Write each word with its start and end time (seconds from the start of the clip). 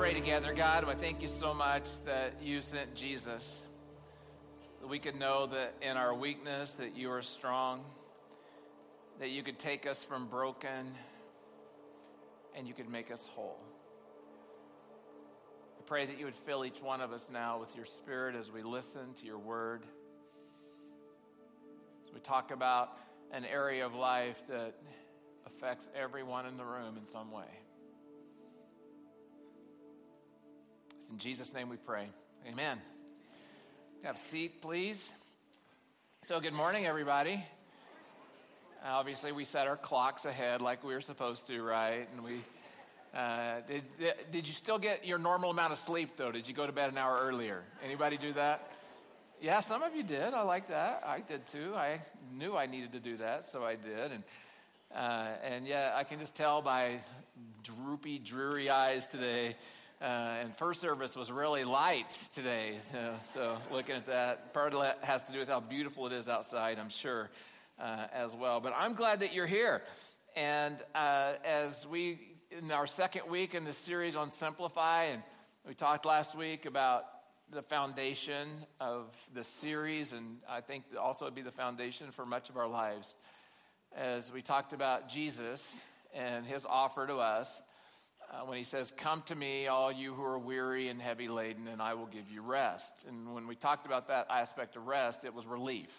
pray 0.00 0.14
together. 0.14 0.54
God, 0.54 0.88
I 0.88 0.94
thank 0.94 1.20
you 1.20 1.28
so 1.28 1.52
much 1.52 1.84
that 2.06 2.32
you 2.40 2.62
sent 2.62 2.94
Jesus. 2.94 3.60
That 4.80 4.88
we 4.88 4.98
could 4.98 5.14
know 5.14 5.46
that 5.48 5.74
in 5.82 5.98
our 5.98 6.14
weakness 6.14 6.72
that 6.72 6.96
you 6.96 7.10
are 7.10 7.20
strong, 7.20 7.84
that 9.18 9.28
you 9.28 9.42
could 9.42 9.58
take 9.58 9.86
us 9.86 10.02
from 10.02 10.26
broken 10.26 10.94
and 12.56 12.66
you 12.66 12.72
could 12.72 12.88
make 12.88 13.10
us 13.10 13.28
whole. 13.34 13.60
I 15.78 15.82
pray 15.84 16.06
that 16.06 16.18
you 16.18 16.24
would 16.24 16.36
fill 16.46 16.64
each 16.64 16.80
one 16.80 17.02
of 17.02 17.12
us 17.12 17.28
now 17.30 17.60
with 17.60 17.76
your 17.76 17.84
spirit 17.84 18.34
as 18.34 18.50
we 18.50 18.62
listen 18.62 19.12
to 19.20 19.26
your 19.26 19.38
word. 19.38 19.82
As 22.06 22.10
we 22.14 22.20
talk 22.20 22.52
about 22.52 22.96
an 23.32 23.44
area 23.44 23.84
of 23.84 23.94
life 23.94 24.42
that 24.48 24.76
affects 25.44 25.90
everyone 25.94 26.46
in 26.46 26.56
the 26.56 26.64
room 26.64 26.96
in 26.96 27.04
some 27.04 27.30
way. 27.30 27.59
In 31.10 31.18
Jesus' 31.18 31.52
name 31.52 31.68
we 31.68 31.76
pray. 31.76 32.06
Amen. 32.48 32.78
Have 34.04 34.16
a 34.16 34.18
seat, 34.18 34.62
please. 34.62 35.12
So, 36.22 36.40
good 36.40 36.52
morning, 36.52 36.86
everybody. 36.86 37.44
Obviously, 38.84 39.32
we 39.32 39.44
set 39.44 39.66
our 39.66 39.76
clocks 39.76 40.24
ahead 40.24 40.62
like 40.62 40.84
we 40.84 40.94
were 40.94 41.00
supposed 41.00 41.48
to, 41.48 41.62
right? 41.62 42.08
And 42.12 42.24
we 42.24 42.40
uh, 43.14 43.60
did. 43.66 43.82
Did 44.30 44.46
you 44.46 44.54
still 44.54 44.78
get 44.78 45.04
your 45.04 45.18
normal 45.18 45.50
amount 45.50 45.72
of 45.72 45.78
sleep, 45.78 46.16
though? 46.16 46.30
Did 46.30 46.46
you 46.46 46.54
go 46.54 46.64
to 46.64 46.72
bed 46.72 46.90
an 46.90 46.98
hour 46.98 47.18
earlier? 47.22 47.64
Anybody 47.84 48.16
do 48.16 48.32
that? 48.34 48.70
Yeah, 49.40 49.60
some 49.60 49.82
of 49.82 49.96
you 49.96 50.02
did. 50.02 50.32
I 50.32 50.42
like 50.42 50.68
that. 50.68 51.02
I 51.04 51.20
did 51.20 51.46
too. 51.48 51.74
I 51.74 52.00
knew 52.32 52.56
I 52.56 52.66
needed 52.66 52.92
to 52.92 53.00
do 53.00 53.16
that, 53.16 53.46
so 53.46 53.64
I 53.64 53.74
did. 53.74 54.12
And 54.12 54.22
uh, 54.94 55.28
and 55.42 55.66
yeah, 55.66 55.92
I 55.96 56.04
can 56.04 56.20
just 56.20 56.36
tell 56.36 56.62
by 56.62 57.00
droopy, 57.64 58.18
dreary 58.18 58.70
eyes 58.70 59.06
today 59.06 59.56
uh, 60.00 60.04
and 60.40 60.56
first 60.56 60.80
service 60.80 61.14
was 61.14 61.30
really 61.30 61.64
light 61.64 62.16
today. 62.34 62.78
So, 62.92 63.14
so, 63.34 63.58
looking 63.70 63.96
at 63.96 64.06
that, 64.06 64.54
part 64.54 64.72
of 64.72 64.80
that 64.80 64.98
has 65.02 65.22
to 65.24 65.32
do 65.32 65.38
with 65.38 65.48
how 65.48 65.60
beautiful 65.60 66.06
it 66.06 66.12
is 66.12 66.28
outside, 66.28 66.78
I'm 66.78 66.88
sure, 66.88 67.30
uh, 67.78 68.06
as 68.12 68.34
well. 68.34 68.60
But 68.60 68.72
I'm 68.76 68.94
glad 68.94 69.20
that 69.20 69.34
you're 69.34 69.46
here. 69.46 69.82
And 70.34 70.76
uh, 70.94 71.34
as 71.44 71.86
we, 71.86 72.18
in 72.50 72.70
our 72.70 72.86
second 72.86 73.28
week 73.28 73.54
in 73.54 73.64
the 73.64 73.72
series 73.72 74.16
on 74.16 74.30
Simplify, 74.30 75.04
and 75.04 75.22
we 75.66 75.74
talked 75.74 76.06
last 76.06 76.34
week 76.34 76.66
about 76.66 77.04
the 77.52 77.62
foundation 77.62 78.48
of 78.80 79.14
the 79.34 79.44
series, 79.44 80.12
and 80.12 80.38
I 80.48 80.60
think 80.62 80.84
also 80.98 81.26
would 81.26 81.34
be 81.34 81.42
the 81.42 81.52
foundation 81.52 82.10
for 82.12 82.24
much 82.24 82.48
of 82.48 82.56
our 82.56 82.68
lives. 82.68 83.14
As 83.94 84.32
we 84.32 84.40
talked 84.40 84.72
about 84.72 85.08
Jesus 85.08 85.76
and 86.14 86.46
his 86.46 86.64
offer 86.64 87.06
to 87.06 87.16
us 87.16 87.60
uh, 88.30 88.44
when 88.46 88.58
he 88.58 88.64
says, 88.64 88.92
Come 88.96 89.22
to 89.22 89.34
me, 89.34 89.66
all 89.66 89.90
you 89.90 90.14
who 90.14 90.22
are 90.22 90.38
weary 90.38 90.88
and 90.88 91.00
heavy 91.00 91.28
laden, 91.28 91.66
and 91.66 91.82
I 91.82 91.94
will 91.94 92.06
give 92.06 92.30
you 92.30 92.42
rest. 92.42 93.04
And 93.08 93.34
when 93.34 93.46
we 93.46 93.56
talked 93.56 93.86
about 93.86 94.08
that 94.08 94.26
aspect 94.30 94.76
of 94.76 94.86
rest, 94.86 95.24
it 95.24 95.34
was 95.34 95.46
relief. 95.46 95.92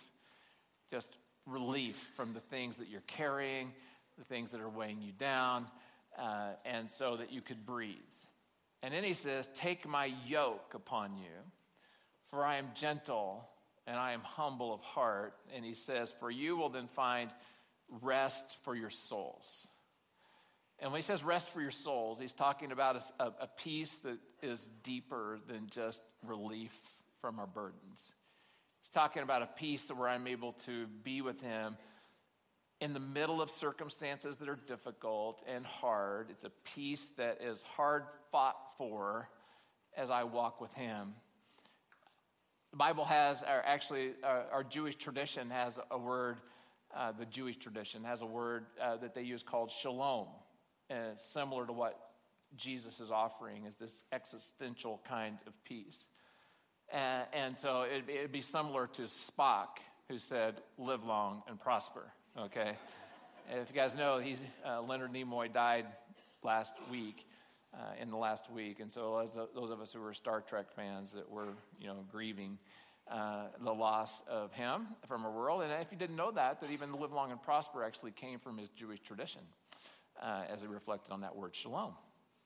Just 0.92 1.10
relief 1.46 1.98
from 2.16 2.34
the 2.34 2.40
things 2.40 2.78
that 2.78 2.90
you're 2.90 3.02
carrying, 3.02 3.74
the 4.18 4.26
things 4.26 4.52
that 4.52 4.62
are 4.62 4.70
weighing 4.70 5.02
you 5.02 5.12
down, 5.12 5.68
uh, 6.18 6.52
and 6.66 6.90
so 6.90 7.18
that 7.18 7.32
you 7.32 7.42
could 7.42 7.66
breathe. 7.66 7.98
And 8.84 8.94
then 8.94 9.04
he 9.04 9.14
says, 9.14 9.50
Take 9.56 9.88
my 9.88 10.14
yoke 10.26 10.74
upon 10.74 11.18
you, 11.18 11.52
for 12.30 12.46
I 12.46 12.58
am 12.58 12.68
gentle 12.76 13.48
and 13.88 13.98
I 13.98 14.14
am 14.14 14.22
humble 14.22 14.74
of 14.74 14.82
heart. 14.82 15.34
And 15.56 15.66
he 15.66 15.76
says, 15.76 16.14
For 16.20 16.32
you 16.32 16.56
will 16.56 16.70
then 16.70 16.88
find 16.88 17.30
rest 18.02 18.58
for 18.64 18.76
your 18.76 18.90
souls. 18.90 19.68
And 20.82 20.92
when 20.92 20.98
he 20.98 21.04
says 21.04 21.24
rest 21.24 21.52
for 21.52 21.62
your 21.62 21.72
souls, 21.72 22.20
he's 22.20 22.34
talking 22.34 22.72
about 22.72 23.04
a, 23.20 23.26
a, 23.40 23.48
peace 23.56 23.98
that 23.98 24.18
is 24.42 24.68
deeper 24.82 25.38
than 25.48 25.68
just 25.70 26.02
relief 26.26 26.76
from 27.22 27.40
our 27.40 27.46
burdens. 27.46 28.16
He's 28.82 28.90
talking 28.92 29.22
about 29.22 29.44
a 29.44 29.46
peace 29.46 29.90
where 29.90 30.10
I'm 30.10 30.26
able 30.26 30.54
to 30.66 30.88
be 31.04 31.22
with 31.22 31.40
him 31.40 31.78
in 32.80 32.94
the 32.94 33.00
middle 33.00 33.44
of 33.44 33.52
circumstances 33.52 34.38
that 34.38 34.50
are 34.50 34.58
difficult 34.68 35.44
and 35.48 35.68
hard. 35.68 36.32
It's 36.32 36.46
a 36.46 36.52
peace 36.74 37.10
that 37.18 37.42
is 37.44 37.62
hard 37.62 38.06
fought 38.32 38.58
for 38.76 39.30
as 39.96 40.10
I 40.10 40.24
walk 40.24 40.60
with 40.60 40.74
him. 40.74 41.14
The 42.72 42.78
Bible 42.78 43.06
has, 43.06 43.44
or 43.44 43.62
actually, 43.66 44.14
our, 44.24 44.46
our 44.52 44.64
Jewish 44.64 44.96
tradition 44.96 45.52
has 45.52 45.78
a 45.92 45.98
word, 46.00 46.38
uh, 46.96 47.12
the 47.12 47.26
Jewish 47.28 47.58
tradition 47.58 48.04
has 48.04 48.22
a 48.22 48.26
word 48.26 48.66
uh, 48.82 48.98
that 48.98 49.14
they 49.14 49.22
use 49.22 49.44
called 49.44 49.70
shalom 49.70 50.26
uh, 50.92 51.16
similar 51.16 51.66
to 51.66 51.74
what 51.74 51.98
Jesus 52.56 53.00
is 53.00 53.12
offering, 53.12 53.66
is 53.66 53.76
this 53.76 54.04
existential 54.12 55.02
kind 55.08 55.38
of 55.48 55.54
peace. 55.64 56.06
And, 56.92 57.58
so 57.58 57.86
it'd 57.90 58.06
be, 58.06 58.14
it'd 58.14 58.32
be, 58.34 58.42
similar 58.42 58.88
to 58.88 59.04
Spock, 59.04 59.80
who 60.10 60.20
said, 60.20 60.56
Live 60.78 61.06
long 61.06 61.44
and 61.48 61.60
prosper. 61.60 62.12
Okay? 62.38 62.74
if 63.50 63.70
you 63.70 63.76
guys 63.76 63.96
know, 63.96 64.20
he's, 64.20 64.40
uh, 64.66 64.82
Leonard 64.82 65.14
Nimoy 65.14 65.52
died 65.52 65.86
last 66.44 66.74
week. 66.90 67.26
Uh, 67.74 68.02
in 68.02 68.10
the 68.10 68.18
last 68.18 68.52
week, 68.52 68.82
and 68.82 68.92
so 68.92 69.48
those 69.56 69.72
of 69.72 69.80
us 69.80 69.94
who 69.94 70.02
were 70.02 70.14
Star 70.14 70.42
Trek 70.42 70.66
fans 70.76 71.14
that 71.14 71.32
were, 71.32 71.54
you 71.80 71.88
know, 71.88 72.04
grieving 72.12 72.58
uh, 73.10 73.46
the 73.64 73.74
loss 73.74 74.22
of 74.30 74.52
him 74.52 74.88
from 75.08 75.24
our 75.24 75.32
world. 75.32 75.62
And 75.62 75.72
if 75.82 75.90
you 75.90 75.98
didn't 75.98 76.18
know 76.18 76.32
that, 76.32 76.60
that 76.60 76.70
even 76.72 76.92
live 77.00 77.14
long 77.14 77.32
and 77.32 77.42
prosper 77.42 77.86
actually 77.86 78.12
came 78.12 78.40
from 78.40 78.58
his 78.58 78.68
Jewish 78.72 79.00
tradition 79.00 79.40
uh, 80.22 80.44
as 80.50 80.64
it 80.64 80.70
reflected 80.70 81.12
on 81.12 81.22
that 81.22 81.36
word 81.36 81.56
shalom 81.56 81.94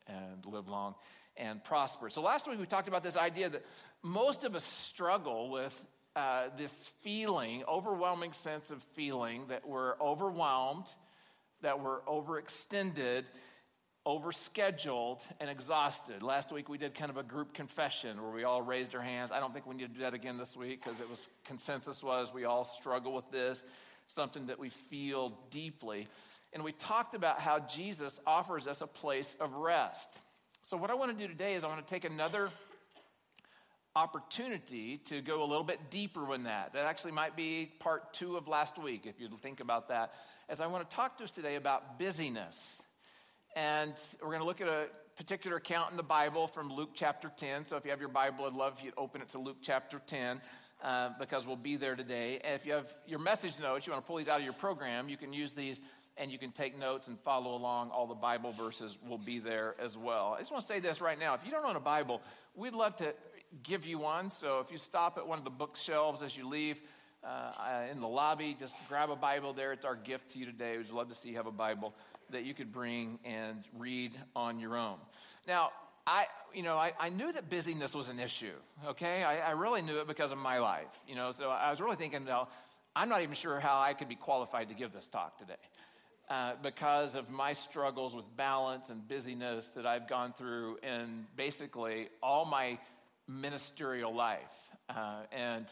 and 0.07 0.45
live 0.45 0.67
long 0.67 0.95
and 1.37 1.63
prosper. 1.63 2.09
So 2.09 2.21
last 2.21 2.47
week 2.47 2.59
we 2.59 2.65
talked 2.65 2.87
about 2.87 3.03
this 3.03 3.17
idea 3.17 3.49
that 3.49 3.63
most 4.01 4.43
of 4.43 4.55
us 4.55 4.63
struggle 4.63 5.49
with 5.49 5.85
uh, 6.15 6.45
this 6.57 6.93
feeling, 7.01 7.63
overwhelming 7.67 8.31
sense 8.33 8.71
of 8.71 8.81
feeling 8.93 9.47
that 9.49 9.67
we're 9.67 9.99
overwhelmed, 9.99 10.85
that 11.61 11.81
we're 11.81 12.01
overextended, 12.01 13.23
overscheduled, 14.07 15.19
and 15.41 15.49
exhausted. 15.49 16.23
Last 16.23 16.53
week 16.53 16.69
we 16.69 16.77
did 16.77 16.93
kind 16.93 17.09
of 17.09 17.17
a 17.17 17.23
group 17.23 17.53
confession 17.53 18.21
where 18.21 18.31
we 18.31 18.45
all 18.45 18.61
raised 18.61 18.95
our 18.95 19.01
hands. 19.01 19.31
I 19.31 19.39
don't 19.41 19.53
think 19.53 19.65
we 19.65 19.75
need 19.75 19.87
to 19.87 19.93
do 19.93 20.01
that 20.01 20.13
again 20.13 20.37
this 20.37 20.55
week 20.55 20.83
because 20.83 21.01
it 21.01 21.09
was 21.09 21.27
consensus 21.43 22.01
was 22.01 22.33
we 22.33 22.45
all 22.45 22.63
struggle 22.63 23.13
with 23.13 23.29
this, 23.31 23.63
something 24.07 24.47
that 24.47 24.59
we 24.59 24.69
feel 24.69 25.37
deeply 25.49 26.07
and 26.55 26.63
we 26.63 26.71
talked 26.71 27.15
about 27.15 27.39
how 27.39 27.59
Jesus 27.59 28.17
offers 28.25 28.65
us 28.65 28.79
a 28.79 28.87
place 28.87 29.35
of 29.41 29.53
rest. 29.53 30.07
So, 30.61 30.77
what 30.77 30.89
I 30.89 30.93
want 30.93 31.15
to 31.15 31.17
do 31.21 31.27
today 31.27 31.55
is 31.55 31.65
I 31.65 31.67
want 31.67 31.85
to 31.85 31.93
take 31.93 32.05
another 32.05 32.49
opportunity 33.93 34.97
to 35.09 35.21
go 35.21 35.43
a 35.43 35.45
little 35.45 35.65
bit 35.65 35.91
deeper 35.91 36.33
in 36.33 36.43
that. 36.43 36.71
That 36.71 36.85
actually 36.85 37.11
might 37.11 37.35
be 37.35 37.71
part 37.79 38.13
two 38.13 38.37
of 38.37 38.47
last 38.47 38.81
week, 38.81 39.05
if 39.05 39.19
you 39.19 39.27
think 39.41 39.59
about 39.59 39.89
that. 39.89 40.13
As 40.47 40.61
I 40.61 40.67
want 40.67 40.89
to 40.89 40.95
talk 40.95 41.17
to 41.17 41.25
us 41.25 41.31
today 41.31 41.55
about 41.55 41.99
busyness. 41.99 42.81
And 43.57 43.93
we're 44.21 44.29
going 44.29 44.39
to 44.39 44.45
look 44.45 44.61
at 44.61 44.67
a 44.69 44.87
particular 45.17 45.57
account 45.57 45.91
in 45.91 45.97
the 45.97 46.03
Bible 46.03 46.47
from 46.47 46.71
Luke 46.71 46.91
chapter 46.93 47.29
10. 47.35 47.65
So 47.65 47.75
if 47.75 47.83
you 47.83 47.91
have 47.91 47.99
your 47.99 48.09
Bible, 48.09 48.45
I'd 48.45 48.53
love 48.53 48.75
if 48.77 48.83
you'd 48.83 48.93
open 48.97 49.21
it 49.21 49.29
to 49.31 49.39
Luke 49.39 49.57
chapter 49.61 50.01
10. 50.07 50.41
Uh, 50.83 51.09
because 51.17 51.47
we'll 51.47 51.55
be 51.55 51.77
there 51.77 51.95
today. 51.95 52.39
And 52.43 52.53
if 52.53 52.65
you 52.65 52.73
have 52.73 52.93
your 53.07 53.17
message 53.17 53.59
notes, 53.59 53.87
you 53.87 53.93
want 53.93 54.05
to 54.05 54.07
pull 54.07 54.17
these 54.17 54.27
out 54.27 54.39
of 54.39 54.43
your 54.43 54.53
program, 54.53 55.09
you 55.09 55.17
can 55.17 55.33
use 55.33 55.53
these 55.53 55.81
and 56.17 56.31
you 56.31 56.37
can 56.37 56.51
take 56.51 56.77
notes 56.77 57.07
and 57.07 57.19
follow 57.19 57.55
along. 57.55 57.89
All 57.89 58.07
the 58.07 58.15
Bible 58.15 58.51
verses 58.51 58.97
will 59.07 59.17
be 59.17 59.39
there 59.39 59.75
as 59.79 59.97
well. 59.97 60.35
I 60.37 60.39
just 60.39 60.51
want 60.51 60.61
to 60.61 60.67
say 60.67 60.79
this 60.79 61.01
right 61.01 61.19
now. 61.19 61.33
If 61.33 61.41
you 61.45 61.51
don't 61.51 61.65
own 61.65 61.75
a 61.75 61.81
Bible, 61.81 62.21
we'd 62.55 62.73
love 62.73 62.95
to 62.97 63.13
give 63.63 63.85
you 63.85 63.99
one. 63.99 64.29
So 64.29 64.59
if 64.59 64.71
you 64.71 64.77
stop 64.77 65.17
at 65.17 65.27
one 65.27 65.37
of 65.37 65.43
the 65.43 65.49
bookshelves 65.49 66.21
as 66.21 66.35
you 66.37 66.47
leave 66.47 66.79
uh, 67.23 67.83
in 67.91 67.99
the 67.99 68.07
lobby, 68.07 68.55
just 68.57 68.75
grab 68.87 69.09
a 69.09 69.15
Bible 69.15 69.53
there. 69.53 69.73
It's 69.73 69.85
our 69.85 69.95
gift 69.95 70.31
to 70.31 70.39
you 70.39 70.45
today. 70.45 70.77
We'd 70.77 70.89
love 70.91 71.09
to 71.09 71.15
see 71.15 71.29
you 71.29 71.37
have 71.37 71.47
a 71.47 71.51
Bible 71.51 71.93
that 72.31 72.43
you 72.43 72.53
could 72.53 72.71
bring 72.71 73.19
and 73.23 73.63
read 73.77 74.17
on 74.35 74.59
your 74.59 74.77
own. 74.77 74.97
Now, 75.47 75.71
I, 76.07 76.25
you 76.53 76.63
know, 76.63 76.77
I, 76.77 76.93
I 76.99 77.09
knew 77.09 77.31
that 77.31 77.49
busyness 77.49 77.93
was 77.93 78.09
an 78.09 78.19
issue, 78.19 78.53
okay? 78.87 79.23
I, 79.23 79.39
I 79.39 79.51
really 79.51 79.81
knew 79.81 79.99
it 79.99 80.07
because 80.07 80.31
of 80.31 80.37
my 80.37 80.59
life, 80.59 81.01
you 81.07 81.15
know, 81.15 81.31
so 81.31 81.49
I 81.49 81.71
was 81.71 81.81
really 81.81 81.95
thinking, 81.95 82.25
no, 82.25 82.47
I'm 82.95 83.09
not 83.09 83.23
even 83.23 83.33
sure 83.33 83.59
how 83.59 83.79
I 83.79 83.93
could 83.93 84.07
be 84.07 84.15
qualified 84.15 84.69
to 84.69 84.75
give 84.75 84.93
this 84.93 85.07
talk 85.07 85.37
today 85.37 85.55
uh, 86.29 86.53
because 86.63 87.15
of 87.15 87.29
my 87.29 87.53
struggles 87.53 88.15
with 88.15 88.25
balance 88.35 88.89
and 88.89 89.07
busyness 89.07 89.67
that 89.69 89.85
I've 89.85 90.07
gone 90.07 90.33
through 90.33 90.77
in 90.83 91.25
basically 91.35 92.09
all 92.21 92.45
my 92.45 92.79
ministerial 93.27 94.13
life. 94.13 94.39
Uh, 94.89 95.21
and 95.31 95.65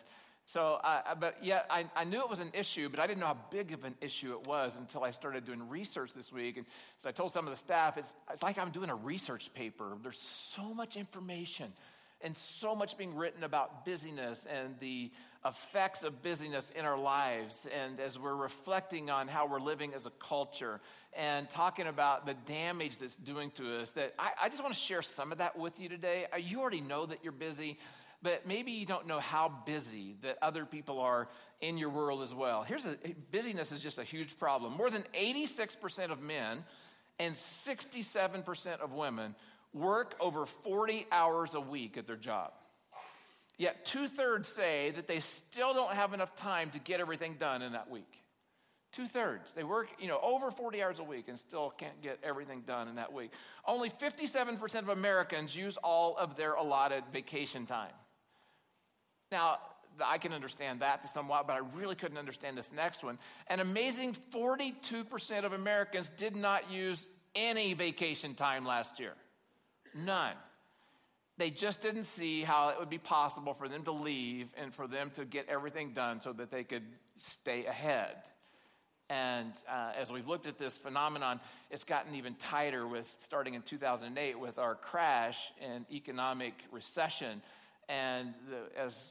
so, 0.46 0.80
uh, 0.84 1.16
but 1.16 1.38
yeah, 1.42 1.62
I, 1.70 1.86
I, 1.96 2.04
knew 2.04 2.20
it 2.20 2.30
was 2.30 2.40
an 2.40 2.52
issue, 2.54 2.90
but 2.90 3.00
I 3.00 3.08
didn't 3.08 3.22
know 3.22 3.28
how 3.28 3.38
big 3.50 3.72
of 3.72 3.86
an 3.86 3.96
issue 4.02 4.34
it 4.34 4.46
was 4.46 4.76
until 4.76 5.04
I 5.04 5.12
started 5.12 5.46
doing 5.46 5.70
research 5.70 6.14
this 6.14 6.32
week. 6.32 6.58
And 6.58 6.66
so 7.00 7.10
I 7.10 7.12
told 7.14 7.32
some 7.32 7.48
of 7.48 7.52
the 7.52 7.58
staff, 7.58 7.98
it's, 7.98 8.14
it's 8.32 8.44
like 8.44 8.58
I'm 8.58 8.72
doing 8.72 8.90
a 8.90 8.96
research 8.96 9.54
paper. 9.54 9.98
There's 10.02 10.20
so 10.20 10.74
much 10.74 10.98
information 10.98 11.72
and 12.22 12.36
so 12.36 12.76
much 12.76 12.98
being 12.98 13.16
written 13.16 13.44
about 13.44 13.86
busyness 13.86 14.46
and 14.46 14.76
the 14.80 15.12
effects 15.46 16.04
of 16.04 16.22
busyness 16.22 16.72
in 16.76 16.86
our 16.86 16.98
lives 16.98 17.68
and 17.78 18.00
as 18.00 18.18
we're 18.18 18.36
reflecting 18.36 19.10
on 19.10 19.28
how 19.28 19.46
we're 19.46 19.60
living 19.60 19.94
as 19.94 20.06
a 20.06 20.10
culture 20.12 20.80
and 21.14 21.50
talking 21.50 21.88
about 21.88 22.26
the 22.26 22.34
damage 22.46 22.98
that's 23.00 23.18
doing 23.18 23.52
to 23.52 23.80
us 23.80 23.92
that 23.92 24.14
I, 24.18 24.32
I 24.44 24.50
just 24.50 24.64
want 24.64 24.74
to 24.74 24.80
share 24.80 25.02
some 25.02 25.34
of 25.34 25.40
that 25.40 25.60
with 25.60 25.82
you 25.82 25.90
today. 25.90 26.28
Uh, 26.34 26.38
you 26.38 26.62
already 26.62 26.80
know 26.80 27.06
that 27.06 27.20
you're 27.24 27.34
busy 27.34 27.78
but 28.22 28.48
maybe 28.48 28.72
you 28.72 28.86
don't 28.86 29.06
know 29.06 29.20
how 29.20 29.52
busy 29.66 30.16
that 30.22 30.38
other 30.42 30.66
people 30.66 31.00
are 31.02 31.28
in 31.60 31.78
your 31.78 31.90
world 31.90 32.22
as 32.22 32.34
well. 32.34 32.64
Here's 32.64 32.86
a 32.86 32.96
busyness 33.32 33.74
is 33.74 33.82
just 33.82 33.98
a 33.98 34.04
huge 34.04 34.40
problem. 34.40 34.78
More 34.78 34.90
than 34.90 35.04
86% 35.14 36.10
of 36.10 36.22
men 36.22 36.64
and 37.20 37.36
67% 37.36 38.80
of 38.80 38.94
women 38.94 39.36
work 39.74 40.16
over 40.22 40.46
40 40.46 41.06
hours 41.12 41.54
a 41.54 41.60
week 41.60 41.98
at 41.98 42.08
their 42.08 42.16
job 42.16 42.54
Yet 43.58 43.86
two 43.86 44.08
thirds 44.08 44.50
say 44.50 44.92
that 44.96 45.08
they 45.08 45.20
still 45.20 45.74
don't 45.74 45.94
have 45.94 46.14
enough 46.14 46.36
time 46.36 46.72
to 46.72 46.80
get 46.80 47.00
everything 47.00 47.36
done 47.40 47.62
in 47.62 47.74
that 47.74 47.90
week. 47.90 48.24
Two 48.94 49.08
thirds. 49.08 49.54
They 49.54 49.64
work, 49.64 49.88
you 50.00 50.08
know, 50.08 50.20
over 50.22 50.52
40 50.52 50.84
hours 50.84 51.00
a 51.00 51.04
week 51.04 51.28
and 51.28 51.40
still 51.40 51.72
can't 51.72 52.00
get 52.02 52.20
everything 52.24 52.62
done 52.62 52.88
in 52.88 52.96
that 52.96 53.12
week. 53.12 53.32
Only 53.66 53.90
57% 53.90 54.76
of 54.76 54.90
Americans 54.90 55.56
use 55.56 55.78
all 55.78 56.16
of 56.16 56.36
their 56.36 56.54
allotted 56.54 57.04
vacation 57.12 57.66
time. 57.66 57.94
Now, 59.32 59.58
I 60.04 60.20
can 60.20 60.32
understand 60.34 60.82
that 60.82 61.02
to 61.02 61.08
somewhat, 61.08 61.48
but 61.48 61.54
I 61.54 61.62
really 61.76 61.96
couldn't 61.96 62.18
understand 62.18 62.58
this 62.58 62.72
next 62.72 63.04
one. 63.04 63.18
An 63.48 63.60
amazing 63.60 64.16
42% 64.32 65.44
of 65.44 65.54
Americans 65.54 66.12
did 66.12 66.36
not 66.36 66.72
use 66.72 67.08
any 67.36 67.74
vacation 67.74 68.36
time 68.36 68.66
last 68.66 69.00
year. 69.00 69.14
None. 69.96 70.36
They 71.38 71.50
just 71.50 71.82
didn't 71.82 72.04
see 72.04 72.44
how 72.44 72.70
it 72.70 72.80
would 72.80 72.90
be 72.90 73.00
possible 73.00 73.54
for 73.54 73.68
them 73.68 73.84
to 73.86 73.92
leave 73.92 74.50
and 74.56 74.74
for 74.74 74.88
them 74.88 75.12
to 75.16 75.26
get 75.26 75.50
everything 75.50 75.94
done 75.94 76.22
so 76.22 76.32
that 76.34 76.52
they 76.52 76.64
could 76.64 76.84
stay 77.18 77.66
ahead. 77.66 78.16
And 79.10 79.54
uh, 79.70 79.92
as 80.00 80.12
we've 80.12 80.28
looked 80.28 80.48
at 80.48 80.58
this 80.58 80.78
phenomenon, 80.78 81.40
it's 81.70 81.84
gotten 81.84 82.16
even 82.16 82.36
tighter 82.36 82.88
with 82.88 83.14
starting 83.20 83.54
in 83.54 83.62
2008 83.62 84.40
with 84.40 84.58
our 84.60 84.76
crash 84.76 85.52
and 85.62 85.86
economic 85.92 86.54
recession. 86.72 87.42
And 87.90 88.34
the, 88.50 88.80
as 88.80 89.08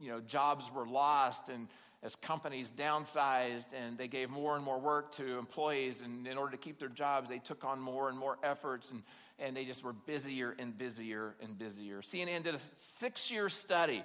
you 0.00 0.10
know, 0.10 0.20
jobs 0.20 0.70
were 0.74 0.86
lost 0.86 1.48
and 1.48 1.68
as 2.02 2.14
companies 2.14 2.70
downsized 2.76 3.66
and 3.72 3.96
they 3.98 4.08
gave 4.08 4.30
more 4.30 4.56
and 4.56 4.64
more 4.64 4.78
work 4.78 5.12
to 5.12 5.38
employees, 5.38 6.02
and 6.02 6.26
in 6.26 6.38
order 6.38 6.52
to 6.52 6.58
keep 6.58 6.78
their 6.78 6.88
jobs, 6.88 7.28
they 7.28 7.38
took 7.38 7.64
on 7.64 7.80
more 7.80 8.08
and 8.08 8.18
more 8.18 8.38
efforts. 8.42 8.90
And 8.90 9.02
and 9.38 9.56
they 9.56 9.64
just 9.64 9.84
were 9.84 9.92
busier 9.92 10.54
and 10.58 10.76
busier 10.76 11.34
and 11.42 11.58
busier. 11.58 12.00
CNN 12.00 12.42
did 12.42 12.54
a 12.54 12.58
six 12.58 13.30
year 13.30 13.48
study 13.48 14.02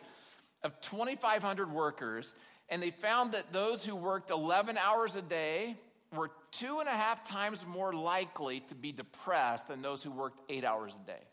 of 0.64 0.80
2,500 0.82 1.72
workers, 1.72 2.34
and 2.70 2.82
they 2.82 2.92
found 2.92 3.34
that 3.34 3.52
those 3.52 3.86
who 3.86 3.96
worked 3.96 4.30
11 4.30 4.78
hours 4.78 5.16
a 5.16 5.22
day 5.22 5.76
were 6.16 6.30
two 6.52 6.80
and 6.80 6.90
a 6.90 6.92
half 6.92 7.28
times 7.28 7.66
more 7.66 7.94
likely 7.94 8.60
to 8.62 8.76
be 8.76 8.92
depressed 8.92 9.68
than 9.68 9.82
those 9.82 10.04
who 10.04 10.12
worked 10.12 10.40
eight 10.50 10.66
hours 10.66 10.94
a 11.04 11.08
day. 11.08 11.24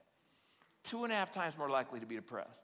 Two 0.85 1.05
and 1.05 1.13
a 1.13 1.17
half 1.17 1.33
times 1.33 1.59
more 1.59 1.69
likely 1.69 2.01
to 2.01 2.07
be 2.07 2.15
depressed. 2.15 2.63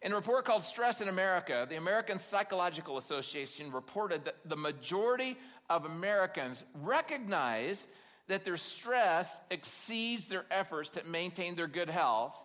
In 0.00 0.10
a 0.10 0.16
report 0.16 0.44
called 0.44 0.62
Stress 0.62 1.00
in 1.00 1.08
America, 1.08 1.64
the 1.68 1.76
American 1.76 2.18
Psychological 2.18 2.98
Association 2.98 3.70
reported 3.70 4.24
that 4.24 4.36
the 4.44 4.56
majority 4.56 5.36
of 5.70 5.84
Americans 5.84 6.64
recognize 6.82 7.86
that 8.28 8.44
their 8.44 8.56
stress 8.56 9.40
exceeds 9.50 10.26
their 10.26 10.44
efforts 10.50 10.90
to 10.90 11.04
maintain 11.04 11.54
their 11.54 11.66
good 11.66 11.90
health. 11.90 12.38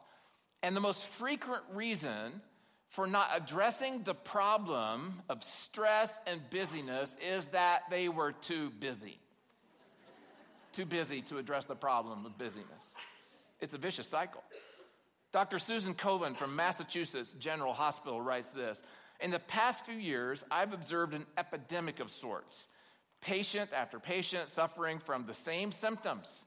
And 0.63 0.75
the 0.75 0.81
most 0.81 1.05
frequent 1.05 1.61
reason 1.73 2.41
for 2.89 3.05
not 3.05 3.29
addressing 3.35 4.03
the 4.03 4.13
problem 4.13 5.21
of 5.29 5.43
stress 5.43 6.19
and 6.25 6.41
busyness 6.49 7.15
is 7.25 7.45
that 7.45 7.83
they 7.89 8.09
were 8.09 8.31
too 8.31 8.71
busy. 8.79 9.19
too 10.73 10.85
busy 10.85 11.21
to 11.21 11.37
address 11.37 11.65
the 11.65 11.75
problem 11.75 12.25
of 12.25 12.37
busyness. 12.37 12.95
It's 13.59 13.73
a 13.73 13.77
vicious 13.77 14.07
cycle. 14.07 14.43
Dr. 15.31 15.59
Susan 15.59 15.93
Koven 15.93 16.35
from 16.35 16.55
Massachusetts 16.55 17.35
General 17.39 17.73
Hospital 17.73 18.21
writes 18.21 18.49
this 18.49 18.81
In 19.19 19.31
the 19.31 19.39
past 19.39 19.85
few 19.85 19.95
years, 19.95 20.43
I've 20.49 20.73
observed 20.73 21.13
an 21.13 21.25
epidemic 21.37 21.99
of 21.99 22.09
sorts 22.09 22.67
patient 23.21 23.71
after 23.73 23.99
patient 23.99 24.49
suffering 24.49 24.99
from 24.99 25.25
the 25.25 25.33
same 25.33 25.71
symptoms 25.71 26.43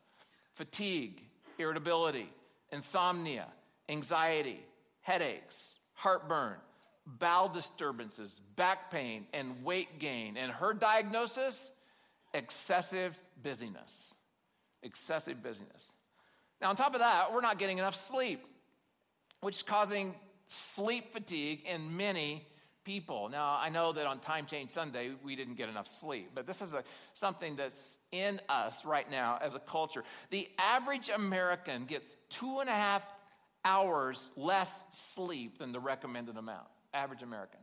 fatigue, 0.54 1.22
irritability, 1.58 2.28
insomnia, 2.70 3.46
anxiety, 3.88 4.60
headaches, 5.00 5.78
heartburn, 5.94 6.56
bowel 7.06 7.48
disturbances, 7.48 8.40
back 8.56 8.90
pain, 8.90 9.26
and 9.32 9.64
weight 9.64 9.98
gain. 9.98 10.36
And 10.36 10.52
her 10.52 10.74
diagnosis 10.74 11.70
excessive 12.34 13.18
busyness. 13.42 14.14
Excessive 14.82 15.42
busyness. 15.42 15.92
Now, 16.60 16.70
on 16.70 16.76
top 16.76 16.94
of 16.94 17.00
that, 17.00 17.32
we're 17.32 17.40
not 17.40 17.58
getting 17.58 17.78
enough 17.78 17.94
sleep, 17.94 18.44
which 19.40 19.56
is 19.56 19.62
causing 19.62 20.14
sleep 20.48 21.12
fatigue 21.12 21.62
in 21.66 21.96
many 21.96 22.46
people. 22.84 23.28
Now, 23.28 23.58
I 23.60 23.68
know 23.68 23.92
that 23.92 24.06
on 24.06 24.18
Time 24.18 24.46
Change 24.46 24.70
Sunday, 24.70 25.12
we 25.22 25.36
didn't 25.36 25.54
get 25.54 25.68
enough 25.68 25.86
sleep, 25.86 26.30
but 26.34 26.46
this 26.46 26.62
is 26.62 26.74
a, 26.74 26.82
something 27.14 27.56
that's 27.56 27.98
in 28.12 28.40
us 28.48 28.84
right 28.84 29.10
now 29.10 29.38
as 29.40 29.54
a 29.54 29.58
culture. 29.58 30.04
The 30.30 30.48
average 30.58 31.08
American 31.08 31.84
gets 31.84 32.16
two 32.28 32.60
and 32.60 32.68
a 32.68 32.74
half 32.74 33.06
hours 33.64 34.30
less 34.36 34.84
sleep 34.92 35.58
than 35.58 35.72
the 35.72 35.80
recommended 35.80 36.36
amount. 36.36 36.66
Average 36.94 37.22
American 37.22 37.60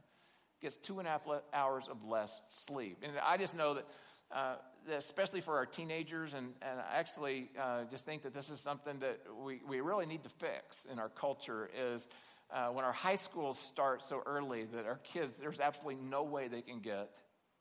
gets 0.61 0.77
two 0.77 0.99
and 0.99 1.07
a 1.07 1.11
half 1.11 1.21
hours 1.53 1.87
of 1.87 2.03
less 2.03 2.41
sleep. 2.49 2.99
And 3.03 3.13
I 3.23 3.37
just 3.37 3.55
know 3.55 3.75
that. 3.75 3.85
Uh, 4.29 4.55
especially 4.95 5.41
for 5.41 5.55
our 5.55 5.65
teenagers, 5.65 6.33
and, 6.33 6.53
and 6.61 6.79
I 6.79 6.97
actually 6.97 7.49
uh, 7.59 7.83
just 7.91 8.05
think 8.05 8.23
that 8.23 8.33
this 8.33 8.49
is 8.49 8.59
something 8.59 8.99
that 8.99 9.19
we, 9.43 9.61
we 9.67 9.81
really 9.81 10.05
need 10.05 10.23
to 10.23 10.29
fix 10.29 10.85
in 10.91 10.99
our 10.99 11.09
culture 11.09 11.69
is 11.77 12.07
uh, 12.51 12.67
when 12.67 12.85
our 12.85 12.94
high 12.94 13.15
schools 13.15 13.57
start 13.59 14.03
so 14.03 14.21
early 14.25 14.65
that 14.65 14.85
our 14.85 14.99
kids, 15.03 15.38
there's 15.38 15.59
absolutely 15.59 16.01
no 16.03 16.23
way 16.23 16.47
they 16.47 16.61
can 16.61 16.79
get 16.79 17.09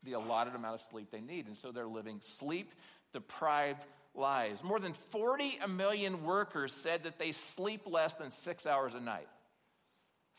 the 0.03 0.13
allotted 0.13 0.55
amount 0.55 0.75
of 0.75 0.81
sleep 0.81 1.09
they 1.11 1.21
need. 1.21 1.47
And 1.47 1.57
so 1.57 1.71
they're 1.71 1.87
living 1.87 2.19
sleep 2.21 2.73
deprived 3.13 3.85
lives. 4.15 4.63
More 4.63 4.79
than 4.79 4.93
40 4.93 5.59
million 5.69 6.23
workers 6.23 6.73
said 6.73 7.03
that 7.03 7.19
they 7.19 7.31
sleep 7.31 7.81
less 7.85 8.13
than 8.13 8.31
six 8.31 8.65
hours 8.65 8.93
a 8.93 8.99
night. 8.99 9.27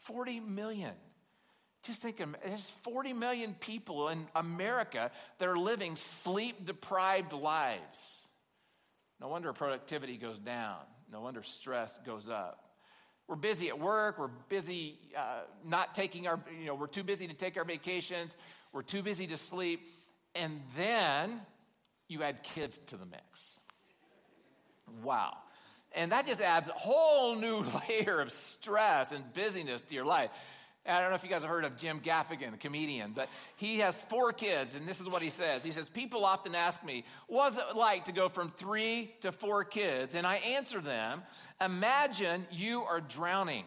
40 0.03 0.41
million. 0.41 0.93
Just 1.85 2.03
think, 2.03 2.17
there's 2.45 2.71
40 2.83 3.13
million 3.13 3.55
people 3.55 4.09
in 4.09 4.27
America 4.35 5.11
that 5.39 5.49
are 5.49 5.59
living 5.59 5.97
sleep 5.97 6.67
deprived 6.67 7.33
lives. 7.33 8.23
No 9.21 9.29
wonder 9.29 9.53
productivity 9.53 10.17
goes 10.17 10.39
down. 10.39 10.79
No 11.11 11.21
wonder 11.21 11.43
stress 11.43 11.97
goes 12.05 12.29
up. 12.29 12.68
We're 13.29 13.37
busy 13.37 13.69
at 13.69 13.79
work. 13.79 14.19
We're 14.19 14.31
busy 14.49 14.99
uh, 15.17 15.43
not 15.65 15.95
taking 15.95 16.27
our, 16.27 16.41
you 16.59 16.67
know, 16.67 16.75
we're 16.75 16.87
too 16.87 17.05
busy 17.05 17.29
to 17.29 17.35
take 17.35 17.59
our 17.59 17.65
vacations. 17.65 18.35
We're 18.73 18.83
too 18.83 19.03
busy 19.03 19.27
to 19.27 19.37
sleep. 19.37 19.81
And 20.35 20.63
then 20.77 21.43
you 22.09 22.23
add 22.23 22.43
kids 22.43 22.79
to 22.87 22.97
the 22.97 23.05
mix. 23.05 23.61
Wow. 25.03 25.37
And 25.93 26.13
that 26.13 26.27
just 26.27 26.41
adds 26.41 26.69
a 26.69 26.73
whole 26.73 27.37
new 27.37 27.65
layer 27.89 28.21
of 28.21 28.33
stress 28.33 29.13
and 29.13 29.31
busyness 29.35 29.83
to 29.83 29.95
your 29.95 30.07
life. 30.07 30.31
I 30.87 31.01
don't 31.01 31.11
know 31.11 31.17
if 31.17 31.23
you 31.23 31.29
guys 31.29 31.43
have 31.43 31.51
heard 31.51 31.65
of 31.65 31.77
Jim 31.77 32.01
Gaffigan, 32.01 32.55
a 32.55 32.57
comedian, 32.57 33.13
but 33.15 33.29
he 33.57 33.79
has 33.79 34.01
four 34.03 34.33
kids, 34.33 34.75
and 34.75 34.89
this 34.89 35.01
is 35.01 35.09
what 35.09 35.21
he 35.21 35.29
says. 35.29 35.63
He 35.63 35.71
says, 35.71 35.89
People 35.89 36.25
often 36.25 36.55
ask 36.55 36.83
me, 36.83 37.05
What's 37.27 37.57
it 37.57 37.77
like 37.77 38.07
to 38.07 38.13
go 38.13 38.29
from 38.29 38.51
three 38.57 39.13
to 39.21 39.31
four 39.33 39.65
kids? 39.65 40.15
And 40.15 40.27
I 40.27 40.37
answer 40.37 40.81
them, 40.81 41.23
Imagine 41.61 42.47
you 42.51 42.83
are 42.83 43.01
drowning 43.01 43.65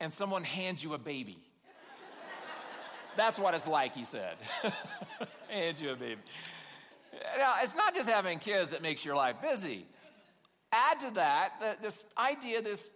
and 0.00 0.12
someone 0.12 0.42
hands 0.42 0.82
you 0.82 0.94
a 0.94 0.98
baby. 0.98 1.38
That's 3.16 3.38
what 3.38 3.54
it's 3.54 3.68
like, 3.68 3.94
he 3.94 4.04
said. 4.04 4.36
Hand 5.48 5.80
you 5.80 5.90
a 5.90 5.96
baby. 5.96 6.20
Now, 7.38 7.54
it's 7.62 7.74
not 7.74 7.94
just 7.94 8.08
having 8.08 8.38
kids 8.38 8.70
that 8.70 8.82
makes 8.82 9.04
your 9.04 9.14
life 9.14 9.36
busy. 9.42 9.86
Add 10.72 11.00
to 11.00 11.10
that 11.14 11.78
this 11.82 12.04
idea, 12.16 12.62
this 12.62 12.88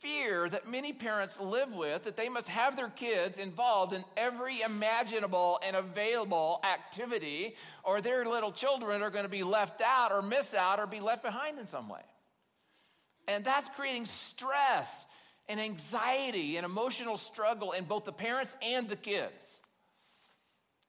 fear 0.00 0.48
that 0.48 0.68
many 0.68 0.92
parents 0.92 1.40
live 1.40 1.72
with 1.72 2.04
that 2.04 2.16
they 2.16 2.28
must 2.28 2.48
have 2.48 2.76
their 2.76 2.88
kids 2.88 3.38
involved 3.38 3.92
in 3.92 4.04
every 4.16 4.60
imaginable 4.60 5.58
and 5.64 5.74
available 5.74 6.60
activity, 6.64 7.54
or 7.84 8.00
their 8.00 8.24
little 8.24 8.52
children 8.52 9.02
are 9.02 9.10
going 9.10 9.24
to 9.24 9.30
be 9.30 9.42
left 9.42 9.80
out, 9.80 10.12
or 10.12 10.22
miss 10.22 10.54
out, 10.54 10.78
or 10.78 10.86
be 10.86 11.00
left 11.00 11.22
behind 11.22 11.58
in 11.58 11.66
some 11.66 11.88
way. 11.88 12.00
And 13.26 13.44
that's 13.44 13.68
creating 13.70 14.06
stress 14.06 15.04
and 15.48 15.58
anxiety 15.60 16.56
and 16.56 16.64
emotional 16.64 17.16
struggle 17.16 17.72
in 17.72 17.84
both 17.84 18.04
the 18.04 18.12
parents 18.12 18.54
and 18.62 18.88
the 18.88 18.96
kids. 18.96 19.60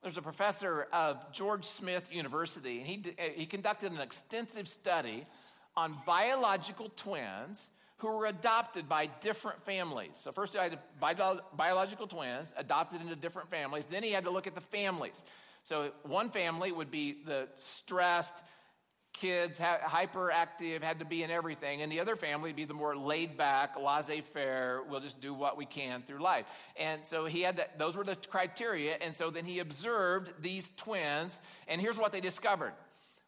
There's 0.01 0.17
a 0.17 0.21
professor 0.21 0.87
of 0.93 1.33
George 1.33 1.65
Smith 1.65 2.13
University, 2.13 2.77
and 2.79 2.87
he, 2.87 3.03
he 3.35 3.45
conducted 3.45 3.91
an 3.91 3.99
extensive 3.99 4.67
study 4.67 5.25
on 5.75 5.97
biological 6.05 6.89
twins 6.95 7.67
who 7.99 8.07
were 8.07 8.25
adopted 8.25 8.89
by 8.89 9.07
different 9.21 9.61
families. 9.61 10.11
So, 10.15 10.31
first, 10.31 10.53
he 10.53 10.59
had 10.59 10.79
biological 10.99 12.07
twins 12.07 12.53
adopted 12.57 13.01
into 13.01 13.15
different 13.15 13.49
families. 13.49 13.85
Then, 13.85 14.03
he 14.03 14.11
had 14.11 14.23
to 14.23 14.31
look 14.31 14.47
at 14.47 14.55
the 14.55 14.61
families. 14.61 15.23
So, 15.63 15.91
one 16.03 16.29
family 16.29 16.71
would 16.71 16.91
be 16.91 17.17
the 17.25 17.47
stressed, 17.57 18.41
kids, 19.13 19.59
hyperactive, 19.59 20.81
had 20.81 20.99
to 20.99 21.05
be 21.05 21.23
in 21.23 21.31
everything. 21.31 21.81
And 21.81 21.91
the 21.91 21.99
other 21.99 22.15
family 22.15 22.49
would 22.49 22.55
be 22.55 22.65
the 22.65 22.73
more 22.73 22.95
laid 22.95 23.37
back, 23.37 23.75
laissez 23.77 24.21
faire, 24.21 24.81
we'll 24.87 25.01
just 25.01 25.19
do 25.19 25.33
what 25.33 25.57
we 25.57 25.65
can 25.65 26.03
through 26.03 26.19
life. 26.19 26.45
And 26.77 27.05
so 27.05 27.25
he 27.25 27.41
had 27.41 27.57
that, 27.57 27.77
those 27.77 27.97
were 27.97 28.03
the 28.03 28.15
criteria. 28.15 28.95
And 29.01 29.15
so 29.15 29.29
then 29.29 29.45
he 29.45 29.59
observed 29.59 30.31
these 30.41 30.71
twins. 30.77 31.37
And 31.67 31.81
here's 31.81 31.97
what 31.97 32.11
they 32.11 32.21
discovered 32.21 32.73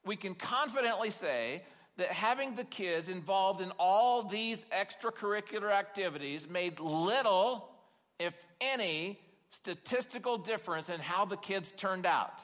we 0.06 0.16
can 0.16 0.34
confidently 0.34 1.10
say 1.10 1.62
that 1.98 2.08
having 2.08 2.56
the 2.56 2.64
kids 2.64 3.10
involved 3.10 3.62
in 3.62 3.72
all 3.78 4.24
these 4.24 4.66
extracurricular 4.66 5.72
activities 5.72 6.50
made 6.50 6.80
little, 6.80 7.70
if 8.20 8.34
any, 8.60 9.20
statistical 9.50 10.38
difference 10.38 10.90
in 10.90 11.00
how 11.00 11.26
the 11.26 11.38
kids 11.38 11.72
turned 11.76 12.06
out. 12.06 12.40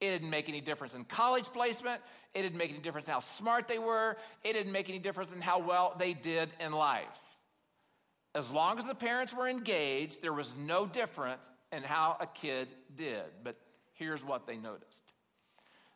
It 0.00 0.10
didn't 0.10 0.30
make 0.30 0.48
any 0.48 0.60
difference 0.60 0.94
in 0.94 1.04
college 1.04 1.46
placement. 1.46 2.02
It 2.34 2.42
didn't 2.42 2.58
make 2.58 2.70
any 2.70 2.80
difference 2.80 3.08
how 3.08 3.20
smart 3.20 3.68
they 3.68 3.78
were. 3.78 4.16
It 4.42 4.52
didn't 4.52 4.72
make 4.72 4.88
any 4.88 4.98
difference 4.98 5.32
in 5.32 5.40
how 5.40 5.60
well 5.60 5.94
they 5.98 6.12
did 6.12 6.50
in 6.60 6.72
life. 6.72 7.18
As 8.34 8.50
long 8.50 8.78
as 8.78 8.84
the 8.84 8.94
parents 8.94 9.32
were 9.32 9.48
engaged, 9.48 10.20
there 10.20 10.32
was 10.32 10.52
no 10.56 10.86
difference 10.86 11.48
in 11.72 11.82
how 11.82 12.16
a 12.20 12.26
kid 12.26 12.68
did. 12.94 13.22
But 13.42 13.56
here's 13.94 14.24
what 14.24 14.46
they 14.46 14.56
noticed 14.56 15.04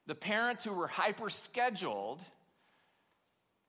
the 0.07 0.15
parents 0.15 0.65
who 0.65 0.73
were 0.73 0.87
hyper 0.87 1.29
scheduled, 1.29 2.21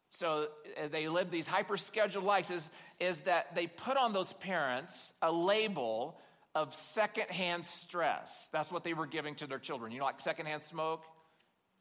so 0.09 0.47
they 0.91 1.07
live 1.07 1.31
these 1.31 1.47
hyper 1.47 1.77
scheduled 1.77 2.25
lives, 2.25 2.49
is, 2.49 2.69
is 2.99 3.19
that 3.19 3.55
they 3.55 3.67
put 3.67 3.95
on 3.95 4.11
those 4.11 4.33
parents 4.33 5.13
a 5.21 5.31
label 5.31 6.19
of 6.55 6.73
secondhand 6.73 7.65
stress. 7.65 8.49
That's 8.51 8.71
what 8.71 8.83
they 8.83 8.93
were 8.93 9.05
giving 9.05 9.35
to 9.35 9.47
their 9.47 9.59
children. 9.59 9.91
You 9.91 9.99
know, 9.99 10.05
like 10.05 10.19
secondhand 10.19 10.63
smoke? 10.63 11.03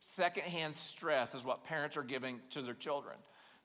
Secondhand 0.00 0.76
stress 0.76 1.34
is 1.34 1.42
what 1.42 1.64
parents 1.64 1.96
are 1.96 2.02
giving 2.02 2.40
to 2.50 2.62
their 2.62 2.74
children. 2.74 3.16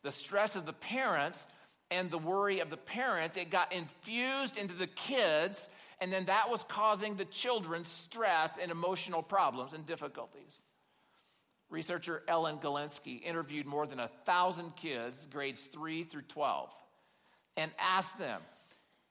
The 0.01 0.11
stress 0.11 0.55
of 0.55 0.65
the 0.65 0.73
parents 0.73 1.45
and 1.91 2.09
the 2.09 2.17
worry 2.17 2.59
of 2.59 2.69
the 2.69 2.77
parents, 2.77 3.37
it 3.37 3.51
got 3.51 3.71
infused 3.71 4.57
into 4.57 4.73
the 4.73 4.87
kids, 4.87 5.67
and 5.99 6.11
then 6.11 6.25
that 6.25 6.49
was 6.49 6.63
causing 6.63 7.15
the 7.15 7.25
children 7.25 7.85
stress 7.85 8.57
and 8.57 8.71
emotional 8.71 9.21
problems 9.21 9.73
and 9.73 9.85
difficulties. 9.85 10.62
Researcher 11.73 12.21
Ellen 12.27 12.59
Galinsky 12.59 13.21
interviewed 13.23 13.65
more 13.65 13.87
than 13.87 13.99
a 13.99 14.07
thousand 14.25 14.75
kids, 14.75 15.25
grades 15.25 15.63
3 15.63 16.03
through 16.03 16.21
12, 16.21 16.71
and 17.57 17.71
asked 17.79 18.19
them 18.19 18.41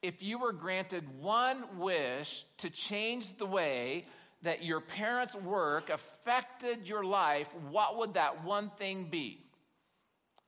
if 0.01 0.23
you 0.23 0.39
were 0.39 0.53
granted 0.53 1.03
one 1.19 1.77
wish 1.77 2.45
to 2.59 2.69
change 2.69 3.37
the 3.37 3.45
way 3.45 4.03
that 4.43 4.63
your 4.63 4.79
parents' 4.79 5.35
work 5.35 5.89
affected 5.89 6.87
your 6.87 7.03
life, 7.03 7.53
what 7.69 7.97
would 7.97 8.13
that 8.13 8.45
one 8.45 8.69
thing 8.77 9.05
be? 9.05 9.45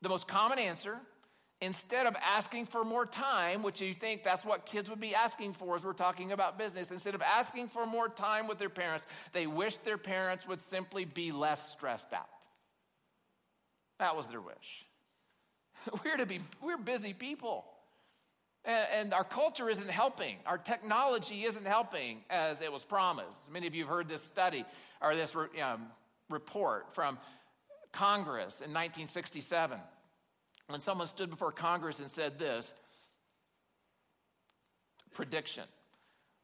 The 0.01 0.09
most 0.09 0.27
common 0.27 0.57
answer, 0.57 0.97
instead 1.61 2.05
of 2.05 2.15
asking 2.15 2.65
for 2.65 2.83
more 2.83 3.05
time, 3.05 3.63
which 3.63 3.81
you 3.81 3.93
think 3.93 4.23
that's 4.23 4.45
what 4.45 4.65
kids 4.65 4.89
would 4.89 4.99
be 4.99 5.15
asking 5.15 5.53
for 5.53 5.75
as 5.75 5.85
we're 5.85 5.93
talking 5.93 6.31
about 6.31 6.57
business, 6.57 6.91
instead 6.91 7.15
of 7.15 7.21
asking 7.21 7.67
for 7.67 7.85
more 7.85 8.09
time 8.09 8.47
with 8.47 8.57
their 8.57 8.69
parents, 8.69 9.05
they 9.33 9.47
wish 9.47 9.77
their 9.77 9.97
parents 9.97 10.47
would 10.47 10.61
simply 10.61 11.05
be 11.05 11.31
less 11.31 11.71
stressed 11.71 12.13
out. 12.13 12.27
That 13.99 14.15
was 14.15 14.27
their 14.27 14.41
wish. 14.41 14.85
We're 16.03 16.17
to 16.17 16.25
be 16.25 16.41
we're 16.61 16.77
busy 16.77 17.13
people. 17.13 17.65
And, 18.65 19.13
our 19.13 19.23
culture 19.23 19.69
isn't 19.69 19.91
helping. 19.91 20.37
Our 20.47 20.57
technology 20.57 21.43
isn't 21.43 21.67
helping 21.67 22.21
as 22.31 22.61
it 22.61 22.73
was 22.73 22.83
promised. 22.83 23.51
Many 23.51 23.67
of 23.67 23.75
you 23.75 23.83
have 23.83 23.93
heard 23.93 24.09
this 24.09 24.23
study 24.23 24.65
or 24.99 25.15
this 25.15 25.35
um, 25.35 25.85
report 26.31 26.91
from 26.91 27.19
Congress 27.91 28.55
in 28.55 28.73
1967 28.73 29.79
when 30.67 30.81
someone 30.81 31.07
stood 31.07 31.29
before 31.29 31.51
Congress 31.51 31.99
and 31.99 32.09
said 32.09 32.39
this 32.39 32.73
prediction. 35.13 35.63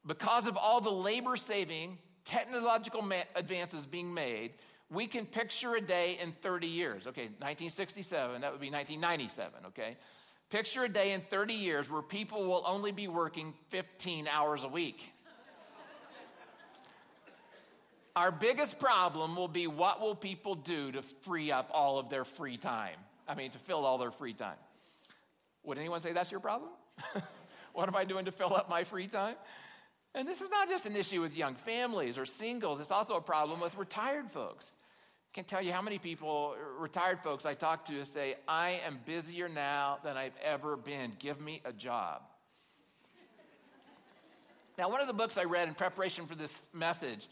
Because 0.06 0.46
of 0.46 0.56
all 0.56 0.80
the 0.80 0.90
labor 0.90 1.36
saving 1.36 1.98
technological 2.24 3.02
ma- 3.02 3.22
advances 3.36 3.86
being 3.86 4.12
made, 4.12 4.52
we 4.90 5.06
can 5.06 5.26
picture 5.26 5.74
a 5.74 5.80
day 5.80 6.18
in 6.20 6.32
30 6.32 6.66
years. 6.66 7.06
Okay, 7.06 7.26
1967, 7.38 8.40
that 8.40 8.52
would 8.52 8.60
be 8.60 8.70
1997, 8.70 9.66
okay? 9.68 9.96
Picture 10.50 10.84
a 10.84 10.88
day 10.88 11.12
in 11.12 11.22
30 11.22 11.54
years 11.54 11.90
where 11.90 12.02
people 12.02 12.44
will 12.44 12.62
only 12.66 12.92
be 12.92 13.08
working 13.08 13.54
15 13.70 14.28
hours 14.28 14.64
a 14.64 14.68
week. 14.68 15.10
Our 18.14 18.30
biggest 18.30 18.78
problem 18.78 19.36
will 19.36 19.48
be 19.48 19.66
what 19.66 20.02
will 20.02 20.14
people 20.14 20.54
do 20.54 20.92
to 20.92 21.00
free 21.00 21.50
up 21.50 21.70
all 21.72 21.98
of 21.98 22.10
their 22.10 22.24
free 22.24 22.58
time? 22.58 22.98
I 23.32 23.34
mean, 23.34 23.50
to 23.52 23.58
fill 23.58 23.86
all 23.86 23.96
their 23.96 24.10
free 24.10 24.34
time. 24.34 24.58
Would 25.64 25.78
anyone 25.78 26.02
say 26.02 26.12
that's 26.12 26.30
your 26.30 26.40
problem? 26.40 26.70
what 27.72 27.88
am 27.88 27.96
I 27.96 28.04
doing 28.04 28.26
to 28.26 28.30
fill 28.30 28.54
up 28.54 28.68
my 28.68 28.84
free 28.84 29.06
time? 29.06 29.36
And 30.14 30.28
this 30.28 30.42
is 30.42 30.50
not 30.50 30.68
just 30.68 30.84
an 30.84 30.94
issue 30.94 31.22
with 31.22 31.34
young 31.34 31.54
families 31.54 32.18
or 32.18 32.26
singles, 32.26 32.78
it's 32.78 32.90
also 32.90 33.14
a 33.14 33.22
problem 33.22 33.58
with 33.60 33.74
retired 33.78 34.30
folks. 34.30 34.70
I 34.70 35.32
Can't 35.32 35.48
tell 35.48 35.62
you 35.62 35.72
how 35.72 35.80
many 35.80 35.96
people, 35.98 36.54
retired 36.78 37.20
folks 37.20 37.46
I 37.46 37.54
talk 37.54 37.86
to, 37.86 38.04
say, 38.04 38.34
I 38.46 38.82
am 38.84 38.98
busier 39.06 39.48
now 39.48 39.96
than 40.04 40.18
I've 40.18 40.36
ever 40.44 40.76
been. 40.76 41.14
Give 41.18 41.40
me 41.40 41.62
a 41.64 41.72
job. 41.72 42.20
now, 44.76 44.90
one 44.90 45.00
of 45.00 45.06
the 45.06 45.14
books 45.14 45.38
I 45.38 45.44
read 45.44 45.68
in 45.68 45.74
preparation 45.74 46.26
for 46.26 46.34
this 46.34 46.66
message, 46.74 47.28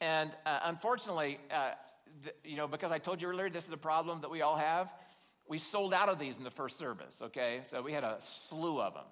and 0.00 0.30
uh, 0.46 0.60
unfortunately, 0.62 1.40
uh, 1.52 1.72
you 2.44 2.56
know, 2.56 2.68
because 2.68 2.92
I 2.92 2.98
told 2.98 3.20
you 3.20 3.26
earlier, 3.26 3.50
this 3.50 3.66
is 3.66 3.72
a 3.72 3.76
problem 3.76 4.20
that 4.20 4.30
we 4.30 4.42
all 4.42 4.56
have. 4.56 4.92
We 5.50 5.58
sold 5.58 5.92
out 5.92 6.08
of 6.08 6.20
these 6.20 6.36
in 6.36 6.44
the 6.44 6.50
first 6.50 6.78
service, 6.78 7.20
okay? 7.20 7.62
So 7.64 7.82
we 7.82 7.92
had 7.92 8.04
a 8.04 8.18
slew 8.22 8.80
of 8.80 8.94
them 8.94 9.02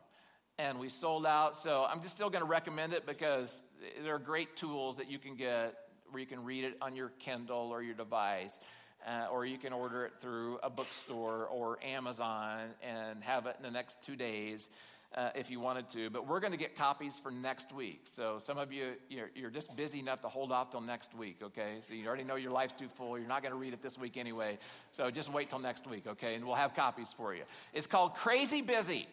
and 0.56 0.78
we 0.78 0.88
sold 0.88 1.26
out. 1.26 1.56
So 1.56 1.84
I'm 1.84 2.00
just 2.00 2.14
still 2.14 2.30
going 2.30 2.44
to 2.44 2.48
recommend 2.48 2.92
it 2.92 3.06
because 3.06 3.60
they're 4.04 4.20
great 4.20 4.54
tools 4.54 4.98
that 4.98 5.10
you 5.10 5.18
can 5.18 5.34
get 5.34 5.74
where 6.12 6.20
you 6.20 6.26
can 6.26 6.44
read 6.44 6.62
it 6.62 6.76
on 6.80 6.94
your 6.94 7.08
Kindle 7.18 7.70
or 7.72 7.82
your 7.82 7.96
device. 7.96 8.56
Uh, 9.04 9.26
or 9.32 9.46
you 9.46 9.58
can 9.58 9.72
order 9.72 10.06
it 10.06 10.12
through 10.20 10.58
a 10.62 10.70
bookstore 10.70 11.46
or 11.46 11.78
Amazon 11.84 12.68
and 12.82 13.22
have 13.24 13.46
it 13.46 13.56
in 13.56 13.64
the 13.64 13.70
next 13.70 14.02
two 14.04 14.14
days 14.14 14.68
uh, 15.14 15.30
if 15.34 15.50
you 15.50 15.60
wanted 15.60 15.88
to. 15.90 16.10
But 16.10 16.26
we're 16.26 16.40
going 16.40 16.52
to 16.52 16.58
get 16.58 16.76
copies 16.76 17.18
for 17.18 17.30
next 17.30 17.72
week. 17.72 18.02
So 18.04 18.38
some 18.42 18.58
of 18.58 18.72
you, 18.72 18.92
you're, 19.08 19.30
you're, 19.34 19.50
just 19.50 19.74
busy 19.74 19.98
enough 19.98 20.20
to 20.22 20.28
hold 20.28 20.52
off 20.52 20.70
till 20.70 20.80
next 20.80 21.14
week, 21.14 21.38
okay? 21.42 21.78
So 21.86 21.94
you 21.94 22.06
already 22.06 22.24
know 22.24 22.36
your 22.36 22.52
life's 22.52 22.74
too 22.74 22.88
full. 22.88 23.18
You're 23.18 23.28
not 23.28 23.42
going 23.42 23.52
to 23.52 23.58
read 23.58 23.72
it 23.72 23.82
this 23.82 23.98
week 23.98 24.16
anyway. 24.16 24.58
So 24.92 25.10
just 25.10 25.32
wait 25.32 25.48
till 25.48 25.58
next 25.58 25.86
week, 25.86 26.06
okay? 26.06 26.34
And 26.34 26.44
we'll 26.44 26.54
have 26.54 26.74
copies 26.74 27.12
for 27.16 27.34
you. 27.34 27.44
It's 27.72 27.86
called 27.86 28.14
Crazy 28.14 28.60
Busy 28.60 29.08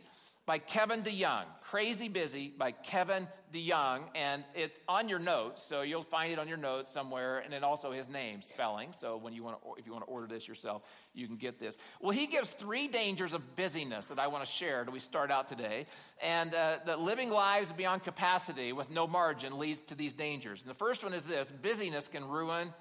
by 0.46 0.60
Kevin 0.60 1.02
DeYoung. 1.02 1.46
Crazy 1.62 2.08
Busy 2.08 2.54
by 2.56 2.72
Kevin 2.72 3.28
DeYoung. 3.54 4.04
And 4.14 4.44
it's 4.54 4.80
on 4.88 5.10
your 5.10 5.18
notes, 5.18 5.64
so 5.64 5.82
you'll 5.82 6.04
find 6.04 6.32
it 6.32 6.40
on 6.40 6.48
your 6.48 6.58
notes 6.58 6.92
somewhere. 6.92 7.40
And 7.40 7.52
then 7.52 7.64
also 7.64 7.92
his 7.92 8.08
name, 8.08 8.42
spelling. 8.42 8.94
So 9.00 9.18
when 9.18 9.34
you 9.34 9.44
want 9.44 9.62
to, 9.62 9.70
if 9.80 9.88
you 9.88 9.92
want 9.92 10.06
to 10.06 10.12
order 10.12 10.28
this 10.28 10.48
yourself, 10.48 10.84
you 11.14 11.26
can 11.28 11.38
get 11.38 11.60
this. 11.60 11.78
Well, 12.00 12.12
he 12.12 12.28
gives 12.28 12.52
three 12.52 12.88
dangers 12.88 13.34
of 13.34 13.56
busyness 13.56 14.06
that 14.08 14.20
I 14.20 14.28
want 14.28 14.46
to 14.46 14.52
share 14.52 14.82
as 14.82 14.88
we 14.88 15.00
start 15.00 15.32
out 15.32 15.48
today. 15.48 15.88
And 16.22 16.54
uh, 16.54 16.78
that 16.86 17.00
living 17.00 17.32
lives 17.32 17.72
beyond 17.72 18.04
capacity 18.04 18.72
with 18.72 18.92
no 18.92 19.08
margin 19.08 19.58
leads 19.58 19.82
to 19.82 19.96
these 19.96 20.14
dangers. 20.14 20.62
And 20.62 20.70
the 20.70 20.76
first 20.76 21.04
one 21.04 21.14
is 21.14 21.24
this 21.24 21.52
busyness 21.52 22.08
can 22.08 22.24
ruin 22.24 22.74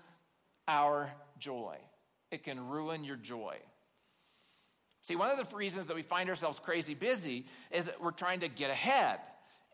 our 0.69 1.11
joy. 1.39 1.79
It 2.31 2.43
can 2.43 2.69
ruin 2.69 3.05
your 3.05 3.17
joy. 3.17 3.57
See, 5.05 5.17
one 5.17 5.29
of 5.29 5.37
the 5.37 5.55
reasons 5.55 5.89
that 5.89 5.97
we 5.97 6.01
find 6.01 6.31
ourselves 6.31 6.59
crazy 6.59 6.95
busy 6.95 7.45
is 7.71 7.85
that 7.85 8.03
we're 8.03 8.11
trying 8.11 8.41
to 8.41 8.49
get 8.49 8.71
ahead. 8.71 9.19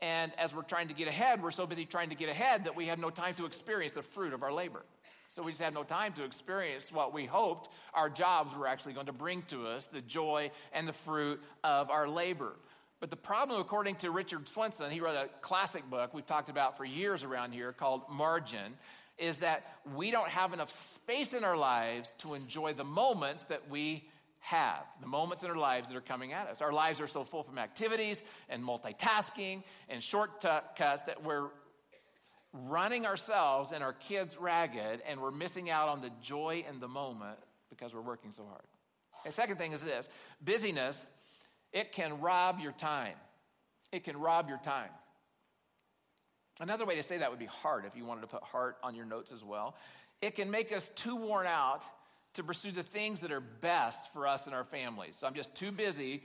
And 0.02 0.32
as 0.36 0.52
we're 0.52 0.62
trying 0.62 0.88
to 0.88 0.94
get 0.94 1.06
ahead, 1.06 1.40
we're 1.40 1.52
so 1.52 1.68
busy 1.68 1.84
trying 1.84 2.08
to 2.08 2.16
get 2.16 2.28
ahead 2.28 2.64
that 2.64 2.74
we 2.74 2.86
have 2.86 2.98
no 2.98 3.10
time 3.10 3.36
to 3.36 3.46
experience 3.46 3.92
the 3.92 4.02
fruit 4.02 4.32
of 4.32 4.42
our 4.42 4.52
labor. 4.52 4.84
So 5.28 5.44
we 5.44 5.52
just 5.52 5.62
have 5.62 5.72
no 5.72 5.84
time 5.84 6.14
to 6.14 6.24
experience 6.24 6.90
what 6.90 7.14
we 7.14 7.26
hoped 7.26 7.68
our 7.94 8.10
jobs 8.10 8.56
were 8.56 8.66
actually 8.66 8.94
going 8.94 9.06
to 9.06 9.12
bring 9.12 9.42
to 9.42 9.68
us 9.68 9.86
the 9.86 10.00
joy 10.00 10.50
and 10.72 10.88
the 10.88 10.92
fruit 10.92 11.40
of 11.62 11.90
our 11.90 12.08
labor. 12.08 12.56
But 12.98 13.10
the 13.10 13.16
problem, 13.16 13.60
according 13.60 13.96
to 13.96 14.10
Richard 14.10 14.48
Swenson, 14.48 14.90
he 14.90 14.98
wrote 14.98 15.14
a 15.14 15.28
classic 15.42 15.88
book 15.88 16.12
we've 16.12 16.26
talked 16.26 16.48
about 16.48 16.76
for 16.76 16.84
years 16.84 17.22
around 17.22 17.52
here 17.52 17.70
called 17.70 18.02
Margin, 18.10 18.74
is 19.16 19.36
that 19.38 19.62
we 19.94 20.10
don't 20.10 20.28
have 20.28 20.52
enough 20.52 20.72
space 20.72 21.34
in 21.34 21.44
our 21.44 21.56
lives 21.56 22.12
to 22.18 22.34
enjoy 22.34 22.72
the 22.72 22.82
moments 22.82 23.44
that 23.44 23.70
we 23.70 24.08
have, 24.40 24.84
the 25.00 25.06
moments 25.06 25.44
in 25.44 25.50
our 25.50 25.56
lives 25.56 25.88
that 25.88 25.96
are 25.96 26.00
coming 26.02 26.32
at 26.32 26.48
us. 26.48 26.60
Our 26.60 26.72
lives 26.72 27.00
are 27.00 27.06
so 27.06 27.24
full 27.24 27.42
from 27.42 27.58
activities 27.58 28.22
and 28.48 28.64
multitasking 28.64 29.62
and 29.88 30.02
shortcuts 30.02 31.02
that 31.02 31.22
we're 31.22 31.48
running 32.52 33.06
ourselves 33.06 33.72
and 33.72 33.84
our 33.84 33.92
kids 33.92 34.36
ragged 34.38 35.02
and 35.06 35.20
we're 35.20 35.30
missing 35.30 35.70
out 35.70 35.88
on 35.88 36.00
the 36.00 36.10
joy 36.22 36.64
in 36.68 36.80
the 36.80 36.88
moment 36.88 37.38
because 37.68 37.94
we're 37.94 38.00
working 38.00 38.32
so 38.34 38.44
hard. 38.44 38.64
The 39.24 39.32
second 39.32 39.58
thing 39.58 39.72
is 39.72 39.82
this 39.82 40.08
busyness 40.42 41.06
It 41.72 41.92
can 41.92 42.20
rob 42.20 42.58
your 42.58 42.72
time. 42.72 43.14
It 43.92 44.04
can 44.04 44.16
rob 44.16 44.48
your 44.48 44.58
time. 44.58 44.90
Another 46.60 46.84
way 46.84 46.96
to 46.96 47.02
say 47.02 47.18
that 47.18 47.30
would 47.30 47.38
be 47.38 47.46
heart, 47.46 47.84
if 47.86 47.96
you 47.96 48.04
wanted 48.04 48.22
to 48.22 48.26
put 48.26 48.42
heart 48.42 48.76
on 48.82 48.94
your 48.94 49.06
notes 49.06 49.32
as 49.32 49.44
well. 49.44 49.76
It 50.20 50.34
can 50.34 50.50
make 50.50 50.72
us 50.72 50.90
too 50.90 51.16
worn 51.16 51.46
out 51.46 51.82
to 52.34 52.44
pursue 52.44 52.70
the 52.70 52.82
things 52.82 53.20
that 53.20 53.32
are 53.32 53.40
best 53.40 54.12
for 54.12 54.26
us 54.26 54.46
and 54.46 54.54
our 54.54 54.64
families. 54.64 55.16
So 55.18 55.26
I'm 55.26 55.34
just 55.34 55.54
too 55.54 55.72
busy 55.72 56.22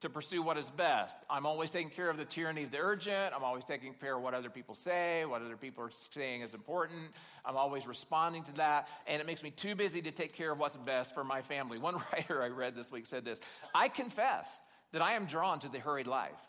to 0.00 0.10
pursue 0.10 0.42
what 0.42 0.58
is 0.58 0.68
best. 0.68 1.16
I'm 1.30 1.46
always 1.46 1.70
taking 1.70 1.88
care 1.88 2.10
of 2.10 2.18
the 2.18 2.26
tyranny 2.26 2.64
of 2.64 2.70
the 2.70 2.78
urgent. 2.78 3.34
I'm 3.34 3.42
always 3.42 3.64
taking 3.64 3.94
care 3.94 4.16
of 4.16 4.22
what 4.22 4.34
other 4.34 4.50
people 4.50 4.74
say, 4.74 5.24
what 5.24 5.40
other 5.40 5.56
people 5.56 5.84
are 5.84 5.90
saying 6.10 6.42
is 6.42 6.52
important. 6.52 7.00
I'm 7.42 7.56
always 7.56 7.86
responding 7.86 8.42
to 8.44 8.52
that. 8.56 8.88
And 9.06 9.20
it 9.20 9.26
makes 9.26 9.42
me 9.42 9.50
too 9.50 9.74
busy 9.74 10.02
to 10.02 10.10
take 10.10 10.34
care 10.34 10.52
of 10.52 10.58
what's 10.58 10.76
best 10.76 11.14
for 11.14 11.24
my 11.24 11.40
family. 11.40 11.78
One 11.78 11.96
writer 12.12 12.42
I 12.42 12.48
read 12.48 12.74
this 12.74 12.92
week 12.92 13.06
said 13.06 13.24
this 13.24 13.40
I 13.74 13.88
confess 13.88 14.60
that 14.92 15.00
I 15.00 15.14
am 15.14 15.24
drawn 15.24 15.58
to 15.60 15.68
the 15.68 15.78
hurried 15.78 16.06
life. 16.06 16.40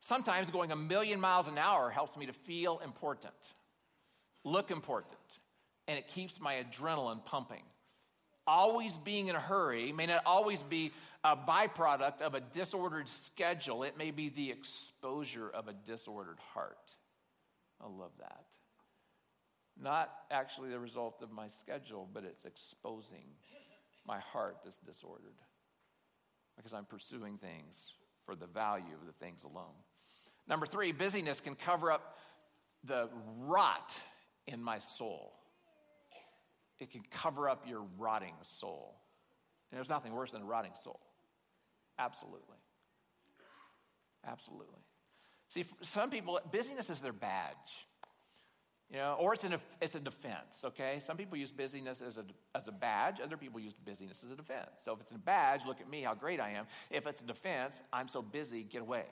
Sometimes 0.00 0.50
going 0.50 0.72
a 0.72 0.76
million 0.76 1.20
miles 1.20 1.46
an 1.46 1.58
hour 1.58 1.88
helps 1.88 2.16
me 2.16 2.26
to 2.26 2.32
feel 2.32 2.80
important, 2.80 3.32
look 4.42 4.72
important, 4.72 5.14
and 5.86 5.96
it 5.96 6.08
keeps 6.08 6.40
my 6.40 6.54
adrenaline 6.54 7.24
pumping. 7.24 7.62
Always 8.46 8.98
being 8.98 9.28
in 9.28 9.36
a 9.36 9.40
hurry 9.40 9.92
may 9.92 10.06
not 10.06 10.22
always 10.26 10.62
be 10.62 10.92
a 11.22 11.36
byproduct 11.36 12.20
of 12.20 12.34
a 12.34 12.40
disordered 12.40 13.08
schedule, 13.08 13.84
it 13.84 13.96
may 13.96 14.10
be 14.10 14.28
the 14.28 14.50
exposure 14.50 15.48
of 15.48 15.68
a 15.68 15.72
disordered 15.72 16.40
heart. 16.52 16.96
I 17.80 17.86
love 17.86 18.10
that. 18.18 18.44
Not 19.80 20.10
actually 20.30 20.70
the 20.70 20.80
result 20.80 21.22
of 21.22 21.30
my 21.30 21.48
schedule, 21.48 22.08
but 22.12 22.24
it's 22.24 22.44
exposing 22.44 23.24
my 24.06 24.18
heart 24.18 24.56
that's 24.64 24.78
disordered 24.78 25.36
because 26.56 26.72
I'm 26.72 26.84
pursuing 26.84 27.38
things 27.38 27.94
for 28.26 28.34
the 28.34 28.46
value 28.46 28.94
of 29.00 29.06
the 29.06 29.24
things 29.24 29.44
alone. 29.44 29.74
Number 30.48 30.66
three, 30.66 30.92
busyness 30.92 31.40
can 31.40 31.54
cover 31.54 31.90
up 31.90 32.16
the 32.84 33.08
rot 33.38 33.96
in 34.46 34.62
my 34.62 34.78
soul. 34.80 35.32
It 36.82 36.90
can 36.90 37.02
cover 37.10 37.48
up 37.48 37.64
your 37.68 37.82
rotting 37.96 38.34
soul. 38.42 38.96
And 39.70 39.78
there's 39.78 39.88
nothing 39.88 40.12
worse 40.12 40.32
than 40.32 40.42
a 40.42 40.44
rotting 40.44 40.72
soul. 40.82 41.00
Absolutely. 41.98 42.56
Absolutely. 44.26 44.80
See, 45.48 45.64
some 45.82 46.10
people, 46.10 46.40
busyness 46.50 46.90
is 46.90 47.00
their 47.00 47.12
badge. 47.12 47.86
You 48.90 48.98
know, 48.98 49.16
or 49.18 49.32
it's, 49.32 49.44
an, 49.44 49.54
it's 49.80 49.94
a 49.94 50.00
defense, 50.00 50.64
okay? 50.66 50.98
Some 51.00 51.16
people 51.16 51.38
use 51.38 51.50
busyness 51.50 52.02
as 52.02 52.18
a, 52.18 52.24
as 52.54 52.68
a 52.68 52.72
badge. 52.72 53.20
Other 53.20 53.38
people 53.38 53.58
use 53.58 53.72
busyness 53.72 54.22
as 54.22 54.32
a 54.32 54.36
defense. 54.36 54.68
So 54.84 54.92
if 54.92 55.00
it's 55.00 55.10
a 55.12 55.18
badge, 55.18 55.64
look 55.66 55.80
at 55.80 55.88
me, 55.88 56.02
how 56.02 56.14
great 56.14 56.40
I 56.40 56.50
am. 56.50 56.66
If 56.90 57.06
it's 57.06 57.22
a 57.22 57.24
defense, 57.24 57.80
I'm 57.90 58.08
so 58.08 58.20
busy, 58.20 58.64
get 58.64 58.82
away. 58.82 59.04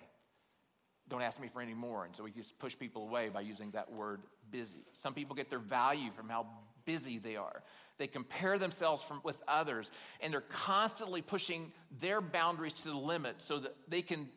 Don't 1.08 1.22
ask 1.22 1.40
me 1.40 1.48
for 1.48 1.62
any 1.62 1.72
more. 1.72 2.04
And 2.04 2.14
so 2.14 2.24
we 2.24 2.30
just 2.30 2.58
push 2.58 2.78
people 2.78 3.02
away 3.02 3.30
by 3.30 3.40
using 3.40 3.70
that 3.70 3.90
word 3.90 4.20
busy. 4.50 4.84
Some 4.94 5.14
people 5.14 5.34
get 5.34 5.48
their 5.48 5.58
value 5.58 6.10
from 6.10 6.28
how 6.28 6.46
busy 6.84 7.18
they 7.18 7.36
are. 7.36 7.62
They 7.98 8.06
compare 8.06 8.58
themselves 8.58 9.02
from, 9.02 9.20
with 9.24 9.36
others, 9.46 9.90
and 10.20 10.32
they're 10.32 10.40
constantly 10.40 11.22
pushing 11.22 11.72
their 12.00 12.20
boundaries 12.20 12.72
to 12.72 12.88
the 12.88 12.96
limit 12.96 13.36
so 13.38 13.58
that 13.58 13.76
they 13.88 14.02
can 14.02 14.28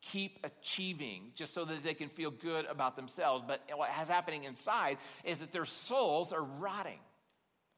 keep 0.00 0.38
achieving 0.44 1.32
just 1.34 1.52
so 1.52 1.64
that 1.64 1.82
they 1.82 1.94
can 1.94 2.08
feel 2.08 2.30
good 2.30 2.64
about 2.66 2.96
themselves. 2.96 3.44
But 3.46 3.60
what 3.74 3.90
has 3.90 4.08
happening 4.08 4.44
inside 4.44 4.98
is 5.24 5.38
that 5.38 5.52
their 5.52 5.66
souls 5.66 6.32
are 6.32 6.42
rotting. 6.42 6.98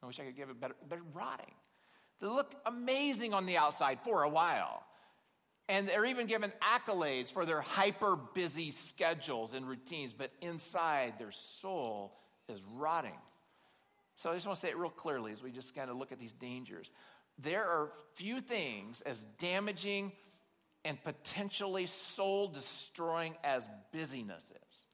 I 0.01 0.05
wish 0.05 0.19
I 0.19 0.23
could 0.23 0.37
give 0.37 0.49
it 0.49 0.59
better. 0.59 0.75
They're 0.89 1.01
rotting. 1.13 1.53
They 2.19 2.27
look 2.27 2.55
amazing 2.65 3.33
on 3.33 3.45
the 3.45 3.57
outside 3.57 3.99
for 4.03 4.23
a 4.23 4.29
while. 4.29 4.83
And 5.69 5.87
they're 5.87 6.05
even 6.05 6.27
given 6.27 6.51
accolades 6.61 7.31
for 7.31 7.45
their 7.45 7.61
hyper 7.61 8.17
busy 8.33 8.71
schedules 8.71 9.53
and 9.53 9.67
routines, 9.67 10.13
but 10.13 10.31
inside 10.41 11.13
their 11.19 11.31
soul 11.31 12.17
is 12.49 12.63
rotting. 12.75 13.11
So 14.15 14.31
I 14.31 14.35
just 14.35 14.45
want 14.45 14.57
to 14.57 14.61
say 14.61 14.69
it 14.69 14.77
real 14.77 14.89
clearly 14.89 15.31
as 15.31 15.43
we 15.43 15.51
just 15.51 15.75
kind 15.75 15.89
of 15.89 15.97
look 15.97 16.11
at 16.11 16.19
these 16.19 16.33
dangers. 16.33 16.89
There 17.39 17.63
are 17.63 17.91
few 18.13 18.39
things 18.39 19.01
as 19.01 19.23
damaging 19.39 20.11
and 20.85 21.01
potentially 21.03 21.85
soul 21.85 22.47
destroying 22.47 23.35
as 23.43 23.67
busyness 23.91 24.43
is. 24.43 24.85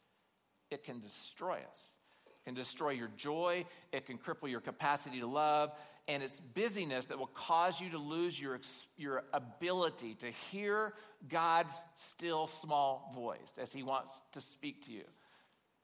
It 0.72 0.84
can 0.84 1.00
destroy 1.00 1.56
us. 1.56 1.96
It 2.28 2.46
can 2.46 2.54
destroy 2.54 2.92
your 2.92 3.10
joy. 3.18 3.66
It 3.92 4.06
can 4.06 4.18
cripple 4.18 4.50
your 4.50 4.62
capacity 4.62 5.20
to 5.20 5.28
love. 5.28 5.72
And 6.08 6.24
it's 6.24 6.40
busyness 6.40 7.06
that 7.06 7.20
will 7.20 7.28
cause 7.28 7.80
you 7.82 7.90
to 7.92 7.98
lose 7.98 8.40
your, 8.40 8.60
your 8.98 9.24
ability 9.34 10.16
to 10.16 10.28
hear 10.52 10.94
God's 11.28 11.74
still 11.96 12.48
small 12.48 13.12
voice 13.14 13.58
as 13.60 13.74
He 13.74 13.84
wants 13.84 14.20
to 14.34 14.42
speak 14.42 14.86
to 14.86 14.92
you. 14.92 15.04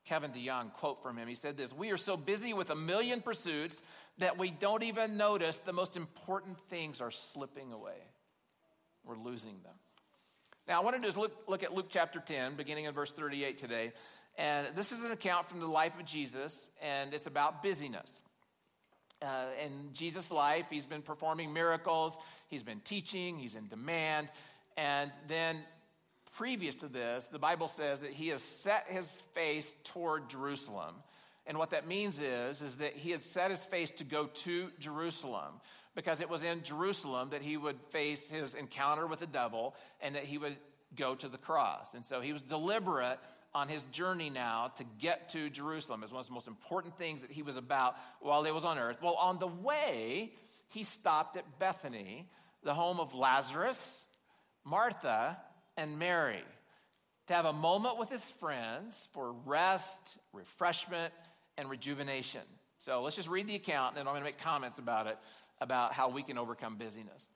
Kevin 0.05 0.31
DeYoung, 0.31 0.71
quote 0.73 1.01
from 1.01 1.17
him. 1.17 1.27
He 1.27 1.35
said 1.35 1.57
this 1.57 1.73
We 1.73 1.91
are 1.91 1.97
so 1.97 2.15
busy 2.15 2.53
with 2.53 2.69
a 2.69 2.75
million 2.75 3.21
pursuits 3.21 3.81
that 4.19 4.37
we 4.37 4.51
don't 4.51 4.83
even 4.83 5.17
notice 5.17 5.57
the 5.57 5.73
most 5.73 5.97
important 5.97 6.59
things 6.69 7.01
are 7.01 7.11
slipping 7.11 7.73
away. 7.73 7.97
We're 9.03 9.17
losing 9.17 9.61
them. 9.63 9.73
Now, 10.67 10.81
I 10.81 10.83
want 10.83 10.95
to 10.95 11.01
just 11.01 11.17
look, 11.17 11.31
look 11.47 11.63
at 11.63 11.73
Luke 11.73 11.87
chapter 11.89 12.19
10, 12.19 12.55
beginning 12.55 12.85
in 12.85 12.93
verse 12.93 13.11
38 13.11 13.57
today. 13.57 13.93
And 14.37 14.67
this 14.75 14.91
is 14.91 15.03
an 15.03 15.11
account 15.11 15.47
from 15.47 15.59
the 15.59 15.67
life 15.67 15.97
of 15.99 16.05
Jesus, 16.05 16.69
and 16.81 17.13
it's 17.13 17.27
about 17.27 17.61
busyness. 17.61 18.19
Uh, 19.21 19.45
in 19.63 19.93
Jesus' 19.93 20.31
life, 20.31 20.65
he's 20.69 20.85
been 20.85 21.01
performing 21.01 21.53
miracles, 21.53 22.17
he's 22.47 22.63
been 22.63 22.79
teaching, 22.81 23.37
he's 23.37 23.55
in 23.55 23.67
demand. 23.67 24.29
And 24.75 25.11
then 25.27 25.57
previous 26.35 26.75
to 26.75 26.87
this, 26.87 27.23
the 27.25 27.39
Bible 27.39 27.67
says 27.67 27.99
that 27.99 28.11
he 28.11 28.27
has 28.29 28.43
set 28.43 28.85
his 28.87 29.09
face 29.33 29.73
toward 29.85 30.29
Jerusalem. 30.29 30.95
And 31.47 31.57
what 31.57 31.71
that 31.71 31.87
means 31.87 32.19
is, 32.19 32.61
is 32.61 32.77
that 32.77 32.93
he 32.93 33.11
had 33.11 33.23
set 33.23 33.51
his 33.51 33.63
face 33.63 33.91
to 33.91 34.03
go 34.03 34.27
to 34.27 34.69
Jerusalem 34.79 35.53
because 35.95 36.19
it 36.19 36.29
was 36.29 36.43
in 36.43 36.63
Jerusalem 36.63 37.29
that 37.29 37.41
he 37.41 37.55
would 37.55 37.79
face 37.91 38.27
his 38.27 38.53
encounter 38.53 39.07
with 39.07 39.19
the 39.19 39.27
devil 39.27 39.75
and 40.01 40.15
that 40.15 40.23
he 40.23 40.37
would 40.37 40.57
go 40.95 41.15
to 41.15 41.27
the 41.27 41.37
cross. 41.37 41.93
And 41.93 42.05
so 42.05 42.19
he 42.21 42.33
was 42.33 42.41
deliberate 42.41 43.19
on 43.53 43.69
his 43.69 43.83
journey 43.83 44.29
now 44.29 44.71
to 44.75 44.83
get 44.99 45.29
to 45.29 45.49
Jerusalem. 45.49 46.03
It's 46.03 46.11
one 46.11 46.19
of 46.19 46.27
the 46.27 46.33
most 46.33 46.47
important 46.47 46.97
things 46.97 47.21
that 47.21 47.31
he 47.31 47.41
was 47.41 47.55
about 47.55 47.95
while 48.19 48.43
he 48.43 48.51
was 48.51 48.65
on 48.65 48.77
earth. 48.77 48.97
Well, 49.01 49.15
on 49.15 49.39
the 49.39 49.47
way, 49.47 50.33
he 50.69 50.83
stopped 50.83 51.37
at 51.37 51.59
Bethany, 51.59 52.27
the 52.63 52.73
home 52.73 52.99
of 52.99 53.13
Lazarus, 53.13 54.05
Martha, 54.65 55.37
and 55.77 55.99
Mary 55.99 56.43
to 57.27 57.33
have 57.33 57.45
a 57.45 57.53
moment 57.53 57.97
with 57.97 58.09
his 58.09 58.29
friends 58.31 59.07
for 59.13 59.33
rest, 59.45 60.17
refreshment, 60.33 61.13
and 61.57 61.69
rejuvenation. 61.69 62.41
So 62.79 63.01
let's 63.01 63.15
just 63.15 63.29
read 63.29 63.47
the 63.47 63.55
account, 63.55 63.89
and 63.91 63.97
then 63.97 64.07
I'm 64.07 64.13
going 64.13 64.23
to 64.23 64.29
make 64.29 64.39
comments 64.39 64.77
about 64.77 65.07
it, 65.07 65.17
about 65.59 65.93
how 65.93 66.09
we 66.09 66.21
can 66.21 66.37
overcome 66.37 66.75
busyness. 66.75 67.27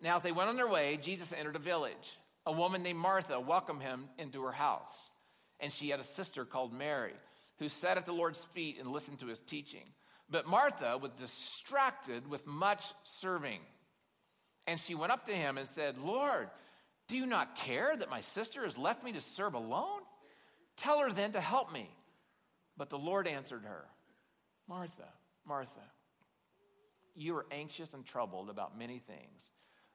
Now, 0.00 0.16
as 0.16 0.22
they 0.22 0.32
went 0.32 0.48
on 0.48 0.56
their 0.56 0.68
way, 0.68 0.98
Jesus 1.02 1.32
entered 1.32 1.56
a 1.56 1.60
village. 1.60 2.16
A 2.46 2.52
woman 2.52 2.82
named 2.82 2.98
Martha 2.98 3.38
welcomed 3.38 3.82
him 3.82 4.08
into 4.16 4.42
her 4.44 4.52
house, 4.52 5.12
and 5.60 5.72
she 5.72 5.90
had 5.90 6.00
a 6.00 6.04
sister 6.04 6.44
called 6.44 6.72
Mary 6.72 7.12
who 7.58 7.68
sat 7.68 7.96
at 7.96 8.06
the 8.06 8.12
Lord's 8.12 8.44
feet 8.44 8.78
and 8.78 8.92
listened 8.92 9.18
to 9.18 9.26
his 9.26 9.40
teaching. 9.40 9.84
But 10.30 10.46
Martha 10.46 10.96
was 10.96 11.10
distracted 11.12 12.28
with 12.28 12.46
much 12.46 12.92
serving. 13.02 13.60
And 14.66 14.78
she 14.78 14.94
went 14.94 15.12
up 15.12 15.26
to 15.26 15.32
him 15.32 15.58
and 15.58 15.66
said, 15.66 15.98
Lord, 15.98 16.48
do 17.08 17.16
you 17.16 17.26
not 17.26 17.54
care 17.54 17.96
that 17.96 18.10
my 18.10 18.20
sister 18.20 18.64
has 18.64 18.78
left 18.78 19.02
me 19.02 19.12
to 19.12 19.20
serve 19.20 19.54
alone? 19.54 20.00
Tell 20.76 21.00
her 21.00 21.10
then 21.10 21.32
to 21.32 21.40
help 21.40 21.72
me. 21.72 21.90
But 22.76 22.90
the 22.90 22.98
Lord 22.98 23.26
answered 23.26 23.64
her, 23.64 23.84
Martha, 24.68 25.08
Martha, 25.46 25.80
you 27.16 27.36
are 27.36 27.46
anxious 27.50 27.94
and 27.94 28.04
troubled 28.04 28.50
about 28.50 28.78
many 28.78 28.98
things, 29.00 29.50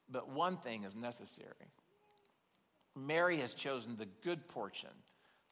but 0.09 0.29
one 0.29 0.57
thing 0.57 0.83
is 0.83 0.95
necessary. 0.95 1.71
Mary 2.95 3.37
has 3.37 3.53
chosen 3.53 3.95
the 3.95 4.07
good 4.23 4.49
portion, 4.49 4.89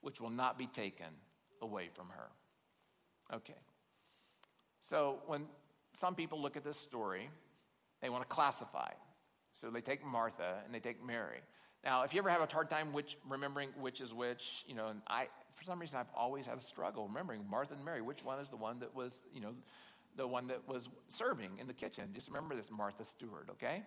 which 0.02 0.20
will 0.20 0.30
not 0.30 0.58
be 0.58 0.68
taken 0.68 1.08
away 1.62 1.90
from 1.94 2.08
her. 2.10 2.30
Okay. 3.36 3.56
So 4.82 5.20
when 5.28 5.46
some 5.98 6.16
people 6.16 6.42
look 6.42 6.58
at 6.58 6.64
this 6.64 6.78
story, 6.78 7.30
they 8.02 8.10
want 8.10 8.28
to 8.28 8.28
classify. 8.28 8.90
So 9.62 9.70
they 9.70 9.82
take 9.82 10.04
Martha 10.04 10.58
and 10.66 10.74
they 10.74 10.80
take 10.80 11.06
Mary. 11.06 11.40
Now, 11.84 12.04
if 12.04 12.14
you 12.14 12.20
ever 12.20 12.30
have 12.30 12.42
a 12.42 12.52
hard 12.52 12.70
time 12.70 12.94
which, 12.94 13.18
remembering 13.28 13.70
which 13.80 14.02
is 14.02 14.14
which, 14.14 14.64
you 14.68 14.76
know, 14.76 14.88
and 14.88 15.02
I, 15.08 15.28
for 15.56 15.64
some 15.64 15.80
reason, 15.80 16.00
I've 16.00 16.12
always 16.16 16.46
had 16.46 16.58
a 16.58 16.62
struggle 16.62 17.08
remembering 17.08 17.44
Martha 17.50 17.74
and 17.74 17.84
Mary, 17.84 18.02
which 18.02 18.24
one 18.24 18.40
is 18.40 18.50
the 18.50 18.56
one 18.56 18.80
that 18.80 18.96
was, 18.96 19.20
you 19.34 19.42
know, 19.42 19.54
the 20.18 20.28
one 20.28 20.48
that 20.48 20.68
was 20.68 20.90
serving 21.08 21.52
in 21.60 21.68
the 21.68 21.74
kitchen. 21.74 22.10
Just 22.14 22.28
remember 22.28 22.56
this 22.56 22.70
Martha 22.70 23.04
Stewart, 23.04 23.48
okay? 23.52 23.84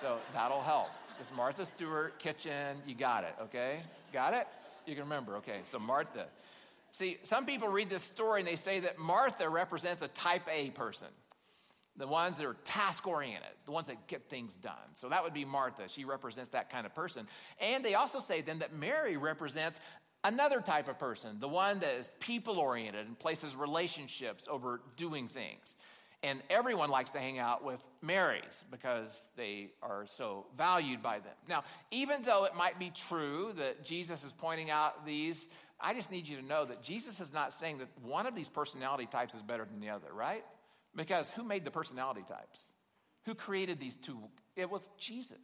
so 0.00 0.18
that'll 0.34 0.62
help. 0.62 0.88
This 1.18 1.30
Martha 1.34 1.64
Stewart, 1.64 2.18
kitchen, 2.18 2.78
you 2.86 2.94
got 2.94 3.24
it, 3.24 3.34
okay? 3.44 3.80
Got 4.12 4.34
it? 4.34 4.46
You 4.86 4.94
can 4.94 5.04
remember, 5.04 5.36
okay? 5.36 5.60
So 5.64 5.78
Martha. 5.78 6.26
See, 6.92 7.18
some 7.22 7.46
people 7.46 7.68
read 7.68 7.88
this 7.88 8.02
story 8.02 8.40
and 8.40 8.48
they 8.48 8.56
say 8.56 8.80
that 8.80 8.98
Martha 8.98 9.48
represents 9.48 10.02
a 10.02 10.08
type 10.08 10.46
A 10.50 10.70
person. 10.70 11.08
The 11.98 12.06
ones 12.06 12.36
that 12.38 12.46
are 12.46 12.56
task 12.64 13.06
oriented, 13.06 13.50
the 13.64 13.72
ones 13.72 13.86
that 13.88 14.06
get 14.06 14.28
things 14.28 14.54
done. 14.54 14.74
So 14.94 15.08
that 15.08 15.24
would 15.24 15.34
be 15.34 15.44
Martha. 15.44 15.88
She 15.88 16.04
represents 16.04 16.50
that 16.50 16.70
kind 16.70 16.86
of 16.86 16.94
person. 16.94 17.26
And 17.60 17.84
they 17.84 17.94
also 17.94 18.20
say 18.20 18.42
then 18.42 18.58
that 18.60 18.74
Mary 18.74 19.16
represents 19.16 19.80
another 20.24 20.60
type 20.60 20.88
of 20.88 20.98
person, 20.98 21.38
the 21.40 21.48
one 21.48 21.80
that 21.80 21.94
is 21.94 22.10
people 22.20 22.58
oriented 22.58 23.06
and 23.06 23.18
places 23.18 23.56
relationships 23.56 24.48
over 24.50 24.80
doing 24.96 25.28
things. 25.28 25.76
And 26.22 26.42
everyone 26.50 26.90
likes 26.90 27.10
to 27.10 27.18
hang 27.18 27.38
out 27.38 27.62
with 27.62 27.80
Marys 28.00 28.64
because 28.70 29.28
they 29.36 29.68
are 29.82 30.06
so 30.08 30.46
valued 30.56 31.02
by 31.02 31.18
them. 31.18 31.34
Now, 31.48 31.62
even 31.90 32.22
though 32.22 32.44
it 32.44 32.54
might 32.56 32.78
be 32.78 32.90
true 32.90 33.52
that 33.56 33.84
Jesus 33.84 34.24
is 34.24 34.32
pointing 34.32 34.70
out 34.70 35.06
these, 35.06 35.46
I 35.80 35.94
just 35.94 36.10
need 36.10 36.26
you 36.26 36.36
to 36.38 36.44
know 36.44 36.64
that 36.64 36.82
Jesus 36.82 37.20
is 37.20 37.32
not 37.32 37.52
saying 37.52 37.78
that 37.78 37.88
one 38.02 38.26
of 38.26 38.34
these 38.34 38.48
personality 38.48 39.06
types 39.06 39.34
is 39.34 39.42
better 39.42 39.64
than 39.64 39.78
the 39.78 39.90
other, 39.90 40.12
right? 40.12 40.44
Because 40.96 41.30
who 41.30 41.44
made 41.44 41.64
the 41.64 41.70
personality 41.70 42.24
types? 42.26 42.60
Who 43.26 43.34
created 43.34 43.78
these 43.78 43.96
two? 43.96 44.18
It 44.56 44.70
was 44.70 44.88
Jesus. 44.98 45.36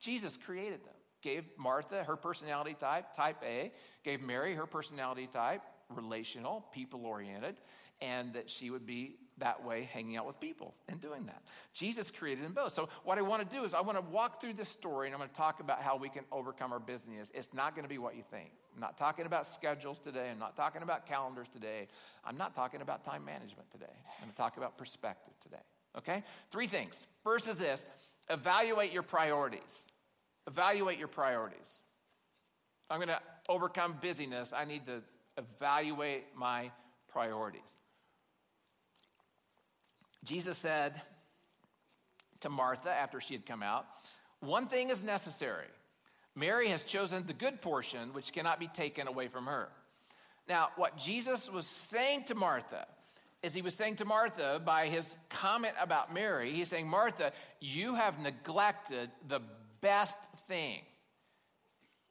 Jesus 0.00 0.36
created 0.36 0.84
them. 0.84 0.94
Gave 1.22 1.44
Martha 1.56 2.04
her 2.04 2.16
personality 2.16 2.76
type, 2.78 3.14
type 3.14 3.36
A, 3.42 3.72
gave 4.04 4.20
Mary 4.20 4.54
her 4.54 4.66
personality 4.66 5.26
type, 5.26 5.62
relational, 5.88 6.66
people 6.72 7.06
oriented, 7.06 7.56
and 8.02 8.34
that 8.34 8.50
she 8.50 8.68
would 8.70 8.84
be 8.84 9.16
that 9.38 9.64
way 9.64 9.88
hanging 9.92 10.16
out 10.16 10.26
with 10.26 10.38
people 10.38 10.74
and 10.88 11.00
doing 11.00 11.26
that. 11.26 11.42
Jesus 11.72 12.10
created 12.10 12.44
them 12.44 12.52
both. 12.52 12.72
So, 12.72 12.88
what 13.04 13.18
I 13.18 13.22
want 13.22 13.48
to 13.48 13.56
do 13.56 13.64
is, 13.64 13.74
I 13.74 13.80
want 13.80 13.96
to 13.96 14.04
walk 14.12 14.40
through 14.40 14.54
this 14.54 14.68
story 14.68 15.06
and 15.06 15.14
I'm 15.14 15.18
going 15.18 15.30
to 15.30 15.36
talk 15.36 15.60
about 15.60 15.80
how 15.80 15.96
we 15.96 16.08
can 16.08 16.24
overcome 16.30 16.72
our 16.72 16.78
business. 16.78 17.30
It's 17.34 17.52
not 17.54 17.74
going 17.74 17.84
to 17.84 17.88
be 17.88 17.98
what 17.98 18.16
you 18.16 18.22
think. 18.30 18.50
I'm 18.74 18.80
not 18.80 18.98
talking 18.98 19.26
about 19.26 19.46
schedules 19.46 20.00
today. 20.00 20.28
I'm 20.30 20.38
not 20.38 20.56
talking 20.56 20.82
about 20.82 21.06
calendars 21.06 21.46
today. 21.52 21.86
I'm 22.24 22.36
not 22.36 22.56
talking 22.56 22.80
about 22.80 23.04
time 23.04 23.24
management 23.24 23.70
today. 23.70 23.86
I'm 23.88 24.22
going 24.24 24.30
to 24.32 24.36
talk 24.36 24.56
about 24.56 24.76
perspective 24.76 25.34
today. 25.42 25.62
Okay? 25.98 26.24
Three 26.50 26.66
things. 26.66 27.06
First 27.22 27.48
is 27.48 27.56
this 27.56 27.84
evaluate 28.28 28.92
your 28.92 29.04
priorities. 29.04 29.86
Evaluate 30.48 30.98
your 30.98 31.08
priorities. 31.08 31.78
I'm 32.90 32.98
going 32.98 33.08
to 33.08 33.20
overcome 33.48 33.98
busyness. 34.02 34.52
I 34.52 34.64
need 34.64 34.86
to 34.86 35.02
evaluate 35.38 36.24
my 36.36 36.70
priorities. 37.08 37.62
Jesus 40.24 40.58
said 40.58 41.00
to 42.40 42.48
Martha 42.48 42.90
after 42.90 43.20
she 43.20 43.34
had 43.34 43.46
come 43.46 43.62
out, 43.62 43.86
One 44.40 44.66
thing 44.66 44.90
is 44.90 45.04
necessary. 45.04 45.66
Mary 46.36 46.68
has 46.68 46.82
chosen 46.84 47.26
the 47.26 47.32
good 47.32 47.60
portion, 47.62 48.12
which 48.12 48.32
cannot 48.32 48.58
be 48.58 48.68
taken 48.68 49.06
away 49.06 49.28
from 49.28 49.46
her. 49.46 49.68
Now, 50.48 50.68
what 50.76 50.96
Jesus 50.96 51.50
was 51.50 51.66
saying 51.66 52.24
to 52.24 52.34
Martha 52.34 52.86
is 53.42 53.54
he 53.54 53.62
was 53.62 53.74
saying 53.74 53.96
to 53.96 54.04
Martha 54.04 54.60
by 54.64 54.88
his 54.88 55.16
comment 55.28 55.74
about 55.80 56.12
Mary, 56.12 56.52
he's 56.52 56.68
saying, 56.68 56.88
Martha, 56.88 57.32
you 57.60 57.94
have 57.94 58.18
neglected 58.18 59.10
the 59.28 59.40
best 59.80 60.18
thing. 60.48 60.80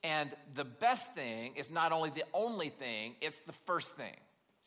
And 0.03 0.31
the 0.53 0.65
best 0.65 1.13
thing 1.15 1.53
is 1.55 1.69
not 1.71 1.91
only 1.91 2.09
the 2.09 2.25
only 2.33 2.69
thing, 2.69 3.15
it's 3.21 3.39
the 3.39 3.53
first 3.53 3.95
thing. 3.95 4.15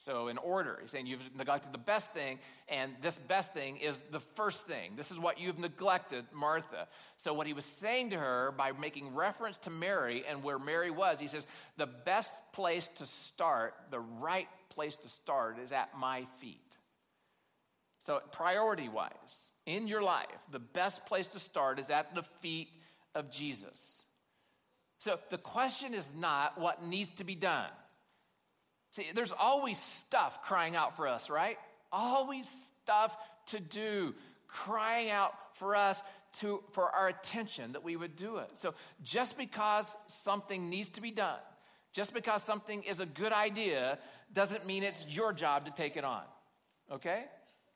So, 0.05 0.29
in 0.29 0.37
order, 0.37 0.79
he's 0.81 0.91
saying 0.91 1.07
you've 1.07 1.35
neglected 1.35 1.73
the 1.73 1.79
best 1.79 2.13
thing, 2.13 2.39
and 2.69 2.93
this 3.01 3.19
best 3.19 3.55
thing 3.55 3.79
is 3.79 3.99
the 4.11 4.21
first 4.21 4.67
thing. 4.67 4.93
This 4.95 5.11
is 5.11 5.19
what 5.19 5.41
you've 5.41 5.59
neglected, 5.59 6.27
Martha. 6.35 6.87
So, 7.17 7.33
what 7.33 7.47
he 7.47 7.55
was 7.55 7.65
saying 7.65 8.11
to 8.11 8.19
her 8.19 8.53
by 8.57 8.73
making 8.73 9.15
reference 9.15 9.57
to 9.59 9.71
Mary 9.71 10.25
and 10.29 10.45
where 10.45 10.59
Mary 10.59 10.91
was, 10.91 11.19
he 11.19 11.29
says, 11.29 11.47
the 11.79 11.87
best 11.87 12.31
place 12.53 12.89
to 12.97 13.07
start, 13.07 13.75
the 13.91 13.99
right 13.99 14.49
place 14.69 14.97
to 14.97 15.09
start, 15.09 15.59
is 15.59 15.73
at 15.73 15.97
my 15.99 16.27
feet. 16.41 16.61
So, 18.05 18.21
priority 18.33 18.91
wise, 18.91 19.13
in 19.65 19.89
your 19.89 20.03
life, 20.03 20.27
the 20.53 20.59
best 20.59 21.07
place 21.07 21.27
to 21.29 21.39
start 21.39 21.79
is 21.79 21.89
at 21.89 22.15
the 22.15 22.23
feet 22.23 22.69
of 23.15 23.31
Jesus. 23.31 24.05
So, 24.99 25.19
the 25.31 25.39
question 25.39 25.95
is 25.95 26.15
not 26.15 26.61
what 26.61 26.85
needs 26.85 27.13
to 27.13 27.25
be 27.25 27.35
done. 27.35 27.71
See, 28.97 29.05
there's 29.15 29.33
always 29.39 29.79
stuff 29.79 30.41
crying 30.41 30.75
out 30.75 30.97
for 30.97 31.07
us, 31.07 31.29
right? 31.29 31.59
Always 31.93 32.49
stuff 32.83 33.15
to 33.49 33.61
do, 33.61 34.15
crying 34.49 35.11
out 35.11 35.35
for 35.59 35.77
us 35.77 36.03
to 36.41 36.63
for 36.73 36.89
our 36.89 37.09
attention 37.09 37.73
that 37.73 37.85
we 37.85 37.95
would 37.95 38.17
do 38.17 38.39
it. 38.39 38.49
So 38.55 38.73
just 39.03 39.37
because 39.37 39.95
something 40.07 40.71
needs 40.71 40.89
to 40.91 41.03
be 41.03 41.11
done, 41.11 41.39
just 41.93 42.15
because 42.15 42.43
something 42.43 42.85
is 42.85 42.99
a 42.99 43.05
good 43.05 43.35
idea 43.35 43.99
doesn't 44.33 44.65
mean 44.65 44.83
it's 44.83 45.07
your 45.07 45.35
job 45.35 45.67
to 45.67 45.73
take 45.73 45.99
it 45.99 46.05
on. 46.05 46.23
Okay? 46.91 47.25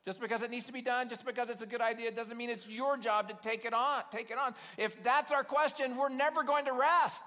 Just 0.06 0.22
because 0.22 0.40
it 0.40 0.50
needs 0.50 0.64
to 0.66 0.72
be 0.72 0.80
done, 0.80 1.10
just 1.10 1.26
because 1.26 1.50
it's 1.50 1.60
a 1.60 1.66
good 1.66 1.82
idea 1.82 2.10
doesn't 2.12 2.38
mean 2.38 2.48
it's 2.48 2.66
your 2.66 2.96
job 2.96 3.28
to 3.28 3.36
take 3.42 3.66
it 3.66 3.74
on. 3.74 4.04
Take 4.10 4.30
it 4.30 4.38
on. 4.38 4.54
If 4.78 5.02
that's 5.02 5.30
our 5.32 5.44
question, 5.44 5.98
we're 5.98 6.08
never 6.08 6.44
going 6.44 6.64
to 6.64 6.72
rest. 6.72 7.24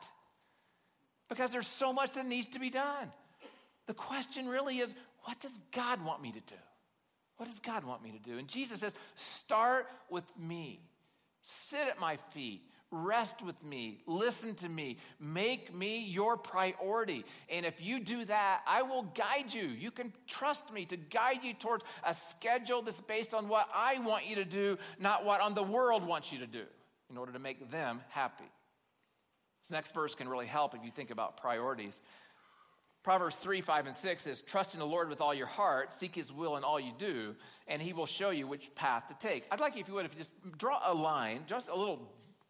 Because 1.29 1.51
there's 1.51 1.67
so 1.67 1.93
much 1.93 2.13
that 2.13 2.25
needs 2.25 2.47
to 2.49 2.59
be 2.59 2.71
done. 2.71 3.11
The 3.87 3.93
question 3.93 4.47
really 4.47 4.77
is 4.77 4.93
what 5.23 5.39
does 5.39 5.57
God 5.71 6.03
want 6.03 6.21
me 6.21 6.31
to 6.31 6.39
do? 6.39 6.61
What 7.37 7.49
does 7.49 7.59
God 7.59 7.83
want 7.83 8.03
me 8.03 8.11
to 8.11 8.19
do? 8.19 8.37
And 8.37 8.47
Jesus 8.47 8.81
says, 8.81 8.93
start 9.15 9.87
with 10.09 10.25
me. 10.37 10.79
Sit 11.41 11.87
at 11.87 11.99
my 11.99 12.17
feet. 12.31 12.61
Rest 12.91 13.41
with 13.41 13.61
me. 13.65 14.01
Listen 14.05 14.53
to 14.55 14.69
me. 14.69 14.97
Make 15.19 15.73
me 15.73 16.05
your 16.05 16.37
priority. 16.37 17.25
And 17.49 17.65
if 17.65 17.83
you 17.83 17.99
do 17.99 18.23
that, 18.25 18.61
I 18.67 18.83
will 18.83 19.03
guide 19.15 19.51
you. 19.51 19.63
You 19.63 19.89
can 19.89 20.13
trust 20.27 20.71
me 20.71 20.85
to 20.85 20.95
guide 20.95 21.39
you 21.43 21.55
towards 21.55 21.83
a 22.05 22.13
schedule 22.13 22.83
that's 22.83 23.01
based 23.01 23.33
on 23.33 23.47
what 23.47 23.67
I 23.73 23.97
want 23.99 24.27
you 24.27 24.35
to 24.35 24.45
do, 24.45 24.77
not 24.99 25.25
what 25.25 25.41
on 25.41 25.55
the 25.55 25.63
world 25.63 26.05
wants 26.05 26.31
you 26.31 26.37
to 26.39 26.47
do, 26.47 26.65
in 27.09 27.17
order 27.17 27.31
to 27.33 27.39
make 27.39 27.71
them 27.71 28.01
happy. 28.09 28.49
This 29.63 29.71
next 29.71 29.95
verse 29.95 30.13
can 30.13 30.29
really 30.29 30.45
help 30.45 30.75
if 30.75 30.83
you 30.83 30.91
think 30.91 31.09
about 31.09 31.37
priorities. 31.37 31.99
Proverbs 33.03 33.35
3, 33.35 33.59
5, 33.59 33.87
and 33.87 33.95
6 33.95 34.21
says, 34.21 34.41
Trust 34.41 34.73
in 34.73 34.79
the 34.79 34.85
Lord 34.85 35.09
with 35.09 35.19
all 35.19 35.33
your 35.33 35.47
heart, 35.47 35.93
seek 35.93 36.15
his 36.15 36.31
will 36.31 36.55
in 36.55 36.63
all 36.63 36.79
you 36.79 36.93
do, 36.97 37.35
and 37.67 37.81
he 37.81 37.91
will 37.91 38.05
show 38.05 38.29
you 38.29 38.47
which 38.47 38.73
path 38.75 39.09
to 39.09 39.13
take. 39.15 39.43
I'd 39.51 39.59
like 39.59 39.75
you, 39.75 39.81
if 39.81 39.89
you 39.89 39.93
would, 39.95 40.05
if 40.05 40.13
you 40.13 40.19
just 40.19 40.57
draw 40.57 40.79
a 40.85 40.93
line, 40.93 41.41
just 41.45 41.67
a 41.67 41.75
little 41.75 42.09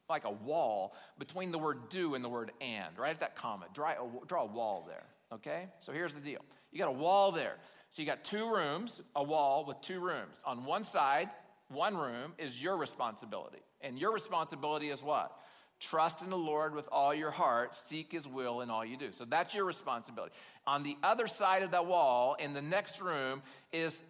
like 0.09 0.25
a 0.25 0.31
wall 0.31 0.93
between 1.17 1.51
the 1.51 1.57
word 1.57 1.89
do 1.89 2.13
and 2.13 2.23
the 2.23 2.29
word 2.29 2.51
and, 2.61 2.97
right 2.97 3.11
at 3.11 3.19
that 3.21 3.35
comma. 3.35 3.65
Draw 3.73 3.91
a, 3.91 4.25
draw 4.27 4.43
a 4.43 4.45
wall 4.45 4.85
there, 4.87 5.05
okay? 5.33 5.69
So 5.79 5.91
here's 5.91 6.13
the 6.13 6.21
deal 6.21 6.41
you 6.71 6.77
got 6.77 6.89
a 6.89 6.91
wall 6.91 7.31
there. 7.31 7.55
So 7.89 8.01
you 8.01 8.07
got 8.07 8.23
two 8.23 8.51
rooms, 8.51 9.01
a 9.15 9.23
wall 9.23 9.65
with 9.65 9.79
two 9.81 9.99
rooms. 9.99 10.41
On 10.45 10.65
one 10.65 10.83
side, 10.83 11.29
one 11.69 11.95
room 11.95 12.33
is 12.37 12.61
your 12.61 12.77
responsibility. 12.77 13.59
And 13.81 13.99
your 13.99 14.11
responsibility 14.11 14.89
is 14.89 15.03
what? 15.03 15.31
Trust 15.89 16.21
in 16.21 16.29
the 16.29 16.37
Lord 16.37 16.73
with 16.73 16.87
all 16.91 17.13
your 17.13 17.31
heart, 17.31 17.75
seek 17.75 18.13
his 18.13 18.25
will 18.25 18.61
in 18.61 18.69
all 18.69 18.85
you 18.85 18.95
do. 18.95 19.11
So 19.11 19.25
that's 19.25 19.53
your 19.53 19.65
responsibility. 19.65 20.33
On 20.65 20.83
the 20.83 20.95
other 21.03 21.27
side 21.27 21.61
of 21.61 21.71
that 21.71 21.85
wall, 21.85 22.35
in 22.39 22.53
the 22.53 22.61
next 22.61 23.01
room, 23.01 23.41
is 23.73 24.01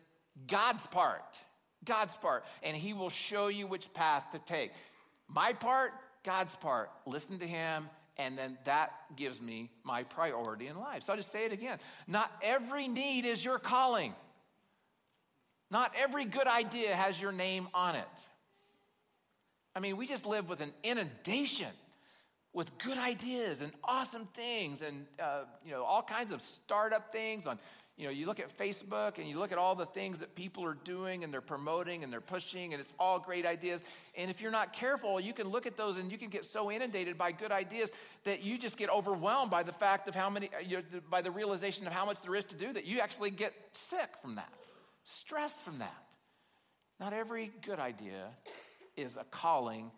God's 0.48 0.86
part. 0.88 1.24
God's 1.84 2.16
part. 2.18 2.46
And 2.62 2.78
he 2.78 2.94
will 2.94 3.10
show 3.10 3.48
you 3.48 3.66
which 3.66 3.92
path 3.94 4.24
to 4.34 4.40
take. 4.40 4.72
My 5.28 5.54
part, 5.54 5.92
God's 6.24 6.56
part. 6.58 6.92
Listen 7.08 7.40
to 7.40 7.48
him, 7.48 7.90
and 8.18 8.38
then 8.38 8.58
that 8.66 8.92
gives 9.16 9.42
me 9.42 9.72
my 9.84 10.04
priority 10.04 10.68
in 10.68 10.78
life. 10.78 11.04
So 11.04 11.14
I'll 11.14 11.18
just 11.18 11.32
say 11.32 11.46
it 11.46 11.54
again. 11.54 11.80
Not 12.08 12.32
every 12.44 12.88
need 12.88 13.26
is 13.26 13.44
your 13.44 13.58
calling. 13.58 14.14
Not 15.72 15.92
every 16.00 16.26
good 16.26 16.46
idea 16.46 16.94
has 16.96 17.20
your 17.20 17.32
name 17.32 17.68
on 17.74 17.96
it. 17.96 18.28
I 19.76 19.80
mean, 19.80 19.98
we 19.98 20.08
just 20.08 20.26
live 20.26 20.50
with 20.50 20.62
an 20.62 20.72
inundation 20.84 21.72
with 22.54 22.78
good 22.78 22.98
ideas 22.98 23.62
and 23.62 23.72
awesome 23.84 24.28
things 24.34 24.82
and, 24.84 25.08
uh, 25.20 25.42
you 25.66 25.72
know, 25.72 25.84
all 25.84 26.04
kinds 26.04 26.32
of 26.32 26.42
startup 26.42 27.12
things 27.12 27.48
on, 27.48 27.58
you 27.98 28.06
know, 28.06 28.12
you 28.12 28.28
look 28.28 28.40
at 28.40 28.56
Facebook 28.56 29.18
and 29.18 29.28
you 29.28 29.40
look 29.40 29.52
at 29.52 29.58
all 29.58 29.74
the 29.74 29.88
things 29.88 30.20
that 30.20 30.36
people 30.36 30.64
are 30.64 30.76
doing 30.84 31.24
and 31.24 31.34
they're 31.34 31.42
promoting 31.42 32.04
and 32.04 32.14
they're 32.14 32.22
pushing 32.22 32.74
and 32.74 32.80
it's 32.80 32.94
all 33.00 33.18
great 33.18 33.46
ideas. 33.46 33.84
And 34.16 34.30
if 34.30 34.40
you're 34.40 34.52
not 34.52 34.74
careful, 34.74 35.20
you 35.20 35.34
can 35.34 35.48
look 35.48 35.66
at 35.66 35.78
those 35.78 35.96
and 35.96 36.12
you 36.12 36.18
can 36.20 36.30
get 36.30 36.46
so 36.46 36.72
inundated 36.72 37.18
by 37.18 37.32
good 37.32 37.52
ideas 37.52 37.92
that 38.24 38.44
you 38.44 38.60
just 38.60 38.78
get 38.78 38.92
overwhelmed 38.92 39.50
by 39.50 39.64
the 39.64 39.72
fact 39.72 40.08
of 40.08 40.14
how 40.14 40.30
many, 40.30 40.50
uh, 40.54 40.82
by 41.10 41.24
the 41.24 41.32
realization 41.32 41.88
of 41.88 41.94
how 41.94 42.06
much 42.06 42.22
there 42.22 42.36
is 42.36 42.46
to 42.46 42.56
do 42.56 42.72
that 42.74 42.86
you 42.86 43.00
actually 43.00 43.32
get 43.32 43.54
sick 43.72 44.10
from 44.22 44.36
that, 44.36 44.54
stressed 45.04 45.60
from 45.60 45.80
that. 45.80 46.04
Not 47.00 47.14
every 47.14 47.52
good 47.64 47.80
idea 47.80 48.30
is 48.96 49.18
a 49.18 49.24
calling 49.26 49.92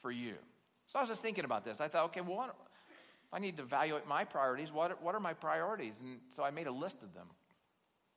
for 0.00 0.10
you. 0.10 0.34
So 0.86 0.98
I 0.98 1.02
was 1.02 1.08
just 1.08 1.22
thinking 1.22 1.44
about 1.44 1.64
this. 1.64 1.80
I 1.80 1.88
thought, 1.88 2.06
okay, 2.06 2.20
well, 2.20 2.44
if 2.44 3.34
I 3.34 3.38
need 3.38 3.56
to 3.56 3.62
evaluate 3.62 4.06
my 4.06 4.24
priorities, 4.24 4.72
what, 4.72 5.02
what 5.02 5.14
are 5.14 5.20
my 5.20 5.34
priorities? 5.34 6.00
And 6.00 6.18
so 6.34 6.44
I 6.44 6.50
made 6.50 6.66
a 6.66 6.72
list 6.72 7.02
of 7.02 7.12
them. 7.14 7.26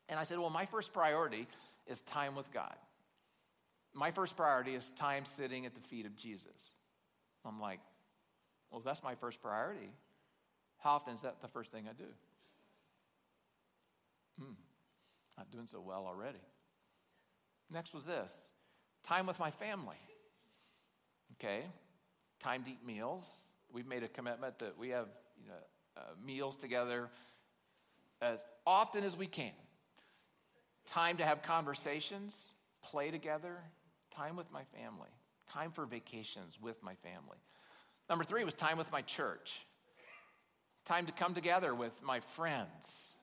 And 0.07 0.19
I 0.19 0.23
said, 0.23 0.39
well, 0.39 0.49
my 0.49 0.65
first 0.65 0.93
priority 0.93 1.47
is 1.87 2.01
time 2.01 2.35
with 2.35 2.51
God. 2.51 2.75
My 3.93 4.11
first 4.11 4.37
priority 4.37 4.75
is 4.75 4.91
time 4.91 5.25
sitting 5.25 5.65
at 5.65 5.73
the 5.73 5.81
feet 5.81 6.05
of 6.05 6.15
Jesus. 6.15 6.73
I'm 7.45 7.59
like, 7.59 7.79
well, 8.71 8.81
that's 8.81 9.03
my 9.03 9.15
first 9.15 9.41
priority. 9.41 9.91
How 10.77 10.91
often 10.91 11.15
is 11.15 11.21
that 11.23 11.41
the 11.41 11.47
first 11.47 11.71
thing 11.71 11.85
I 11.89 11.93
do? 11.93 12.05
Hmm, 14.39 14.53
not 15.37 15.51
doing 15.51 15.67
so 15.67 15.81
well 15.81 16.05
already. 16.07 16.39
Next 17.71 17.93
was 17.93 18.05
this 18.05 18.31
time 19.03 19.25
with 19.25 19.39
my 19.39 19.49
family. 19.51 19.95
Okay? 21.33 21.63
Time 22.39 22.63
to 22.63 22.71
eat 22.71 22.85
meals. 22.85 23.29
We've 23.71 23.87
made 23.87 24.03
a 24.03 24.07
commitment 24.07 24.59
that 24.59 24.77
we 24.77 24.89
have 24.89 25.07
you 25.41 25.49
know, 25.49 25.55
uh, 25.97 26.01
meals 26.25 26.55
together 26.55 27.09
as 28.21 28.39
often 28.65 29.03
as 29.03 29.15
we 29.15 29.27
can. 29.27 29.51
Time 30.85 31.17
to 31.17 31.25
have 31.25 31.41
conversations, 31.41 32.53
play 32.83 33.11
together, 33.11 33.57
time 34.11 34.35
with 34.35 34.51
my 34.51 34.63
family, 34.75 35.09
time 35.51 35.71
for 35.71 35.85
vacations 35.85 36.57
with 36.61 36.81
my 36.81 36.95
family. 36.95 37.37
Number 38.09 38.23
three 38.23 38.43
was 38.43 38.53
time 38.53 38.77
with 38.77 38.91
my 38.91 39.01
church, 39.01 39.65
time 40.85 41.05
to 41.05 41.11
come 41.11 41.33
together 41.33 41.75
with 41.75 42.01
my 42.01 42.19
friends 42.19 43.15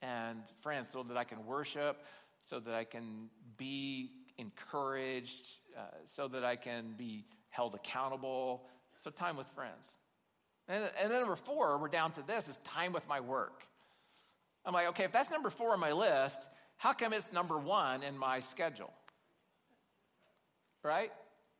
and 0.00 0.38
friends 0.62 0.88
so 0.90 1.02
that 1.02 1.16
I 1.16 1.24
can 1.24 1.44
worship, 1.44 2.02
so 2.46 2.60
that 2.60 2.74
I 2.74 2.84
can 2.84 3.28
be 3.58 4.10
encouraged, 4.38 5.58
uh, 5.76 5.82
so 6.06 6.28
that 6.28 6.44
I 6.44 6.56
can 6.56 6.94
be 6.96 7.24
held 7.48 7.74
accountable. 7.74 8.66
So, 8.96 9.10
time 9.10 9.36
with 9.36 9.48
friends. 9.48 9.92
And, 10.68 10.90
and 11.00 11.10
then 11.10 11.20
number 11.20 11.36
four, 11.36 11.78
we're 11.78 11.88
down 11.88 12.12
to 12.12 12.22
this 12.22 12.48
is 12.48 12.56
time 12.58 12.92
with 12.92 13.06
my 13.08 13.20
work. 13.20 13.64
I'm 14.64 14.74
like, 14.74 14.88
okay, 14.88 15.04
if 15.04 15.12
that's 15.12 15.30
number 15.30 15.50
four 15.50 15.72
on 15.72 15.80
my 15.80 15.92
list, 15.92 16.40
how 16.76 16.92
come 16.92 17.12
it's 17.12 17.32
number 17.32 17.58
one 17.58 18.02
in 18.02 18.16
my 18.16 18.40
schedule? 18.40 18.92
Right? 20.82 21.12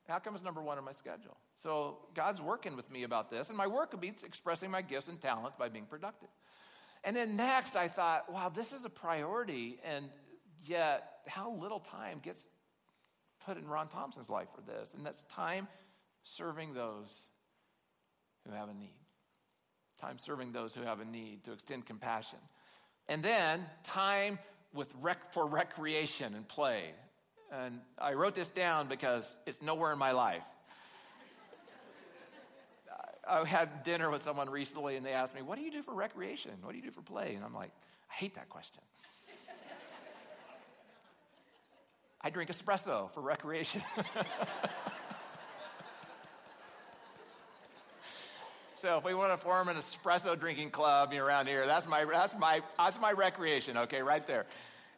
How 0.06 0.18
come 0.18 0.34
it's 0.34 0.44
number 0.44 0.62
one 0.62 0.78
on 0.78 0.84
my 0.84 0.92
schedule? 0.92 1.36
So 1.62 1.98
God's 2.14 2.40
working 2.40 2.76
with 2.76 2.90
me 2.90 3.02
about 3.02 3.30
this, 3.30 3.48
and 3.48 3.56
my 3.56 3.66
work 3.66 3.92
would 3.92 4.00
be 4.00 4.12
expressing 4.24 4.70
my 4.70 4.82
gifts 4.82 5.08
and 5.08 5.20
talents 5.20 5.56
by 5.56 5.68
being 5.68 5.86
productive. 5.86 6.28
And 7.04 7.16
then 7.16 7.36
next, 7.36 7.76
I 7.76 7.88
thought, 7.88 8.30
wow, 8.32 8.48
this 8.48 8.72
is 8.72 8.84
a 8.84 8.90
priority, 8.90 9.78
and 9.84 10.06
yet 10.64 11.20
how 11.26 11.52
little 11.52 11.80
time 11.80 12.20
gets 12.22 12.48
put 13.50 13.60
in 13.60 13.68
Ron 13.68 13.88
Thompson's 13.88 14.30
life 14.30 14.46
for 14.54 14.60
this, 14.60 14.94
and 14.94 15.04
that's 15.04 15.22
time 15.22 15.66
serving 16.22 16.72
those 16.72 17.20
who 18.46 18.54
have 18.54 18.68
a 18.68 18.74
need. 18.74 18.94
Time 20.00 20.18
serving 20.20 20.52
those 20.52 20.72
who 20.72 20.82
have 20.82 21.00
a 21.00 21.04
need 21.04 21.42
to 21.44 21.52
extend 21.52 21.84
compassion. 21.84 22.38
And 23.08 23.24
then 23.24 23.66
time 23.82 24.38
with 24.72 24.94
rec- 25.00 25.32
for 25.32 25.48
recreation 25.48 26.34
and 26.34 26.46
play. 26.46 26.92
And 27.50 27.80
I 27.98 28.12
wrote 28.12 28.36
this 28.36 28.46
down 28.46 28.86
because 28.86 29.36
it's 29.46 29.60
nowhere 29.60 29.92
in 29.92 29.98
my 29.98 30.12
life. 30.12 30.44
I 33.28 33.44
had 33.44 33.82
dinner 33.82 34.10
with 34.10 34.22
someone 34.22 34.48
recently 34.48 34.94
and 34.94 35.04
they 35.04 35.12
asked 35.12 35.34
me, 35.34 35.42
What 35.42 35.58
do 35.58 35.64
you 35.64 35.72
do 35.72 35.82
for 35.82 35.92
recreation? 35.92 36.52
What 36.62 36.70
do 36.70 36.78
you 36.78 36.84
do 36.84 36.92
for 36.92 37.02
play? 37.02 37.34
And 37.34 37.44
I'm 37.44 37.54
like, 37.54 37.72
I 38.10 38.14
hate 38.14 38.36
that 38.36 38.48
question. 38.48 38.82
I 42.22 42.28
drink 42.28 42.50
espresso 42.50 43.10
for 43.12 43.22
recreation. 43.22 43.80
so 48.74 48.98
if 48.98 49.04
we 49.04 49.14
want 49.14 49.32
to 49.32 49.38
form 49.38 49.68
an 49.68 49.76
espresso 49.76 50.38
drinking 50.38 50.70
club 50.70 51.14
around 51.14 51.46
here, 51.46 51.66
that's 51.66 51.88
my, 51.88 52.04
that's 52.04 52.38
my, 52.38 52.60
that's 52.76 53.00
my 53.00 53.12
recreation, 53.12 53.78
okay, 53.78 54.02
right 54.02 54.26
there. 54.26 54.44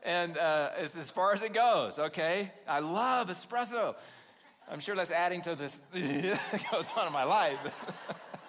And 0.02 0.36
uh, 0.36 0.70
it's 0.78 0.96
as 0.96 1.12
far 1.12 1.32
as 1.32 1.44
it 1.44 1.54
goes, 1.54 2.00
okay? 2.00 2.50
I 2.66 2.80
love 2.80 3.30
espresso. 3.30 3.94
I'm 4.68 4.80
sure 4.80 4.96
that's 4.96 5.12
adding 5.12 5.42
to 5.42 5.54
this 5.54 5.80
that 5.92 6.64
goes 6.72 6.88
on 6.96 7.06
in 7.06 7.12
my 7.12 7.22
life. 7.22 7.60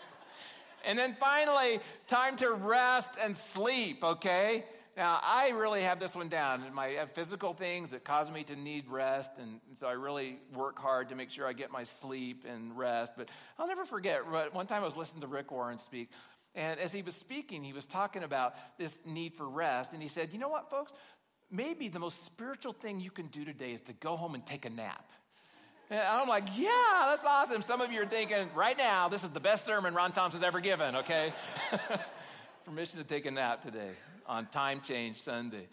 and 0.86 0.97
then 0.97 1.15
finally, 1.19 1.79
time 2.07 2.38
to 2.38 2.53
rest 2.53 3.12
and 3.21 3.38
sleep, 3.38 4.03
okay? 4.03 4.65
Now, 4.95 5.19
I 5.23 5.49
really 5.49 5.82
have 5.82 5.99
this 5.99 6.15
one 6.15 6.29
down. 6.29 6.63
My 6.71 6.95
uh, 6.97 7.06
physical 7.08 7.53
things 7.56 7.89
that 7.89 8.03
cause 8.03 8.29
me 8.29 8.43
to 8.43 8.56
need 8.56 8.88
rest, 8.88 9.32
and 9.39 9.60
so 9.79 9.88
I 9.88 9.93
really 9.93 10.38
work 10.53 10.77
hard 10.77 11.10
to 11.10 11.15
make 11.15 11.32
sure 11.32 11.47
I 11.47 11.53
get 11.53 11.71
my 11.71 11.84
sleep 11.84 12.45
and 12.47 12.77
rest. 12.77 13.13
But 13.17 13.29
I'll 13.58 13.67
never 13.67 13.86
forget, 13.86 14.21
one 14.53 14.67
time 14.67 14.84
I 14.84 14.86
was 14.86 14.95
listening 14.95 15.21
to 15.21 15.27
Rick 15.27 15.51
Warren 15.51 15.79
speak, 15.79 16.12
and 16.53 16.79
as 16.79 16.93
he 16.93 17.01
was 17.01 17.15
speaking, 17.15 17.63
he 17.63 17.73
was 17.73 17.88
talking 17.88 18.21
about 18.21 18.56
this 18.77 18.99
need 19.03 19.34
for 19.34 19.49
rest, 19.49 19.93
and 19.93 20.01
he 20.01 20.10
said, 20.10 20.32
You 20.32 20.38
know 20.38 20.49
what, 20.49 20.69
folks? 20.69 20.93
Maybe 21.49 21.88
the 21.88 21.99
most 21.99 22.23
spiritual 22.25 22.73
thing 22.73 22.99
you 22.99 23.12
can 23.12 23.27
do 23.27 23.45
today 23.45 23.73
is 23.73 23.82
to 23.82 23.93
go 23.93 24.15
home 24.15 24.36
and 24.36 24.45
take 24.45 24.65
a 24.65 24.69
nap. 24.69 25.10
And 25.89 25.99
I'm 25.99 26.27
like, 26.27 26.45
yeah, 26.56 27.06
that's 27.10 27.25
awesome. 27.25 27.62
Some 27.62 27.82
of 27.82 27.91
you 27.91 28.01
are 28.01 28.08
thinking, 28.08 28.49
right 28.56 28.77
now, 28.77 29.10
this 29.10 29.23
is 29.23 29.29
the 29.29 29.39
best 29.39 29.65
sermon 29.65 29.93
Ron 29.93 30.12
Thompson's 30.12 30.43
ever 30.43 30.60
given, 30.60 30.95
okay? 30.95 31.34
Permission 32.65 32.99
to 32.99 33.06
take 33.06 33.26
a 33.26 33.32
nap 33.32 33.62
today 33.62 33.91
on 34.26 34.45
Time 34.45 34.80
Change 34.80 35.17
Sunday. 35.17 35.67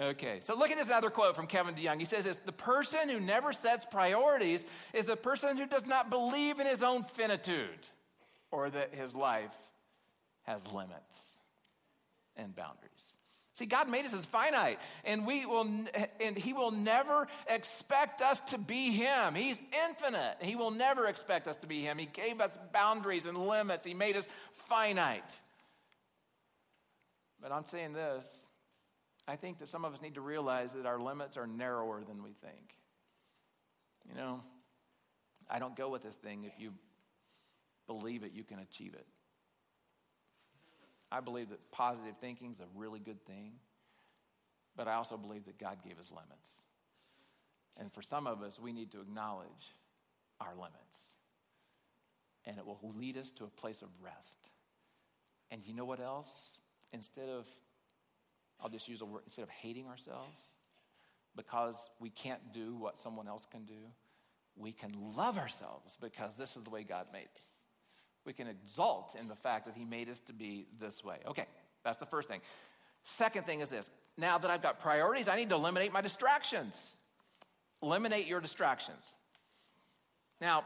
Okay, 0.00 0.38
so 0.40 0.56
look 0.56 0.70
at 0.70 0.78
this 0.78 0.90
other 0.90 1.10
quote 1.10 1.36
from 1.36 1.46
Kevin 1.46 1.74
DeYoung. 1.74 1.98
He 1.98 2.06
says 2.06 2.24
this 2.24 2.36
The 2.36 2.52
person 2.52 3.10
who 3.10 3.20
never 3.20 3.52
sets 3.52 3.84
priorities 3.84 4.64
is 4.94 5.04
the 5.04 5.16
person 5.16 5.58
who 5.58 5.66
does 5.66 5.86
not 5.86 6.08
believe 6.08 6.58
in 6.58 6.66
his 6.66 6.82
own 6.82 7.02
finitude 7.02 7.68
or 8.50 8.70
that 8.70 8.94
his 8.94 9.14
life 9.14 9.54
has 10.44 10.66
limits 10.72 11.38
and 12.36 12.56
boundaries. 12.56 12.88
See, 13.52 13.66
God 13.66 13.90
made 13.90 14.06
us 14.06 14.14
as 14.14 14.24
finite, 14.24 14.78
and 15.04 15.26
we 15.26 15.44
will, 15.44 15.68
and 16.20 16.38
He 16.38 16.54
will 16.54 16.70
never 16.70 17.28
expect 17.46 18.22
us 18.22 18.40
to 18.52 18.56
be 18.56 18.92
Him. 18.92 19.34
He's 19.34 19.60
infinite. 19.88 20.36
He 20.40 20.56
will 20.56 20.70
never 20.70 21.06
expect 21.06 21.46
us 21.46 21.56
to 21.56 21.66
be 21.66 21.82
Him. 21.82 21.98
He 21.98 22.06
gave 22.06 22.40
us 22.40 22.58
boundaries 22.72 23.26
and 23.26 23.36
limits. 23.36 23.84
He 23.84 23.92
made 23.92 24.16
us 24.16 24.26
finite. 24.54 25.36
But 27.40 27.52
I'm 27.52 27.66
saying 27.66 27.92
this 27.92 28.46
I 29.26 29.36
think 29.36 29.58
that 29.58 29.68
some 29.68 29.84
of 29.84 29.94
us 29.94 30.02
need 30.02 30.14
to 30.14 30.20
realize 30.20 30.74
that 30.74 30.86
our 30.86 30.98
limits 30.98 31.36
are 31.36 31.46
narrower 31.46 32.02
than 32.02 32.22
we 32.22 32.32
think. 32.32 32.74
You 34.08 34.14
know, 34.14 34.42
I 35.48 35.58
don't 35.58 35.76
go 35.76 35.88
with 35.88 36.02
this 36.02 36.16
thing 36.16 36.44
if 36.44 36.52
you 36.58 36.72
believe 37.86 38.22
it, 38.22 38.32
you 38.34 38.44
can 38.44 38.58
achieve 38.58 38.94
it. 38.94 39.06
I 41.12 41.20
believe 41.20 41.50
that 41.50 41.70
positive 41.72 42.14
thinking 42.20 42.52
is 42.52 42.60
a 42.60 42.66
really 42.74 43.00
good 43.00 43.24
thing, 43.26 43.54
but 44.76 44.86
I 44.86 44.94
also 44.94 45.16
believe 45.16 45.44
that 45.46 45.58
God 45.58 45.78
gave 45.82 45.98
us 45.98 46.10
limits. 46.10 46.46
And 47.78 47.92
for 47.92 48.02
some 48.02 48.26
of 48.26 48.42
us, 48.42 48.60
we 48.60 48.72
need 48.72 48.92
to 48.92 49.00
acknowledge 49.00 49.74
our 50.40 50.54
limits. 50.54 51.16
And 52.44 52.58
it 52.58 52.66
will 52.66 52.78
lead 52.94 53.16
us 53.16 53.30
to 53.32 53.44
a 53.44 53.48
place 53.48 53.82
of 53.82 53.88
rest. 54.02 54.50
And 55.50 55.64
you 55.64 55.74
know 55.74 55.84
what 55.84 56.00
else? 56.00 56.59
Instead 56.92 57.28
of, 57.28 57.46
I'll 58.60 58.68
just 58.68 58.88
use 58.88 59.00
a 59.00 59.04
word, 59.04 59.22
instead 59.24 59.42
of 59.42 59.50
hating 59.50 59.86
ourselves 59.86 60.38
because 61.36 61.76
we 61.98 62.10
can't 62.10 62.52
do 62.52 62.74
what 62.74 62.98
someone 62.98 63.28
else 63.28 63.46
can 63.50 63.64
do, 63.64 63.80
we 64.56 64.72
can 64.72 64.90
love 65.16 65.38
ourselves 65.38 65.96
because 66.00 66.36
this 66.36 66.56
is 66.56 66.64
the 66.64 66.70
way 66.70 66.82
God 66.82 67.06
made 67.12 67.28
us. 67.36 67.46
We 68.26 68.32
can 68.32 68.48
exult 68.48 69.16
in 69.18 69.28
the 69.28 69.36
fact 69.36 69.66
that 69.66 69.74
He 69.74 69.84
made 69.84 70.08
us 70.08 70.20
to 70.22 70.32
be 70.32 70.66
this 70.78 71.02
way. 71.02 71.18
Okay, 71.26 71.46
that's 71.84 71.98
the 71.98 72.06
first 72.06 72.28
thing. 72.28 72.40
Second 73.04 73.46
thing 73.46 73.60
is 73.60 73.70
this 73.70 73.88
now 74.18 74.38
that 74.38 74.50
I've 74.50 74.62
got 74.62 74.80
priorities, 74.80 75.28
I 75.28 75.36
need 75.36 75.48
to 75.48 75.54
eliminate 75.54 75.92
my 75.92 76.02
distractions. 76.02 76.96
Eliminate 77.82 78.26
your 78.26 78.40
distractions. 78.40 79.12
Now, 80.40 80.64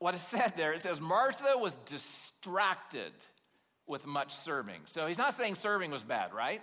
what 0.00 0.14
is 0.14 0.22
said 0.22 0.54
there, 0.56 0.72
it 0.72 0.82
says 0.82 1.00
Martha 1.00 1.56
was 1.56 1.76
distracted 1.86 3.12
with 3.90 4.06
much 4.06 4.34
serving. 4.34 4.80
So 4.86 5.06
he's 5.06 5.18
not 5.18 5.34
saying 5.34 5.56
serving 5.56 5.90
was 5.90 6.02
bad, 6.02 6.32
right? 6.32 6.62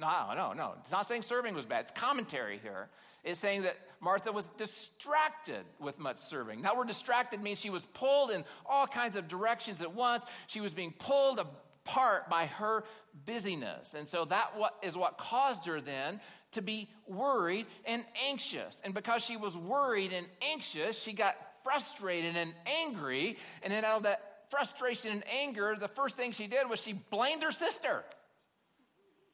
No, 0.00 0.32
no, 0.34 0.52
no. 0.54 0.74
It's 0.80 0.90
not 0.90 1.06
saying 1.06 1.22
serving 1.22 1.54
was 1.54 1.66
bad. 1.66 1.82
It's 1.82 1.92
commentary 1.92 2.58
here. 2.58 2.88
It's 3.22 3.38
saying 3.38 3.62
that 3.62 3.76
Martha 4.00 4.32
was 4.32 4.48
distracted 4.58 5.64
with 5.78 5.98
much 6.00 6.18
serving. 6.18 6.62
That 6.62 6.76
word 6.76 6.88
distracted 6.88 7.40
means 7.40 7.60
she 7.60 7.70
was 7.70 7.84
pulled 7.84 8.30
in 8.30 8.44
all 8.66 8.86
kinds 8.86 9.14
of 9.14 9.28
directions 9.28 9.80
at 9.80 9.94
once. 9.94 10.24
She 10.48 10.60
was 10.60 10.74
being 10.74 10.92
pulled 10.98 11.38
apart 11.38 12.28
by 12.28 12.46
her 12.46 12.84
busyness. 13.24 13.94
And 13.94 14.08
so 14.08 14.24
that 14.24 14.50
is 14.82 14.96
what 14.96 15.16
caused 15.16 15.66
her 15.66 15.80
then 15.80 16.20
to 16.52 16.62
be 16.62 16.88
worried 17.06 17.66
and 17.84 18.04
anxious. 18.28 18.80
And 18.84 18.94
because 18.94 19.22
she 19.22 19.36
was 19.36 19.56
worried 19.56 20.12
and 20.12 20.26
anxious, 20.42 21.00
she 21.00 21.12
got 21.12 21.36
frustrated 21.62 22.36
and 22.36 22.52
angry. 22.84 23.38
And 23.62 23.72
then 23.72 23.84
out 23.84 23.98
of 23.98 24.02
that 24.02 24.33
frustration 24.54 25.10
and 25.10 25.24
anger, 25.42 25.76
the 25.78 25.88
first 25.88 26.16
thing 26.16 26.30
she 26.30 26.46
did 26.46 26.70
was 26.70 26.80
she 26.80 26.92
blamed 26.92 27.42
her 27.42 27.50
sister. 27.50 28.04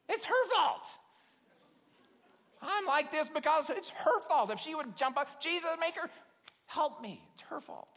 It's 0.09 0.25
her 0.25 0.49
fault. 0.55 0.87
I'm 2.63 2.87
like 2.87 3.13
this 3.13 3.29
because 3.29 3.69
it's 3.71 3.91
her 3.91 4.21
fault. 4.29 4.51
If 4.51 4.59
she 4.61 4.75
would 4.75 4.97
jump 4.97 5.19
up, 5.19 5.41
Jesus, 5.41 5.69
make 5.79 5.95
her 5.97 6.09
help 6.67 7.03
me. 7.03 7.23
It's 7.35 7.43
her 7.45 7.61
fault. 7.61 7.89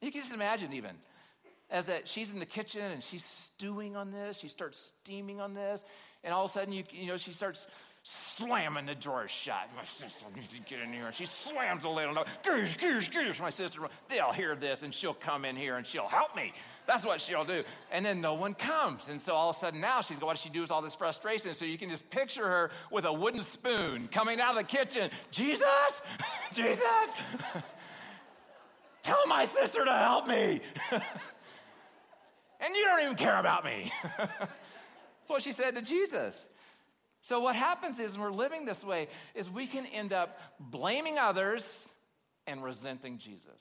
You 0.00 0.10
can 0.10 0.22
just 0.22 0.32
imagine, 0.32 0.72
even 0.72 0.92
as 1.70 1.86
that 1.86 2.08
she's 2.08 2.32
in 2.32 2.38
the 2.38 2.46
kitchen 2.46 2.82
and 2.82 3.02
she's 3.02 3.24
stewing 3.24 3.96
on 3.96 4.10
this, 4.10 4.38
she 4.38 4.48
starts 4.48 4.92
steaming 5.02 5.40
on 5.40 5.52
this, 5.52 5.84
and 6.24 6.32
all 6.32 6.44
of 6.44 6.50
a 6.50 6.54
sudden, 6.54 6.72
you, 6.72 6.84
you 6.92 7.06
know, 7.06 7.16
she 7.16 7.32
starts 7.32 7.66
slamming 8.08 8.86
the 8.86 8.94
door 8.94 9.26
shut. 9.26 9.68
My 9.74 9.82
sister 9.82 10.24
needs 10.32 10.46
to 10.48 10.60
get 10.60 10.78
in 10.78 10.92
here. 10.92 11.06
And 11.06 11.14
she 11.14 11.26
slams 11.26 11.82
the 11.82 11.88
lid 11.88 12.06
on. 12.06 12.16
Goose, 12.44 13.08
goose. 13.08 13.40
My 13.40 13.50
sister, 13.50 13.80
they'll 14.08 14.32
hear 14.32 14.54
this 14.54 14.82
and 14.82 14.94
she'll 14.94 15.12
come 15.12 15.44
in 15.44 15.56
here 15.56 15.76
and 15.76 15.84
she'll 15.84 16.06
help 16.06 16.36
me. 16.36 16.52
That's 16.86 17.04
what 17.04 17.20
she'll 17.20 17.44
do. 17.44 17.64
And 17.90 18.06
then 18.06 18.20
no 18.20 18.34
one 18.34 18.54
comes. 18.54 19.08
And 19.08 19.20
so 19.20 19.34
all 19.34 19.50
of 19.50 19.56
a 19.56 19.58
sudden 19.58 19.80
now 19.80 20.02
she's 20.02 20.20
what 20.20 20.34
does 20.34 20.40
she 20.40 20.50
do 20.50 20.60
with 20.60 20.70
all 20.70 20.82
this 20.82 20.94
frustration? 20.94 21.52
So 21.54 21.64
you 21.64 21.76
can 21.76 21.90
just 21.90 22.08
picture 22.08 22.46
her 22.46 22.70
with 22.92 23.06
a 23.06 23.12
wooden 23.12 23.42
spoon 23.42 24.06
coming 24.12 24.40
out 24.40 24.50
of 24.50 24.58
the 24.58 24.64
kitchen. 24.64 25.10
Jesus, 25.32 25.66
Jesus, 26.52 26.84
tell 29.02 29.26
my 29.26 29.46
sister 29.46 29.84
to 29.84 29.92
help 29.92 30.28
me. 30.28 30.60
and 30.92 32.76
you 32.76 32.84
don't 32.84 33.02
even 33.02 33.16
care 33.16 33.38
about 33.38 33.64
me. 33.64 33.90
That's 34.16 34.50
what 35.26 35.42
she 35.42 35.50
said 35.50 35.74
to 35.74 35.82
Jesus. 35.82 36.46
So 37.26 37.40
what 37.40 37.56
happens 37.56 37.98
is 37.98 38.12
when 38.12 38.20
we're 38.20 38.30
living 38.30 38.66
this 38.66 38.84
way 38.84 39.08
is 39.34 39.50
we 39.50 39.66
can 39.66 39.84
end 39.86 40.12
up 40.12 40.38
blaming 40.60 41.18
others 41.18 41.88
and 42.46 42.62
resenting 42.62 43.18
Jesus. 43.18 43.60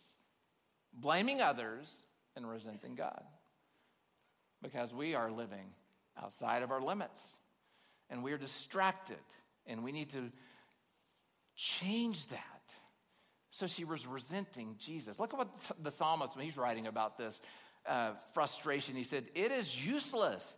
Blaming 0.93 1.41
others 1.41 2.05
and 2.35 2.47
resenting 2.47 2.93
God. 2.93 3.23
Because 4.61 4.93
we 4.93 5.15
are 5.15 5.31
living 5.31 5.65
outside 6.21 6.61
of 6.61 6.69
our 6.69 6.79
limits 6.79 7.37
and 8.11 8.23
we're 8.23 8.37
distracted 8.37 9.17
and 9.65 9.83
we 9.83 9.91
need 9.91 10.11
to 10.11 10.31
change 11.55 12.27
that. 12.27 12.39
So 13.49 13.65
she 13.65 13.83
was 13.83 14.05
resenting 14.05 14.75
Jesus. 14.77 15.17
Look 15.17 15.33
at 15.33 15.39
what 15.39 15.49
the 15.81 15.89
psalmist, 15.89 16.35
when 16.35 16.45
he's 16.45 16.57
writing 16.57 16.85
about 16.85 17.17
this 17.17 17.41
uh, 17.87 18.11
frustration, 18.35 18.95
he 18.95 19.03
said, 19.03 19.25
It 19.33 19.51
is 19.51 19.83
useless 19.83 20.55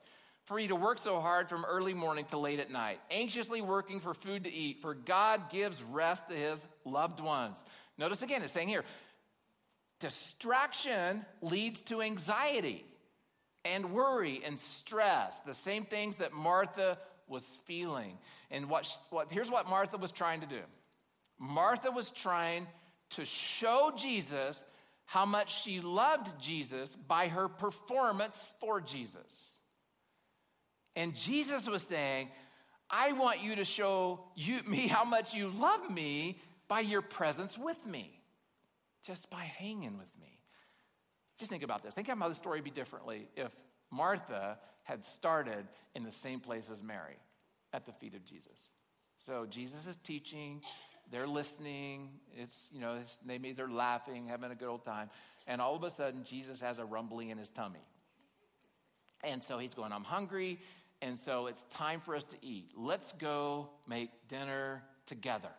for 0.48 0.58
you 0.58 0.70
to 0.70 0.76
work 0.76 0.98
so 0.98 1.20
hard 1.20 1.50
from 1.50 1.66
early 1.66 1.94
morning 1.94 2.24
to 2.26 2.38
late 2.38 2.60
at 2.60 2.72
night, 2.72 3.00
anxiously 3.12 3.62
working 3.62 4.00
for 4.00 4.14
food 4.14 4.46
to 4.46 4.52
eat, 4.52 4.82
for 4.82 4.94
God 4.94 5.50
gives 5.50 5.84
rest 5.84 6.30
to 6.30 6.36
his 6.36 6.66
loved 6.86 7.20
ones. 7.20 7.62
Notice 7.98 8.22
again, 8.22 8.42
it's 8.42 8.54
saying 8.54 8.70
here 8.70 8.84
distraction 10.00 11.26
leads 11.42 11.82
to 11.82 12.02
anxiety 12.02 12.86
and 13.66 13.92
worry 13.92 14.42
and 14.46 14.58
stress, 14.58 15.38
the 15.42 15.54
same 15.54 15.84
things 15.84 16.18
that 16.18 16.32
Martha 16.32 16.98
was 17.28 17.44
feeling. 17.66 18.18
And 18.50 18.70
what, 18.70 18.88
what, 19.10 19.28
here's 19.30 19.52
what 19.52 19.68
Martha 19.68 19.98
was 19.98 20.12
trying 20.14 20.42
to 20.42 20.48
do 20.48 20.62
Martha 21.38 21.92
was 21.92 22.10
trying 22.10 22.68
to 23.12 23.26
show 23.26 23.92
Jesus 23.98 24.64
how 25.06 25.26
much 25.26 25.62
she 25.62 25.82
loved 25.82 26.40
Jesus 26.40 26.96
by 26.96 27.28
her 27.28 27.50
performance 27.50 28.48
for 28.62 28.80
Jesus. 28.80 29.57
And 30.98 31.16
Jesus 31.16 31.68
was 31.68 31.84
saying, 31.84 32.30
I 32.90 33.12
want 33.14 33.44
you 33.44 33.58
to 33.58 33.64
show 33.64 34.20
you, 34.36 34.62
me 34.68 34.88
how 34.88 35.06
much 35.06 35.34
you 35.34 35.50
love 35.50 35.90
me 35.90 36.40
by 36.68 36.82
your 36.82 37.04
presence 37.04 37.58
with 37.58 37.86
me, 37.86 38.20
just 39.06 39.30
by 39.30 39.44
hanging 39.44 39.98
with 39.98 40.10
me. 40.20 40.40
Just 41.38 41.52
think 41.52 41.62
about 41.62 41.84
this. 41.84 41.94
Think 41.94 42.08
about 42.08 42.20
how 42.20 42.30
the 42.30 42.36
story 42.36 42.58
would 42.58 42.66
be 42.66 42.72
differently 42.72 43.28
if 43.36 43.56
Martha 43.92 44.58
had 44.84 45.06
started 45.06 45.68
in 45.94 46.04
the 46.04 46.12
same 46.12 46.40
place 46.40 46.68
as 46.72 46.82
Mary 46.82 47.18
at 47.74 47.86
the 47.86 47.92
feet 47.94 48.16
of 48.16 48.26
Jesus. 48.26 48.74
So 49.24 49.46
Jesus 49.48 49.86
is 49.86 49.98
teaching, 49.98 50.62
they're 51.12 51.28
listening, 51.28 52.10
it's, 52.36 52.70
you 52.74 52.80
know, 52.80 52.96
it's, 53.00 53.20
maybe 53.24 53.52
they're 53.52 53.70
laughing, 53.70 54.26
having 54.26 54.50
a 54.50 54.56
good 54.56 54.68
old 54.68 54.84
time, 54.84 55.12
and 55.46 55.62
all 55.62 55.76
of 55.76 55.84
a 55.84 55.92
sudden 55.92 56.24
Jesus 56.24 56.60
has 56.62 56.80
a 56.80 56.86
rumbling 56.86 57.30
in 57.30 57.38
his 57.38 57.52
tummy. 57.52 57.86
And 59.24 59.44
so 59.44 59.58
he's 59.58 59.74
going, 59.74 59.92
I'm 59.92 60.04
hungry. 60.04 60.60
And 61.02 61.20
so 61.20 61.48
it's 61.48 61.64
time 61.66 62.00
for 62.00 62.16
us 62.16 62.24
to 62.26 62.36
eat. 62.42 62.72
Let's 62.76 63.12
go 63.14 63.70
make 63.88 64.10
dinner 64.28 64.84
together. 65.06 65.52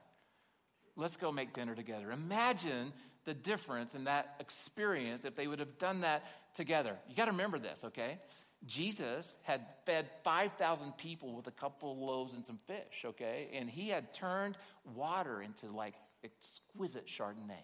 Let's 0.96 1.16
go 1.16 1.30
make 1.30 1.52
dinner 1.52 1.74
together. 1.74 2.10
Imagine 2.10 2.92
the 3.24 3.34
difference 3.34 3.94
in 3.94 4.04
that 4.04 4.34
experience 4.40 5.24
if 5.24 5.36
they 5.36 5.46
would 5.46 5.60
have 5.60 5.78
done 5.78 6.00
that 6.00 6.24
together. 6.54 6.96
You 7.08 7.14
got 7.14 7.26
to 7.26 7.30
remember 7.30 7.58
this, 7.58 7.84
okay? 7.84 8.18
Jesus 8.66 9.34
had 9.44 9.60
fed 9.86 10.08
5,000 10.24 10.96
people 10.96 11.36
with 11.36 11.46
a 11.46 11.52
couple 11.52 12.04
loaves 12.04 12.34
and 12.34 12.44
some 12.44 12.58
fish, 12.66 13.04
okay? 13.04 13.48
And 13.52 13.70
he 13.70 13.88
had 13.88 14.12
turned 14.12 14.56
water 14.94 15.40
into 15.42 15.66
like 15.66 15.94
exquisite 16.24 17.06
Chardonnay. 17.06 17.62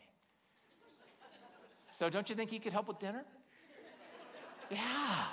So 1.93 2.09
don't 2.11 2.29
you 2.29 2.37
think 2.37 2.51
he 2.51 2.59
could 2.59 2.73
help 2.73 2.87
with 2.87 2.99
dinner? 2.99 3.25
Yeah. 4.71 5.25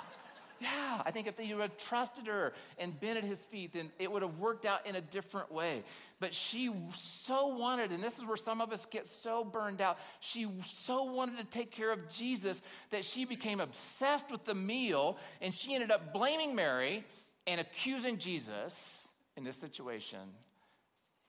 Yeah, 0.62 1.02
I 1.04 1.10
think 1.10 1.26
if 1.26 1.40
you 1.40 1.58
had 1.58 1.76
trusted 1.76 2.28
her 2.28 2.52
and 2.78 2.98
been 3.00 3.16
at 3.16 3.24
his 3.24 3.44
feet, 3.46 3.72
then 3.72 3.90
it 3.98 4.10
would 4.10 4.22
have 4.22 4.38
worked 4.38 4.64
out 4.64 4.86
in 4.86 4.94
a 4.94 5.00
different 5.00 5.50
way. 5.50 5.82
But 6.20 6.34
she 6.34 6.70
so 6.94 7.48
wanted, 7.48 7.90
and 7.90 8.00
this 8.00 8.16
is 8.16 8.24
where 8.24 8.36
some 8.36 8.60
of 8.60 8.70
us 8.70 8.86
get 8.86 9.08
so 9.08 9.42
burned 9.42 9.80
out, 9.80 9.98
she 10.20 10.48
so 10.64 11.02
wanted 11.02 11.38
to 11.38 11.44
take 11.44 11.72
care 11.72 11.90
of 11.90 12.08
Jesus 12.10 12.62
that 12.90 13.04
she 13.04 13.24
became 13.24 13.58
obsessed 13.58 14.30
with 14.30 14.44
the 14.44 14.54
meal 14.54 15.18
and 15.40 15.52
she 15.52 15.74
ended 15.74 15.90
up 15.90 16.12
blaming 16.12 16.54
Mary 16.54 17.02
and 17.48 17.60
accusing 17.60 18.18
Jesus 18.18 19.08
in 19.36 19.42
this 19.42 19.56
situation. 19.56 20.20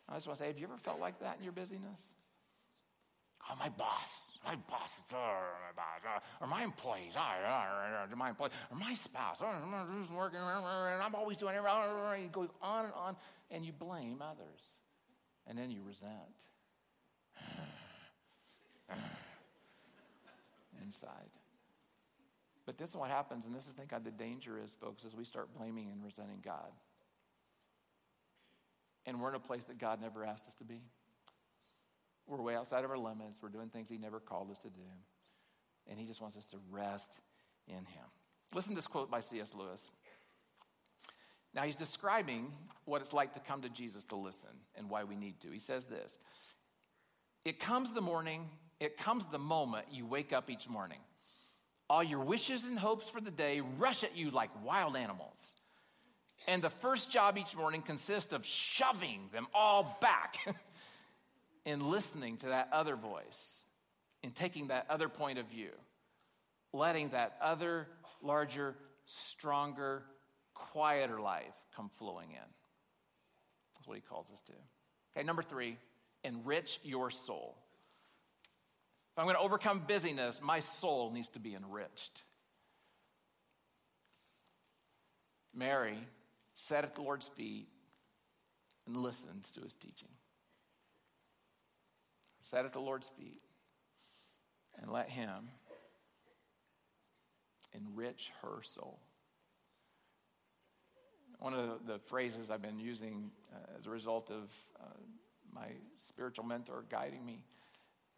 I 0.08 0.14
just 0.14 0.28
want 0.28 0.38
to 0.38 0.44
say, 0.44 0.48
have 0.48 0.60
you 0.60 0.66
ever 0.66 0.78
felt 0.78 1.00
like 1.00 1.22
that 1.22 1.38
in 1.40 1.44
your 1.44 1.54
busyness? 1.54 2.00
Oh, 3.50 3.56
my 3.60 3.70
boss 3.70 4.23
my 4.44 4.56
boss, 4.56 4.92
uh, 5.14 5.16
my 5.16 5.74
boss, 5.76 6.02
uh, 6.06 6.44
or 6.44 6.48
my 6.48 6.64
employees, 6.64 7.16
uh, 7.16 7.22
uh, 7.22 8.16
my 8.16 8.30
employees, 8.30 8.52
or 8.72 8.78
my 8.78 8.94
spouse, 8.94 9.42
uh, 9.42 9.46
I'm 9.46 10.16
working, 10.16 10.40
and 10.40 11.02
I'm 11.02 11.16
always 11.16 11.38
doing 11.38 11.56
it. 11.56 11.62
You 11.62 12.30
go 12.32 12.48
on 12.62 12.86
and 12.86 12.94
on, 12.94 13.16
and 13.52 13.66
you 13.66 13.72
blame 13.72 14.22
others, 14.22 14.62
and 15.48 15.58
then 15.58 15.72
you 15.72 15.82
resent 15.88 16.14
inside. 20.84 21.30
But 22.66 22.78
this 22.78 22.90
is 22.90 22.96
what 22.96 23.10
happens, 23.10 23.46
and 23.46 23.54
this 23.54 23.66
is, 23.68 23.74
I 23.78 23.84
think, 23.86 24.04
the 24.04 24.12
danger 24.12 24.60
is, 24.62 24.72
folks, 24.80 25.04
as 25.06 25.16
we 25.16 25.26
start 25.26 25.54
blaming 25.58 25.90
and 25.92 26.04
resenting 26.04 26.40
God. 26.44 26.72
And 29.06 29.20
we're 29.20 29.30
in 29.30 29.36
a 29.36 29.40
place 29.40 29.66
that 29.66 29.78
God 29.78 30.00
never 30.02 30.26
asked 30.26 30.48
us 30.48 30.56
to 30.56 30.64
be. 30.64 30.82
We're 32.28 32.42
way 32.42 32.56
outside 32.56 32.84
of 32.84 32.92
our 32.92 32.98
limits. 32.98 33.40
We're 33.42 33.50
doing 33.50 33.70
things 33.70 33.90
He 33.90 33.98
never 33.98 34.20
called 34.20 34.50
us 34.52 34.60
to 34.60 34.70
do. 34.70 34.82
And 35.90 36.00
He 36.00 36.06
just 36.06 36.22
wants 36.22 36.38
us 36.38 36.48
to 36.48 36.58
rest 36.72 37.12
in 37.68 37.76
Him. 37.76 38.06
Listen 38.54 38.72
to 38.72 38.76
this 38.76 38.88
quote 38.88 39.10
by 39.10 39.22
C.S. 39.22 39.54
Lewis. 39.58 39.90
Now, 41.54 41.64
he's 41.64 41.76
describing 41.76 42.52
what 42.86 43.02
it's 43.02 43.14
like 43.14 43.34
to 43.36 43.40
come 43.40 43.62
to 43.62 43.70
Jesus 43.70 44.04
to 44.06 44.16
listen 44.16 44.50
and 44.76 44.90
why 44.90 45.04
we 45.04 45.16
need 45.16 45.40
to. 45.42 45.52
He 45.52 45.60
says 45.60 45.86
this 45.86 46.20
It 47.46 47.60
comes 47.60 47.94
the 47.94 48.02
morning, 48.02 48.50
it 48.80 48.98
comes 48.98 49.26
the 49.28 49.40
moment 49.40 49.86
you 49.92 50.06
wake 50.06 50.34
up 50.34 50.50
each 50.50 50.68
morning. 50.68 51.00
All 51.90 52.04
your 52.04 52.22
wishes 52.22 52.64
and 52.64 52.80
hopes 52.80 53.10
for 53.10 53.22
the 53.22 53.32
day 53.32 53.62
rush 53.78 54.04
at 54.04 54.18
you 54.18 54.32
like 54.32 54.50
wild 54.64 54.96
animals. 54.96 55.38
And 56.48 56.62
the 56.62 56.70
first 56.70 57.12
job 57.12 57.38
each 57.38 57.56
morning 57.56 57.82
consists 57.82 58.34
of 58.34 58.46
shoving 58.46 59.30
them 59.32 59.48
all 59.54 59.98
back 60.02 60.38
in 61.66 61.90
listening 61.90 62.38
to 62.38 62.48
that 62.48 62.70
other 62.72 62.96
voice, 62.96 63.66
in 64.22 64.32
taking 64.32 64.68
that 64.68 64.86
other 64.90 65.10
point 65.10 65.40
of 65.40 65.48
view, 65.48 65.72
letting 66.74 67.10
that 67.10 67.36
other 67.42 67.88
larger, 68.22 68.76
stronger, 69.06 70.04
quieter 70.54 71.20
life 71.20 71.54
come 71.76 71.90
flowing 71.98 72.32
in. 72.32 72.50
That's 73.76 73.88
what 73.88 73.96
he 73.96 74.02
calls 74.02 74.30
us 74.32 74.42
to. 74.48 74.54
Okay, 75.16 75.26
number 75.26 75.42
three, 75.42 75.78
enrich 76.24 76.80
your 76.84 77.12
soul. 77.12 77.56
If 79.14 79.20
I'm 79.20 79.26
going 79.26 79.36
to 79.36 79.42
overcome 79.42 79.84
busyness, 79.88 80.42
my 80.42 80.60
soul 80.60 81.12
needs 81.12 81.30
to 81.30 81.40
be 81.40 81.54
enriched. 81.54 82.24
Mary 85.54 85.98
sat 86.56 86.84
at 86.84 86.96
the 86.96 87.02
Lord's 87.02 87.28
feet 87.28 87.68
and 88.88 88.98
listened 88.98 89.46
to 89.54 89.62
his 89.62 89.76
teaching 89.76 90.10
sat 92.44 92.66
at 92.66 92.74
the 92.74 92.80
Lord's 92.80 93.10
feet, 93.18 93.42
and 94.80 94.92
let 94.92 95.10
Him 95.10 95.50
enrich 97.74 98.32
her 98.42 98.62
soul. 98.62 99.00
One 101.40 101.54
of 101.54 101.86
the, 101.88 102.00
phrases 102.00 102.50
I've 102.50 102.62
been 102.62 102.80
using 102.80 103.32
uh, 103.54 103.80
as 103.80 103.86
a 103.86 103.90
result 103.90 104.30
of 104.30 104.54
uh, 104.80 104.86
my 105.54 105.68
spiritual 105.98 106.46
mentor 106.46 106.86
guiding 106.90 107.26
me 107.26 107.44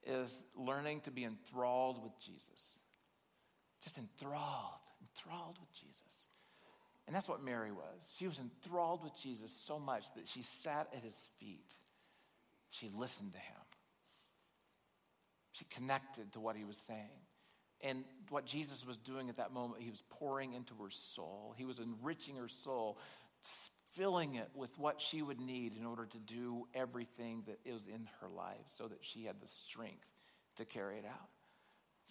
is 0.05 0.39
learning 0.55 1.01
to 1.01 1.11
be 1.11 1.23
enthralled 1.23 2.03
with 2.03 2.11
Jesus. 2.19 2.79
Just 3.83 3.97
enthralled, 3.97 4.79
enthralled 5.01 5.57
with 5.59 5.73
Jesus. 5.73 6.01
And 7.07 7.15
that's 7.15 7.27
what 7.27 7.43
Mary 7.43 7.71
was. 7.71 7.99
She 8.17 8.27
was 8.27 8.39
enthralled 8.39 9.03
with 9.03 9.15
Jesus 9.15 9.51
so 9.51 9.79
much 9.79 10.05
that 10.15 10.27
she 10.27 10.41
sat 10.43 10.87
at 10.95 11.03
his 11.03 11.29
feet. 11.39 11.73
She 12.69 12.89
listened 12.95 13.33
to 13.33 13.39
him. 13.39 13.54
She 15.55 15.65
connected 15.65 16.33
to 16.33 16.39
what 16.39 16.57
he 16.57 16.65
was 16.65 16.77
saying. 16.77 17.21
And 17.81 18.03
what 18.29 18.45
Jesus 18.45 18.85
was 18.85 18.97
doing 18.97 19.29
at 19.29 19.37
that 19.37 19.53
moment, 19.53 19.81
he 19.81 19.89
was 19.89 20.03
pouring 20.09 20.53
into 20.53 20.73
her 20.83 20.89
soul. 20.89 21.53
He 21.57 21.65
was 21.65 21.79
enriching 21.79 22.35
her 22.35 22.47
soul, 22.47 22.97
filling 23.91 24.35
it 24.35 24.49
with 24.53 24.77
what 24.77 25.01
she 25.01 25.21
would 25.21 25.39
need 25.39 25.77
in 25.77 25.85
order 25.85 26.05
to 26.05 26.17
do 26.19 26.67
everything 26.73 27.43
that 27.47 27.59
is 27.63 27.81
in 27.87 28.07
her 28.19 28.27
life 28.27 28.65
so 28.65 28.87
that 28.87 28.99
she 29.01 29.25
had 29.25 29.39
the 29.41 29.47
strength 29.47 30.07
to 30.57 30.65
carry 30.65 30.97
it 30.97 31.05
out. 31.05 31.29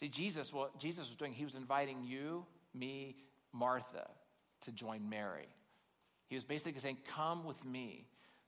See, 0.01 0.09
Jesus, 0.09 0.53
what 0.53 0.79
Jesus 0.79 1.09
was 1.09 1.17
doing, 1.17 1.33
he 1.33 1.45
was 1.45 1.55
inviting 1.55 2.03
you, 2.03 2.47
me, 2.75 3.17
Martha, 3.53 4.09
to 4.63 4.73
join 4.73 5.09
Mary. 5.09 5.49
He 6.29 6.35
was 6.35 6.45
basically 6.45 6.81
saying, 6.81 6.99
Come 7.15 7.45
with 7.45 7.65
me. 7.65 8.07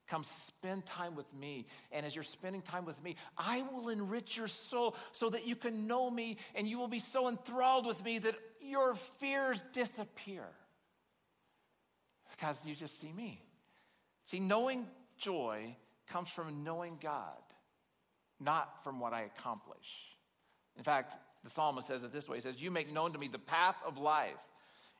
Come 0.09 0.25
spend 0.25 0.87
time 0.87 1.17
with 1.17 1.33
me. 1.35 1.67
And 1.91 2.07
as 2.07 2.15
you're 2.15 2.25
spending 2.25 2.63
time 2.63 2.85
with 2.85 3.03
me, 3.03 3.17
I 3.37 3.63
will 3.73 3.89
enrich 3.89 4.37
your 4.37 4.49
soul 4.49 4.95
so 5.13 5.31
that 5.31 5.47
you 5.47 5.57
can 5.57 5.87
know 5.87 6.09
me 6.11 6.37
and 6.55 6.69
you 6.69 6.79
will 6.79 6.89
be 6.89 7.01
so 7.01 7.29
enthralled 7.29 7.87
with 7.87 8.05
me 8.05 8.19
that 8.21 8.37
your 8.61 8.95
fears 8.95 9.63
disappear 9.73 10.45
because 12.31 12.61
you 12.65 12.75
just 12.75 13.01
see 13.01 13.13
me. 13.13 13.43
See, 14.27 14.41
knowing 14.41 14.87
joy 15.19 15.77
comes 16.09 16.29
from 16.29 16.63
knowing 16.63 16.99
God, 17.01 17.37
not 18.41 18.85
from 18.85 19.01
what 19.01 19.13
I 19.13 19.23
accomplish. 19.23 20.17
In 20.77 20.85
fact, 20.85 21.15
the 21.43 21.51
psalmist 21.51 21.87
says 21.89 22.03
it 22.03 22.13
this 22.13 22.29
way 22.29 22.37
He 22.37 22.43
says, 22.43 22.61
You 22.61 22.71
make 22.71 22.93
known 22.93 23.13
to 23.13 23.19
me 23.19 23.29
the 23.29 23.39
path 23.39 23.77
of 23.87 23.99
life. 23.99 24.37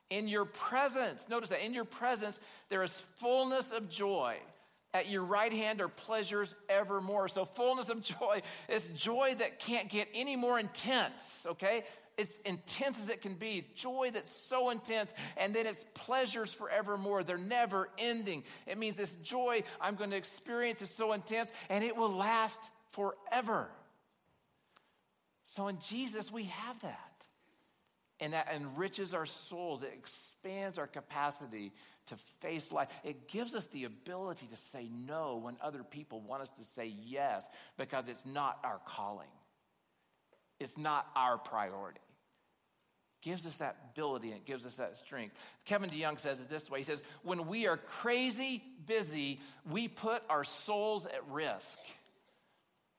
In 0.09 0.27
your 0.29 0.45
presence, 0.45 1.27
notice 1.27 1.49
that 1.49 1.65
in 1.65 1.73
your 1.73 1.85
presence, 1.85 2.39
there 2.69 2.81
is 2.83 2.91
fullness 3.17 3.71
of 3.71 3.89
joy. 3.89 4.37
At 4.93 5.09
your 5.09 5.23
right 5.23 5.51
hand 5.51 5.81
are 5.81 5.89
pleasures 5.89 6.55
evermore. 6.69 7.27
So, 7.27 7.45
fullness 7.45 7.89
of 7.89 8.01
joy 8.01 8.41
is 8.69 8.87
joy 8.89 9.35
that 9.37 9.59
can't 9.59 9.89
get 9.89 10.07
any 10.13 10.35
more 10.35 10.59
intense, 10.59 11.45
okay? 11.49 11.83
It's 12.17 12.35
intense 12.45 12.99
as 12.99 13.09
it 13.09 13.21
can 13.21 13.35
be, 13.35 13.67
joy 13.75 14.09
that's 14.11 14.35
so 14.35 14.71
intense, 14.71 15.13
and 15.37 15.53
then 15.53 15.67
it's 15.67 15.85
pleasures 15.93 16.51
forevermore. 16.51 17.23
They're 17.23 17.37
never 17.37 17.89
ending. 17.99 18.43
It 18.65 18.79
means 18.79 18.97
this 18.97 19.13
joy 19.15 19.61
I'm 19.79 19.95
going 19.95 20.09
to 20.09 20.17
experience 20.17 20.81
is 20.81 20.89
so 20.89 21.13
intense, 21.13 21.51
and 21.69 21.83
it 21.83 21.95
will 21.95 22.11
last 22.11 22.59
forever. 22.91 23.69
So 25.43 25.67
in 25.67 25.77
Jesus, 25.79 26.31
we 26.31 26.45
have 26.45 26.81
that. 26.81 27.06
And 28.19 28.33
that 28.33 28.47
enriches 28.53 29.13
our 29.13 29.27
souls, 29.27 29.83
it 29.83 29.93
expands 29.93 30.77
our 30.79 30.87
capacity 30.87 31.71
to 32.07 32.15
face 32.39 32.71
life. 32.71 32.87
It 33.03 33.27
gives 33.27 33.53
us 33.53 33.67
the 33.67 33.83
ability 33.83 34.47
to 34.47 34.57
say 34.57 34.89
no 35.05 35.37
when 35.37 35.55
other 35.61 35.83
people 35.83 36.21
want 36.21 36.41
us 36.41 36.49
to 36.51 36.63
say 36.63 36.93
yes 37.05 37.47
because 37.77 38.07
it's 38.07 38.25
not 38.25 38.57
our 38.63 38.79
calling, 38.85 39.27
it's 40.59 40.77
not 40.77 41.07
our 41.15 41.37
priority 41.37 41.99
gives 43.27 43.45
us 43.45 43.57
that 43.57 43.75
ability 43.91 44.29
and 44.29 44.37
it 44.37 44.45
gives 44.45 44.65
us 44.65 44.77
that 44.77 44.97
strength. 44.97 45.35
Kevin 45.65 45.89
DeYoung 45.89 46.19
says 46.19 46.39
it 46.39 46.49
this 46.49 46.69
way 46.69 46.79
He 46.79 46.85
says, 46.85 47.01
When 47.23 47.47
we 47.47 47.67
are 47.67 47.77
crazy 47.77 48.63
busy, 48.85 49.39
we 49.69 49.87
put 49.87 50.23
our 50.29 50.43
souls 50.43 51.05
at 51.05 51.27
risk. 51.29 51.77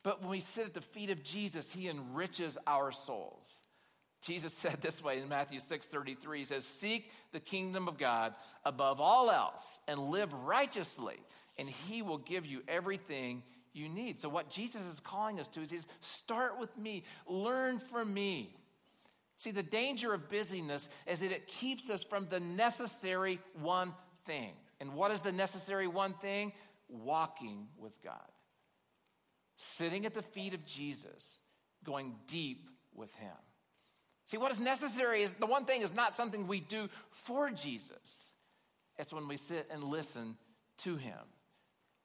But 0.02 0.20
when 0.20 0.30
we 0.30 0.40
sit 0.40 0.66
at 0.66 0.74
the 0.74 0.80
feet 0.80 1.10
of 1.10 1.22
Jesus, 1.22 1.72
he 1.72 1.88
enriches 1.88 2.56
our 2.66 2.92
souls. 2.92 3.58
Jesus 4.22 4.52
said 4.52 4.80
this 4.80 5.02
way 5.02 5.18
in 5.18 5.28
Matthew 5.28 5.60
6 5.60 5.86
33. 5.86 6.38
He 6.40 6.44
says, 6.44 6.64
Seek 6.64 7.10
the 7.32 7.40
kingdom 7.40 7.88
of 7.88 7.98
God 7.98 8.34
above 8.64 9.00
all 9.00 9.30
else 9.30 9.80
and 9.86 10.10
live 10.10 10.32
righteously, 10.32 11.16
and 11.56 11.68
he 11.68 12.02
will 12.02 12.18
give 12.18 12.46
you 12.46 12.62
everything 12.68 13.42
you 13.72 13.88
need. 13.88 14.20
So, 14.20 14.28
what 14.28 14.50
Jesus 14.50 14.82
is 14.82 15.00
calling 15.00 15.40
us 15.40 15.48
to 15.48 15.62
is 15.62 15.86
start 16.00 16.58
with 16.58 16.76
me, 16.76 17.04
learn 17.26 17.78
from 17.78 18.12
me. 18.12 18.54
See, 19.36 19.52
the 19.52 19.62
danger 19.62 20.12
of 20.12 20.28
busyness 20.28 20.88
is 21.06 21.20
that 21.20 21.30
it 21.30 21.46
keeps 21.46 21.90
us 21.90 22.02
from 22.02 22.26
the 22.28 22.40
necessary 22.40 23.38
one 23.60 23.94
thing. 24.26 24.50
And 24.80 24.94
what 24.94 25.12
is 25.12 25.20
the 25.20 25.30
necessary 25.30 25.86
one 25.86 26.14
thing? 26.14 26.52
Walking 26.88 27.68
with 27.78 28.02
God. 28.02 28.16
Sitting 29.56 30.06
at 30.06 30.14
the 30.14 30.22
feet 30.22 30.54
of 30.54 30.64
Jesus, 30.64 31.36
going 31.84 32.16
deep 32.26 32.68
with 32.94 33.14
Him. 33.14 33.30
See, 34.28 34.36
what 34.36 34.52
is 34.52 34.60
necessary 34.60 35.22
is 35.22 35.32
the 35.32 35.46
one 35.46 35.64
thing 35.64 35.82
is 35.82 35.94
not 35.94 36.14
something 36.14 36.46
we 36.46 36.60
do 36.60 36.88
for 37.10 37.50
Jesus, 37.50 38.30
it's 38.96 39.12
when 39.12 39.28
we 39.28 39.36
sit 39.36 39.68
and 39.70 39.82
listen 39.82 40.36
to 40.78 40.96
Him. 40.96 41.18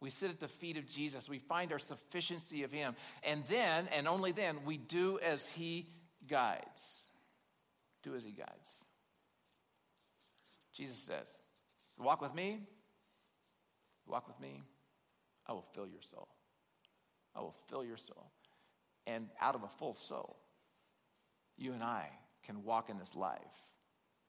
We 0.01 0.09
sit 0.09 0.31
at 0.31 0.41
the 0.41 0.49
feet 0.49 0.75
of 0.75 0.89
Jesus, 0.89 1.29
we 1.29 1.39
find 1.39 1.71
our 1.71 1.79
sufficiency 1.79 2.63
of 2.63 2.71
Him, 2.71 2.95
and 3.23 3.43
then, 3.47 3.87
and 3.95 4.07
only 4.07 4.33
then, 4.33 4.65
we 4.65 4.75
do 4.75 5.19
as 5.19 5.47
He 5.47 5.87
guides 6.27 7.03
do 8.03 8.15
as 8.15 8.23
he 8.23 8.31
guides. 8.31 8.83
Jesus 10.73 10.97
says, 10.97 11.37
Walk 11.97 12.21
with 12.21 12.35
me, 12.35 12.59
walk 14.05 14.27
with 14.27 14.39
me, 14.39 14.61
I 15.47 15.53
will 15.53 15.65
fill 15.73 15.87
your 15.87 16.01
soul. 16.01 16.27
I 17.35 17.39
will 17.39 17.55
fill 17.69 17.83
your 17.83 17.97
soul. 17.97 18.31
And 19.07 19.27
out 19.41 19.55
of 19.55 19.63
a 19.63 19.67
full 19.67 19.93
soul, 19.93 20.37
you 21.57 21.73
and 21.73 21.83
I 21.83 22.09
can 22.43 22.63
walk 22.63 22.89
in 22.89 22.97
this 22.97 23.15
life 23.15 23.39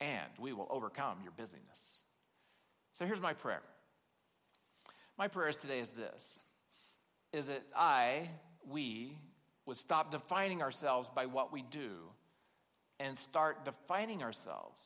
and 0.01 0.31
we 0.39 0.53
will 0.53 0.69
overcome 0.71 1.19
your 1.23 1.33
busyness. 1.33 2.03
So 2.93 3.07
here's 3.07 3.21
my 3.21 3.33
prayer. 3.33 3.63
My 5.19 5.29
prayer 5.29 5.49
is 5.49 5.57
today 5.57 5.81
is 5.81 5.91
this 5.91 6.39
is 7.33 7.47
that 7.47 7.63
I, 7.75 8.31
we, 8.69 9.19
would 9.67 9.77
stop 9.77 10.13
defining 10.13 10.63
ourselves 10.63 11.11
by 11.15 11.27
what 11.27 11.53
we 11.53 11.63
do 11.63 11.91
and 13.01 13.19
start 13.19 13.65
defining 13.65 14.23
ourselves 14.23 14.85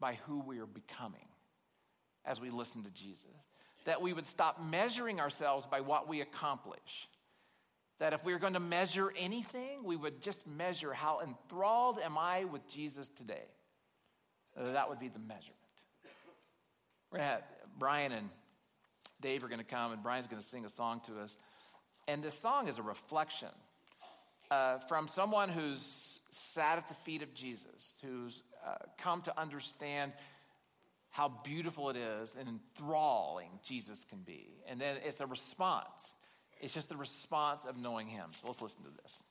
by 0.00 0.18
who 0.26 0.40
we 0.40 0.58
are 0.58 0.66
becoming 0.66 1.28
as 2.24 2.40
we 2.40 2.50
listen 2.50 2.82
to 2.84 2.90
Jesus. 2.90 3.26
That 3.84 4.02
we 4.02 4.12
would 4.12 4.26
stop 4.26 4.62
measuring 4.62 5.20
ourselves 5.20 5.66
by 5.66 5.80
what 5.80 6.08
we 6.08 6.20
accomplish. 6.20 7.08
That 7.98 8.12
if 8.12 8.24
we 8.24 8.32
are 8.32 8.38
going 8.38 8.54
to 8.54 8.60
measure 8.60 9.12
anything, 9.18 9.82
we 9.84 9.96
would 9.96 10.20
just 10.20 10.46
measure 10.46 10.92
how 10.92 11.20
enthralled 11.20 11.98
am 11.98 12.16
I 12.16 12.44
with 12.44 12.68
Jesus 12.68 13.08
today. 13.08 13.46
That 14.56 14.88
would 14.88 14.98
be 14.98 15.08
the 15.08 15.18
measurement. 15.18 15.56
We're 17.10 17.18
to 17.18 17.24
have 17.24 17.42
Brian 17.78 18.12
and 18.12 18.28
Dave 19.20 19.42
are 19.42 19.48
going 19.48 19.58
to 19.58 19.64
come, 19.64 19.92
and 19.92 20.02
Brian's 20.02 20.26
going 20.26 20.40
to 20.40 20.46
sing 20.46 20.64
a 20.64 20.68
song 20.68 21.00
to 21.06 21.20
us. 21.20 21.36
And 22.06 22.22
this 22.22 22.38
song 22.38 22.68
is 22.68 22.78
a 22.78 22.82
reflection 22.82 23.48
uh, 24.50 24.78
from 24.78 25.08
someone 25.08 25.48
who's 25.48 26.20
sat 26.30 26.78
at 26.78 26.88
the 26.88 26.94
feet 26.94 27.22
of 27.22 27.34
Jesus, 27.34 27.94
who's 28.02 28.42
uh, 28.66 28.74
come 28.98 29.22
to 29.22 29.40
understand 29.40 30.12
how 31.10 31.28
beautiful 31.42 31.90
it 31.90 31.96
is 31.96 32.36
and 32.38 32.48
enthralling 32.48 33.50
Jesus 33.64 34.04
can 34.04 34.20
be. 34.20 34.48
And 34.68 34.80
then 34.80 34.98
it's 35.04 35.20
a 35.20 35.26
response. 35.26 36.14
It's 36.60 36.74
just 36.74 36.88
the 36.88 36.96
response 36.96 37.64
of 37.64 37.76
knowing 37.76 38.08
Him. 38.08 38.30
So 38.32 38.48
let's 38.48 38.60
listen 38.60 38.82
to 38.82 38.90
this. 39.02 39.22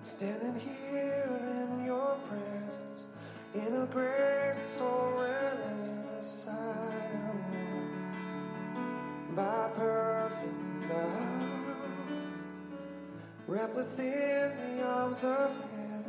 Standing 0.00 0.58
here 0.60 1.28
in 1.68 1.84
your 1.84 2.16
presence, 2.28 3.06
in 3.54 3.74
a 3.74 3.86
grace 3.86 4.76
so 4.78 4.86
relentless, 5.10 5.45
Wrapped 13.56 13.74
within 13.74 14.76
the 14.76 14.84
arms 14.84 15.24
of 15.24 15.50
heaven, 15.72 16.04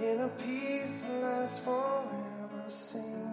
in 0.00 0.20
a 0.20 0.28
peace 0.44 1.04
that 1.04 1.22
lasts 1.22 1.60
forever, 1.60 2.62
sinking 2.68 3.27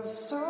Love 0.00 0.49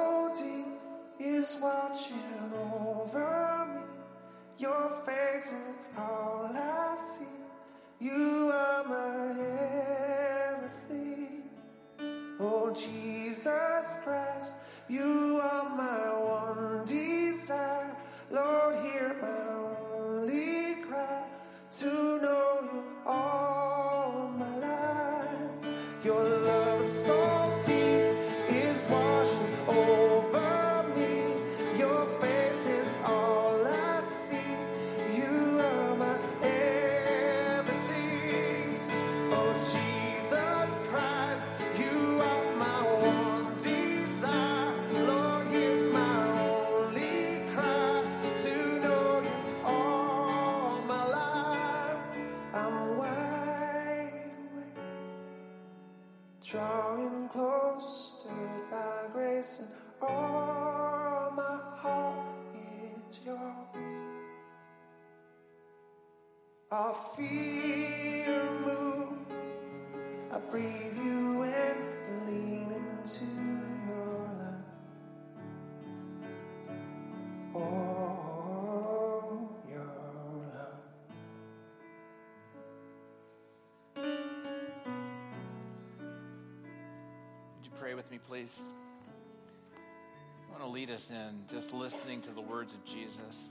please? 88.26 88.54
I 89.76 90.50
want 90.52 90.62
to 90.64 90.68
lead 90.68 90.90
us 90.90 91.10
in 91.10 91.44
just 91.50 91.72
listening 91.72 92.20
to 92.22 92.30
the 92.30 92.40
words 92.40 92.74
of 92.74 92.84
Jesus. 92.84 93.48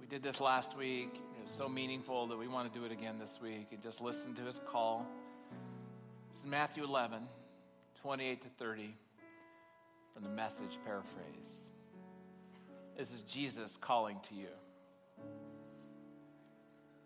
We 0.00 0.06
did 0.06 0.22
this 0.22 0.40
last 0.40 0.76
week. 0.76 1.14
It 1.14 1.44
was 1.44 1.52
so 1.52 1.68
meaningful 1.68 2.26
that 2.28 2.38
we 2.38 2.48
want 2.48 2.72
to 2.72 2.78
do 2.78 2.84
it 2.84 2.92
again 2.92 3.18
this 3.18 3.38
week 3.42 3.68
and 3.70 3.82
just 3.82 4.00
listen 4.00 4.34
to 4.34 4.42
his 4.42 4.60
call. 4.66 5.06
This 6.30 6.40
is 6.40 6.46
Matthew 6.46 6.84
11, 6.84 7.26
28 8.02 8.42
to 8.42 8.48
30 8.58 8.94
from 10.14 10.24
the 10.24 10.30
message 10.30 10.78
paraphrase. 10.84 11.62
This 12.96 13.12
is 13.12 13.22
Jesus 13.22 13.76
calling 13.80 14.18
to 14.28 14.34
you. 14.34 14.48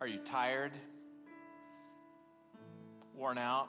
Are 0.01 0.07
you 0.07 0.18
tired? 0.18 0.72
Worn 3.14 3.39
out? 3.39 3.68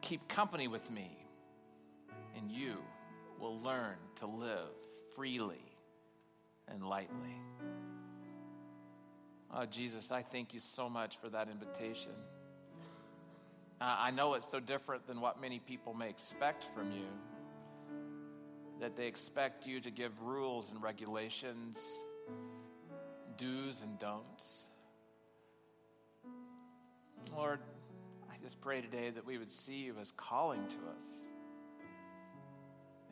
Keep 0.00 0.28
company 0.28 0.68
with 0.68 0.90
me, 0.90 1.18
and 2.36 2.50
you 2.50 2.76
will 3.38 3.58
learn 3.60 3.96
to 4.16 4.26
live 4.26 4.70
freely 5.14 5.62
and 6.66 6.82
lightly. 6.82 7.36
Oh, 9.54 9.66
Jesus, 9.66 10.10
I 10.10 10.22
thank 10.22 10.54
you 10.54 10.60
so 10.60 10.88
much 10.88 11.18
for 11.18 11.28
that 11.28 11.48
invitation. 11.48 12.12
I 13.80 14.10
know 14.10 14.34
it's 14.34 14.50
so 14.50 14.60
different 14.60 15.06
than 15.06 15.20
what 15.20 15.40
many 15.40 15.58
people 15.58 15.94
may 15.94 16.08
expect 16.08 16.64
from 16.74 16.90
you, 16.90 17.06
that 18.80 18.96
they 18.96 19.06
expect 19.06 19.66
you 19.66 19.80
to 19.80 19.90
give 19.90 20.20
rules 20.20 20.70
and 20.70 20.82
regulations, 20.82 21.78
do's 23.36 23.82
and 23.82 23.98
don'ts. 23.98 24.68
Lord, 27.36 27.60
I 28.38 28.44
just 28.44 28.60
pray 28.60 28.80
today 28.80 29.10
that 29.10 29.26
we 29.26 29.36
would 29.36 29.50
see 29.50 29.78
you 29.78 29.94
as 30.00 30.12
calling 30.16 30.64
to 30.68 30.74
us. 30.74 31.04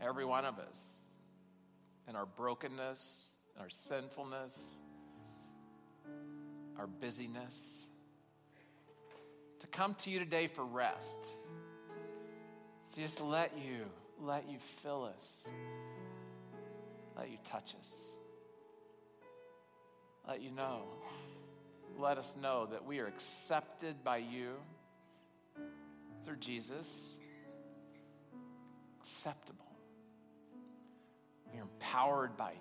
Every 0.00 0.24
one 0.24 0.44
of 0.44 0.58
us, 0.58 0.78
in 2.08 2.14
our 2.14 2.26
brokenness, 2.26 3.34
our 3.58 3.68
sinfulness, 3.68 4.56
our 6.78 6.86
busyness, 6.86 7.86
to 9.60 9.66
come 9.66 9.94
to 9.94 10.10
you 10.10 10.20
today 10.20 10.46
for 10.46 10.64
rest. 10.64 11.18
Just 12.96 13.20
let 13.20 13.52
you, 13.58 13.84
let 14.20 14.48
you 14.48 14.58
fill 14.58 15.04
us, 15.04 15.44
let 17.16 17.30
you 17.30 17.38
touch 17.50 17.74
us, 17.80 17.90
let 20.28 20.40
you 20.40 20.50
know, 20.50 20.82
let 21.98 22.16
us 22.16 22.34
know 22.40 22.66
that 22.66 22.84
we 22.84 23.00
are 23.00 23.06
accepted 23.06 24.04
by 24.04 24.18
you 24.18 24.52
through 26.26 26.36
Jesus, 26.36 27.18
acceptable. 29.00 29.64
We 31.52 31.60
are 31.60 31.62
empowered 31.62 32.36
by 32.36 32.50
you. 32.50 32.58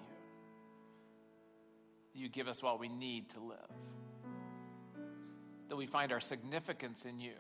You 2.14 2.30
give 2.30 2.48
us 2.48 2.62
what 2.62 2.80
we 2.80 2.88
need 2.88 3.32
to 3.32 3.40
live. 3.40 3.58
That 5.70 5.76
we 5.76 5.88
find 5.88 6.12
our 6.12 6.20
significance 6.20 7.06
in 7.06 7.20
you 7.20 7.34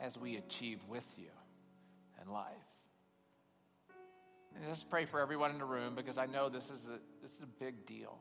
as 0.00 0.18
we 0.18 0.36
achieve 0.36 0.80
with 0.88 1.08
you 1.16 1.30
in 2.20 2.30
life. 2.30 2.52
And 4.56 4.66
let's 4.68 4.82
pray 4.82 5.04
for 5.04 5.20
everyone 5.20 5.52
in 5.52 5.58
the 5.58 5.64
room 5.64 5.94
because 5.94 6.18
I 6.18 6.26
know 6.26 6.48
this 6.48 6.64
is 6.64 6.84
a, 6.86 6.98
this 7.22 7.32
is 7.36 7.42
a 7.42 7.64
big 7.64 7.86
deal. 7.86 8.18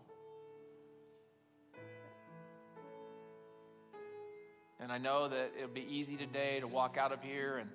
And 4.80 4.92
I 4.92 4.98
know 4.98 5.28
that 5.28 5.52
it'll 5.58 5.70
be 5.70 5.88
easy 5.90 6.18
today 6.18 6.60
to 6.60 6.68
walk 6.68 6.98
out 6.98 7.12
of 7.12 7.22
here 7.22 7.58
and 7.58 7.70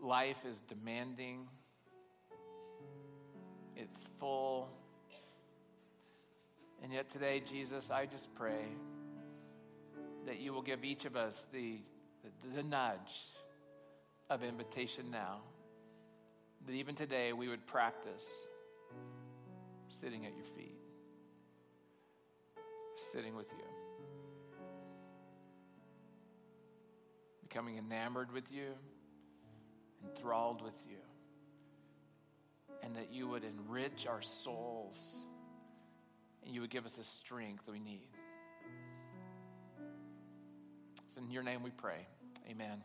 life 0.00 0.44
is 0.44 0.60
demanding. 0.60 1.48
It's 3.76 4.04
full. 4.18 4.68
And 6.82 6.92
yet 6.92 7.10
today, 7.10 7.42
Jesus, 7.50 7.90
I 7.90 8.04
just 8.06 8.34
pray 8.34 8.66
that 10.26 10.40
you 10.40 10.52
will 10.52 10.62
give 10.62 10.84
each 10.84 11.06
of 11.06 11.16
us 11.16 11.46
the, 11.52 11.78
the, 12.22 12.56
the 12.56 12.62
nudge 12.62 13.32
of 14.28 14.42
invitation 14.42 15.10
now. 15.10 15.38
That 16.66 16.72
even 16.72 16.94
today 16.94 17.32
we 17.32 17.48
would 17.48 17.66
practice 17.66 18.28
sitting 19.88 20.26
at 20.26 20.34
your 20.34 20.44
feet, 20.44 20.78
sitting 22.96 23.34
with 23.36 23.50
you, 23.50 23.73
becoming 27.54 27.78
enamored 27.78 28.32
with 28.32 28.50
you, 28.50 28.72
enthralled 30.02 30.60
with 30.60 30.74
you, 30.88 30.96
and 32.82 32.96
that 32.96 33.12
you 33.12 33.28
would 33.28 33.44
enrich 33.44 34.08
our 34.08 34.20
souls 34.20 35.14
and 36.44 36.52
you 36.52 36.60
would 36.60 36.70
give 36.70 36.84
us 36.84 36.94
the 36.94 37.04
strength 37.04 37.62
we 37.70 37.78
need. 37.78 38.08
It's 41.06 41.16
in 41.16 41.30
your 41.30 41.44
name 41.44 41.62
we 41.62 41.70
pray. 41.70 42.08
Amen. 42.50 42.82